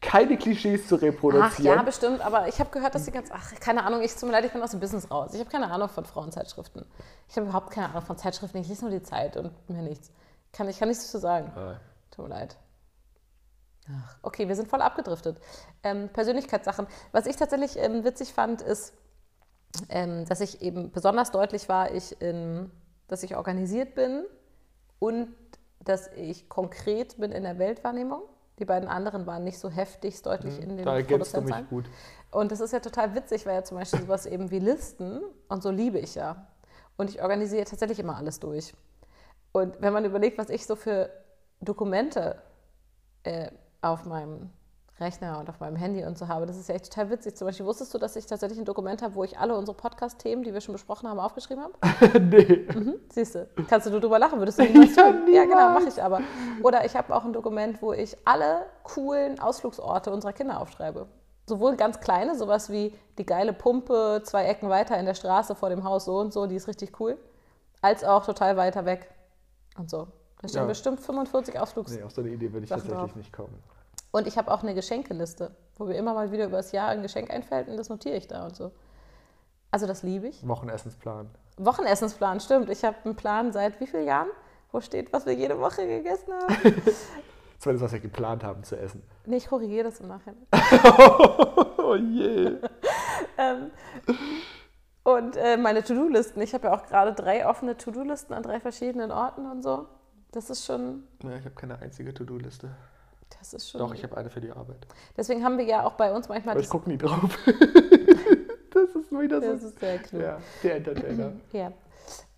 keine 0.00 0.36
Klischees 0.36 0.86
zu 0.86 0.94
reproduzieren. 0.96 1.76
ja, 1.76 1.82
bestimmt, 1.82 2.20
aber 2.20 2.46
ich 2.48 2.60
habe 2.60 2.70
gehört, 2.70 2.94
dass 2.94 3.04
sie 3.04 3.10
ganz, 3.10 3.30
ach, 3.32 3.52
keine 3.60 3.84
Ahnung, 3.84 4.00
ich, 4.02 4.14
tut 4.14 4.24
mir 4.24 4.32
leid, 4.32 4.44
ich 4.44 4.52
bin 4.52 4.62
aus 4.62 4.70
dem 4.70 4.80
Business 4.80 5.10
raus. 5.10 5.34
Ich 5.34 5.40
habe 5.40 5.50
keine 5.50 5.70
Ahnung 5.70 5.88
von 5.88 6.04
Frauenzeitschriften. 6.04 6.84
Ich 7.28 7.36
habe 7.36 7.46
überhaupt 7.46 7.70
keine 7.70 7.88
Ahnung 7.90 8.02
von 8.02 8.16
Zeitschriften, 8.16 8.58
ich 8.58 8.68
lese 8.68 8.82
nur 8.82 8.90
die 8.90 9.02
Zeit 9.02 9.36
und 9.36 9.52
mehr 9.68 9.82
nichts. 9.82 10.12
Kann, 10.52 10.68
ich 10.68 10.78
kann 10.78 10.88
nichts 10.88 11.04
dazu 11.04 11.18
sagen. 11.18 11.52
Ah. 11.54 11.80
Tut 12.10 12.28
mir 12.28 12.34
leid. 12.34 12.56
Ach, 13.90 14.16
okay, 14.22 14.48
wir 14.48 14.54
sind 14.54 14.68
voll 14.68 14.82
abgedriftet. 14.82 15.40
Ähm, 15.82 16.10
Persönlichkeitssachen. 16.10 16.86
Was 17.12 17.26
ich 17.26 17.36
tatsächlich 17.36 17.76
ähm, 17.78 18.04
witzig 18.04 18.32
fand, 18.32 18.62
ist, 18.62 18.92
ähm, 19.88 20.26
dass 20.26 20.40
ich 20.40 20.62
eben 20.62 20.90
besonders 20.92 21.30
deutlich 21.30 21.68
war, 21.68 21.92
ich 21.92 22.20
in, 22.20 22.70
dass 23.08 23.22
ich 23.22 23.36
organisiert 23.36 23.94
bin 23.94 24.24
und 24.98 25.34
dass 25.80 26.08
ich 26.08 26.48
konkret 26.48 27.18
bin 27.18 27.32
in 27.32 27.42
der 27.42 27.58
Weltwahrnehmung. 27.58 28.22
Die 28.58 28.64
beiden 28.64 28.88
anderen 28.88 29.26
waren 29.26 29.44
nicht 29.44 29.58
so 29.58 29.70
heftig 29.70 30.20
deutlich 30.22 30.60
in 30.60 30.70
den 30.70 30.78
Mhm. 30.78 30.84
Da 30.84 30.96
ergänzt 30.96 31.34
du 31.34 31.40
mich 31.40 31.50
Produzentzahlen. 31.50 31.68
gut. 31.68 31.90
Und 32.30 32.52
das 32.52 32.60
ist 32.60 32.72
ja 32.72 32.80
total 32.80 33.14
witzig, 33.14 33.46
weil 33.46 33.54
ja 33.54 33.64
zum 33.64 33.78
Beispiel 33.78 34.00
sowas 34.00 34.26
eben 34.26 34.50
wie 34.50 34.58
Listen 34.58 35.20
und 35.48 35.62
so 35.62 35.70
liebe 35.70 35.98
ich 35.98 36.14
ja. 36.14 36.46
Und 36.96 37.10
ich 37.10 37.22
organisiere 37.22 37.64
tatsächlich 37.64 38.00
immer 38.00 38.16
alles 38.16 38.40
durch. 38.40 38.74
Und 39.52 39.80
wenn 39.80 39.92
man 39.92 40.04
überlegt, 40.04 40.38
was 40.38 40.50
ich 40.50 40.66
so 40.66 40.76
für 40.76 41.10
Dokumente 41.60 42.42
äh, 43.22 43.50
auf 43.80 44.04
meinem 44.04 44.50
Rechner 45.00 45.38
und 45.38 45.48
auf 45.48 45.60
meinem 45.60 45.76
Handy 45.76 46.04
und 46.04 46.18
so 46.18 46.26
habe, 46.28 46.46
das 46.46 46.56
ist 46.56 46.68
ja 46.68 46.74
echt 46.74 46.86
total 46.92 47.10
witzig. 47.10 47.36
Zum 47.36 47.46
Beispiel 47.46 47.64
wusstest 47.64 47.94
du, 47.94 47.98
dass 47.98 48.16
ich 48.16 48.26
tatsächlich 48.26 48.58
ein 48.58 48.64
Dokument 48.64 49.00
habe, 49.02 49.14
wo 49.14 49.22
ich 49.24 49.38
alle 49.38 49.56
unsere 49.56 49.76
Podcast-Themen, 49.76 50.42
die 50.42 50.52
wir 50.52 50.60
schon 50.60 50.72
besprochen 50.72 51.08
haben, 51.08 51.20
aufgeschrieben 51.20 51.62
habe? 51.64 52.20
nee. 52.20 52.66
Siehst 53.10 53.36
du, 53.36 53.48
kannst 53.68 53.86
du 53.86 53.90
nur 53.90 54.00
drüber 54.00 54.18
lachen, 54.18 54.38
würdest 54.38 54.58
du 54.58 54.64
niemals 54.64 54.96
Ja, 54.96 55.10
tun. 55.12 55.32
Ja, 55.32 55.44
genau, 55.44 55.70
mache 55.70 55.88
ich 55.88 56.02
aber. 56.02 56.20
Oder 56.62 56.84
ich 56.84 56.96
habe 56.96 57.14
auch 57.14 57.24
ein 57.24 57.32
Dokument, 57.32 57.80
wo 57.80 57.92
ich 57.92 58.16
alle 58.24 58.66
coolen 58.82 59.38
Ausflugsorte 59.38 60.10
unserer 60.10 60.32
Kinder 60.32 60.60
aufschreibe. 60.60 61.06
Sowohl 61.46 61.76
ganz 61.76 62.00
kleine, 62.00 62.36
sowas 62.36 62.68
wie 62.70 62.92
die 63.16 63.24
geile 63.24 63.52
Pumpe 63.52 64.20
zwei 64.24 64.44
Ecken 64.46 64.68
weiter 64.68 64.98
in 64.98 65.06
der 65.06 65.14
Straße 65.14 65.54
vor 65.54 65.70
dem 65.70 65.84
Haus 65.84 66.04
so 66.04 66.18
und 66.18 66.32
so, 66.32 66.46
die 66.46 66.56
ist 66.56 66.68
richtig 66.68 67.00
cool, 67.00 67.16
als 67.80 68.04
auch 68.04 68.26
total 68.26 68.56
weiter 68.56 68.84
weg 68.84 69.08
und 69.78 69.88
so. 69.88 70.08
Da 70.42 70.48
stehen 70.48 70.62
Ja. 70.62 70.66
bestimmt 70.66 71.00
45 71.00 71.58
Ausflugs... 71.58 71.92
Nee, 71.92 72.02
auf 72.02 72.12
so 72.12 72.20
eine 72.20 72.30
Idee 72.30 72.52
würde 72.52 72.64
ich 72.64 72.68
Sachen 72.68 72.82
tatsächlich 72.82 73.10
drauf. 73.12 73.16
nicht 73.16 73.32
kommen. 73.32 73.58
Und 74.10 74.26
ich 74.26 74.38
habe 74.38 74.50
auch 74.50 74.62
eine 74.62 74.74
Geschenkeliste, 74.74 75.54
wo 75.76 75.84
mir 75.84 75.96
immer 75.96 76.14
mal 76.14 76.32
wieder 76.32 76.46
über 76.46 76.56
das 76.58 76.72
Jahr 76.72 76.88
ein 76.88 77.02
Geschenk 77.02 77.30
einfällt 77.30 77.68
und 77.68 77.76
das 77.76 77.88
notiere 77.88 78.16
ich 78.16 78.26
da 78.26 78.44
und 78.46 78.56
so. 78.56 78.72
Also 79.70 79.86
das 79.86 80.02
liebe 80.02 80.28
ich. 80.28 80.46
Wochenessensplan. 80.48 81.28
Wochenessensplan, 81.58 82.40
stimmt. 82.40 82.70
Ich 82.70 82.84
habe 82.84 82.96
einen 83.04 83.16
Plan 83.16 83.52
seit 83.52 83.78
wie 83.80 83.86
vielen 83.86 84.06
Jahren, 84.06 84.28
wo 84.72 84.80
steht, 84.80 85.12
was 85.12 85.26
wir 85.26 85.34
jede 85.34 85.58
Woche 85.60 85.86
gegessen 85.86 86.32
haben. 86.32 86.82
Zumindest, 87.58 87.84
was 87.84 87.92
wir 87.92 88.00
geplant 88.00 88.44
haben 88.44 88.62
zu 88.62 88.78
essen. 88.78 89.02
nee, 89.26 89.36
ich 89.36 89.48
korrigiere 89.48 89.84
das 89.84 90.00
im 90.00 90.08
Nachhinein. 90.08 90.46
Oh 91.78 91.94
je. 91.96 92.56
Ähm, 93.38 93.70
und 95.04 95.36
äh, 95.36 95.56
meine 95.56 95.82
To-Do-Listen. 95.84 96.40
Ich 96.42 96.52
habe 96.54 96.66
ja 96.66 96.74
auch 96.74 96.84
gerade 96.86 97.12
drei 97.14 97.46
offene 97.46 97.76
To-Do-Listen 97.76 98.34
an 98.34 98.42
drei 98.42 98.58
verschiedenen 98.58 99.12
Orten 99.12 99.46
und 99.50 99.62
so. 99.62 99.86
Das 100.32 100.50
ist 100.50 100.66
schon, 100.66 101.04
Ja, 101.22 101.36
ich 101.36 101.44
habe 101.44 101.54
keine 101.54 101.78
einzige 101.78 102.12
To-Do-Liste. 102.12 102.68
Das 103.38 103.54
ist 103.54 103.70
schon. 103.70 103.78
Doch, 103.80 103.94
ich 103.94 104.02
habe 104.02 104.16
eine 104.16 104.30
für 104.30 104.40
die 104.40 104.50
Arbeit. 104.50 104.86
Deswegen 105.16 105.44
haben 105.44 105.58
wir 105.58 105.64
ja 105.64 105.84
auch 105.84 105.94
bei 105.94 106.12
uns 106.12 106.28
manchmal. 106.28 106.52
Aber 106.52 106.60
ich 106.60 106.66
Das, 106.66 106.70
gucke 106.72 106.88
nie 106.90 106.98
drauf. 106.98 107.38
das 107.46 108.90
ist 108.94 109.10
wieder 109.12 109.40
das 109.40 109.60
so. 109.62 109.68
ist 109.68 109.78
sehr 109.80 109.98
klug. 109.98 110.22
Ja, 110.22 110.38
der 110.62 110.76
Entertainer. 110.76 111.32
Ja. 111.52 111.72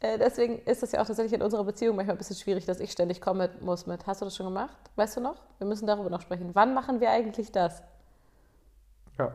Äh, 0.00 0.18
deswegen 0.18 0.58
ist 0.62 0.82
es 0.82 0.92
ja 0.92 1.00
auch 1.02 1.06
tatsächlich 1.06 1.34
in 1.34 1.42
unserer 1.42 1.62
Beziehung 1.62 1.94
manchmal 1.94 2.16
ein 2.16 2.18
bisschen 2.18 2.34
schwierig, 2.36 2.64
dass 2.66 2.80
ich 2.80 2.90
ständig 2.90 3.20
kommen 3.20 3.48
muss 3.60 3.86
mit. 3.86 4.06
Hast 4.06 4.20
du 4.20 4.24
das 4.24 4.34
schon 4.34 4.46
gemacht? 4.46 4.76
Weißt 4.96 5.16
du 5.16 5.20
noch? 5.20 5.36
Wir 5.58 5.66
müssen 5.66 5.86
darüber 5.86 6.10
noch 6.10 6.22
sprechen. 6.22 6.50
Wann 6.54 6.74
machen 6.74 7.00
wir 7.00 7.10
eigentlich 7.10 7.52
das? 7.52 7.82
Ja, 9.18 9.32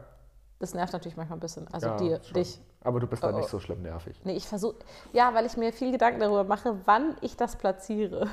Das 0.60 0.74
nervt 0.74 0.92
natürlich 0.94 1.16
manchmal 1.16 1.38
ein 1.38 1.42
bisschen. 1.42 1.68
Also 1.72 1.88
ja, 1.88 1.98
dir, 1.98 2.20
schon. 2.24 2.34
dich. 2.34 2.60
Aber 2.84 3.00
du 3.00 3.08
bist 3.08 3.24
da 3.24 3.30
Oh, 3.30 3.34
oh. 3.34 3.38
nicht 3.38 3.50
so 3.50 3.60
schlimm 3.60 3.82
nervig. 3.84 4.20
Nee, 4.26 4.34
ich 4.36 4.48
versuche. 4.48 4.76
Ja, 5.14 5.34
weil 5.34 5.46
ich 5.46 5.56
mir 5.56 5.72
viel 5.72 5.92
Gedanken 5.92 6.20
darüber 6.20 6.44
mache, 6.44 6.76
wann 6.86 7.16
ich 7.22 7.38
das 7.38 7.56
platziere. 7.56 8.28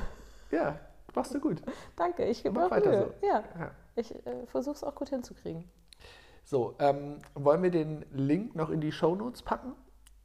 Ja, 0.50 0.78
machst 1.14 1.34
du 1.34 1.40
gut. 1.40 1.62
Danke, 1.96 2.24
ich 2.24 2.44
Mach 2.50 2.70
weiter 2.70 2.90
Mühe. 2.90 3.14
so. 3.20 3.26
Ja, 3.26 3.44
Ja. 3.58 3.70
ich 3.96 4.14
äh, 4.26 4.46
versuche 4.46 4.74
es 4.76 4.84
auch 4.84 4.94
gut 4.94 5.08
hinzukriegen. 5.08 5.68
So, 6.44 6.74
ähm, 6.80 7.18
wollen 7.34 7.62
wir 7.62 7.70
den 7.70 8.04
Link 8.12 8.54
noch 8.56 8.70
in 8.70 8.80
die 8.80 8.90
Shownotes 8.92 9.42
packen? 9.42 9.74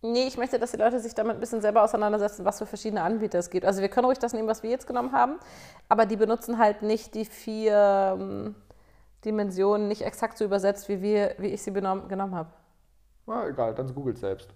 Nee, 0.02 0.28
ich 0.28 0.38
möchte, 0.38 0.60
dass 0.60 0.72
die 0.72 0.78
Leute 0.78 1.00
sich 1.00 1.16
damit 1.16 1.36
ein 1.38 1.40
bisschen 1.40 1.62
selber 1.62 1.84
auseinandersetzen, 1.84 2.46
was 2.46 2.60
für 2.60 2.66
verschiedene 2.68 3.02
Anbieter 3.02 3.40
es 3.40 3.50
gibt. 3.50 3.66
Also 3.66 3.82
wir 3.82 3.90
können 3.90 4.06
ruhig 4.06 4.20
das 4.20 4.34
nehmen, 4.34 4.48
was 4.48 4.62
wir 4.64 4.70
jetzt 4.70 4.86
genommen 4.88 5.12
haben, 5.12 5.40
aber 5.90 6.06
die 6.06 6.16
benutzen 6.18 6.60
halt 6.60 6.82
nicht 6.84 7.16
die 7.16 7.26
vier 7.26 8.16
ähm, 8.20 8.56
Dimensionen 9.26 9.88
nicht 9.88 10.04
exakt 10.04 10.38
so 10.38 10.46
übersetzt, 10.46 10.88
wie, 10.90 11.02
wir, 11.02 11.36
wie 11.40 11.48
ich 11.48 11.62
sie 11.64 11.72
benommen, 11.72 12.08
genommen 12.08 12.36
habe. 12.36 12.52
Na, 13.26 13.48
egal, 13.48 13.74
dann 13.76 13.94
googelt 13.94 14.18
selbst. 14.20 14.50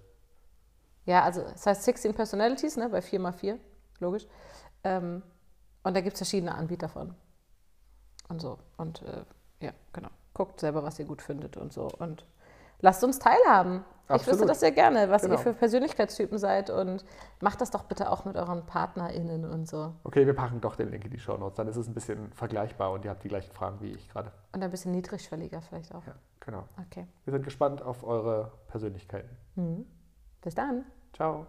Ja, 1.06 1.24
also 1.24 1.42
es 1.42 1.66
heißt 1.66 1.84
16 1.84 2.14
Personalities, 2.14 2.78
ne, 2.78 2.88
bei 2.90 3.00
4x4, 3.00 3.58
logisch. 4.00 4.28
Ähm, 4.84 5.24
und 5.84 5.96
da 5.96 6.02
gibt 6.02 6.14
es 6.14 6.20
verschiedene 6.20 6.54
Anbieter 6.56 6.90
von. 6.90 7.16
Und 8.30 8.42
so. 8.42 8.58
Und 8.78 9.02
äh, 9.04 9.24
ja, 9.66 9.72
genau. 9.94 10.10
Guckt 10.34 10.60
selber, 10.60 10.84
was 10.84 10.98
ihr 11.00 11.06
gut 11.06 11.22
findet 11.22 11.58
und 11.58 11.74
so. 11.74 11.90
Und 12.00 12.26
lasst 12.80 13.04
uns 13.04 13.20
teilhaben. 13.20 13.84
Ich 14.08 14.16
wüsste 14.16 14.32
Absolut. 14.32 14.50
das 14.50 14.60
sehr 14.60 14.72
gerne, 14.72 15.10
was 15.10 15.22
Genau. 15.22 15.36
ihr 15.36 15.38
für 15.38 15.54
Persönlichkeitstypen 15.54 16.38
seid. 16.38 16.70
Und 16.70 17.06
macht 17.40 17.62
das 17.62 17.72
doch 17.72 17.84
bitte 17.84 18.10
auch 18.10 18.26
mit 18.26 18.36
euren 18.36 18.66
PartnerInnen 18.66 19.46
und 19.46 19.68
so. 19.70 19.94
Okay, 20.04 20.26
wir 20.26 20.34
packen 20.36 20.60
doch 20.62 20.76
den 20.76 20.90
Link 20.90 21.06
in 21.06 21.12
die 21.12 21.20
Show 21.20 21.38
Notes. 21.38 21.56
Dann 21.58 21.68
ist 21.68 21.78
es 21.78 21.88
ein 21.88 21.94
bisschen 21.94 22.32
vergleichbar 22.34 22.92
und 22.92 23.06
ihr 23.06 23.12
habt 23.12 23.24
die 23.24 23.30
gleichen 23.30 23.52
Fragen 23.54 23.80
wie 23.82 23.92
ich 23.92 24.10
gerade. 24.10 24.32
Und 24.54 24.64
ein 24.64 24.72
bisschen 24.72 24.92
niedrigschwelliger 24.92 25.62
vielleicht 25.62 25.94
auch. 25.96 26.06
Ja, 26.06 26.16
genau. 26.42 26.64
Okay. 26.88 27.08
Wir 27.26 27.32
sind 27.34 27.44
gespannt 27.44 27.82
auf 27.82 28.04
eure 28.04 28.52
Persönlichkeiten. 28.68 29.86
Bis 30.42 30.56
dann. 30.56 30.86
Ciao. 31.14 31.48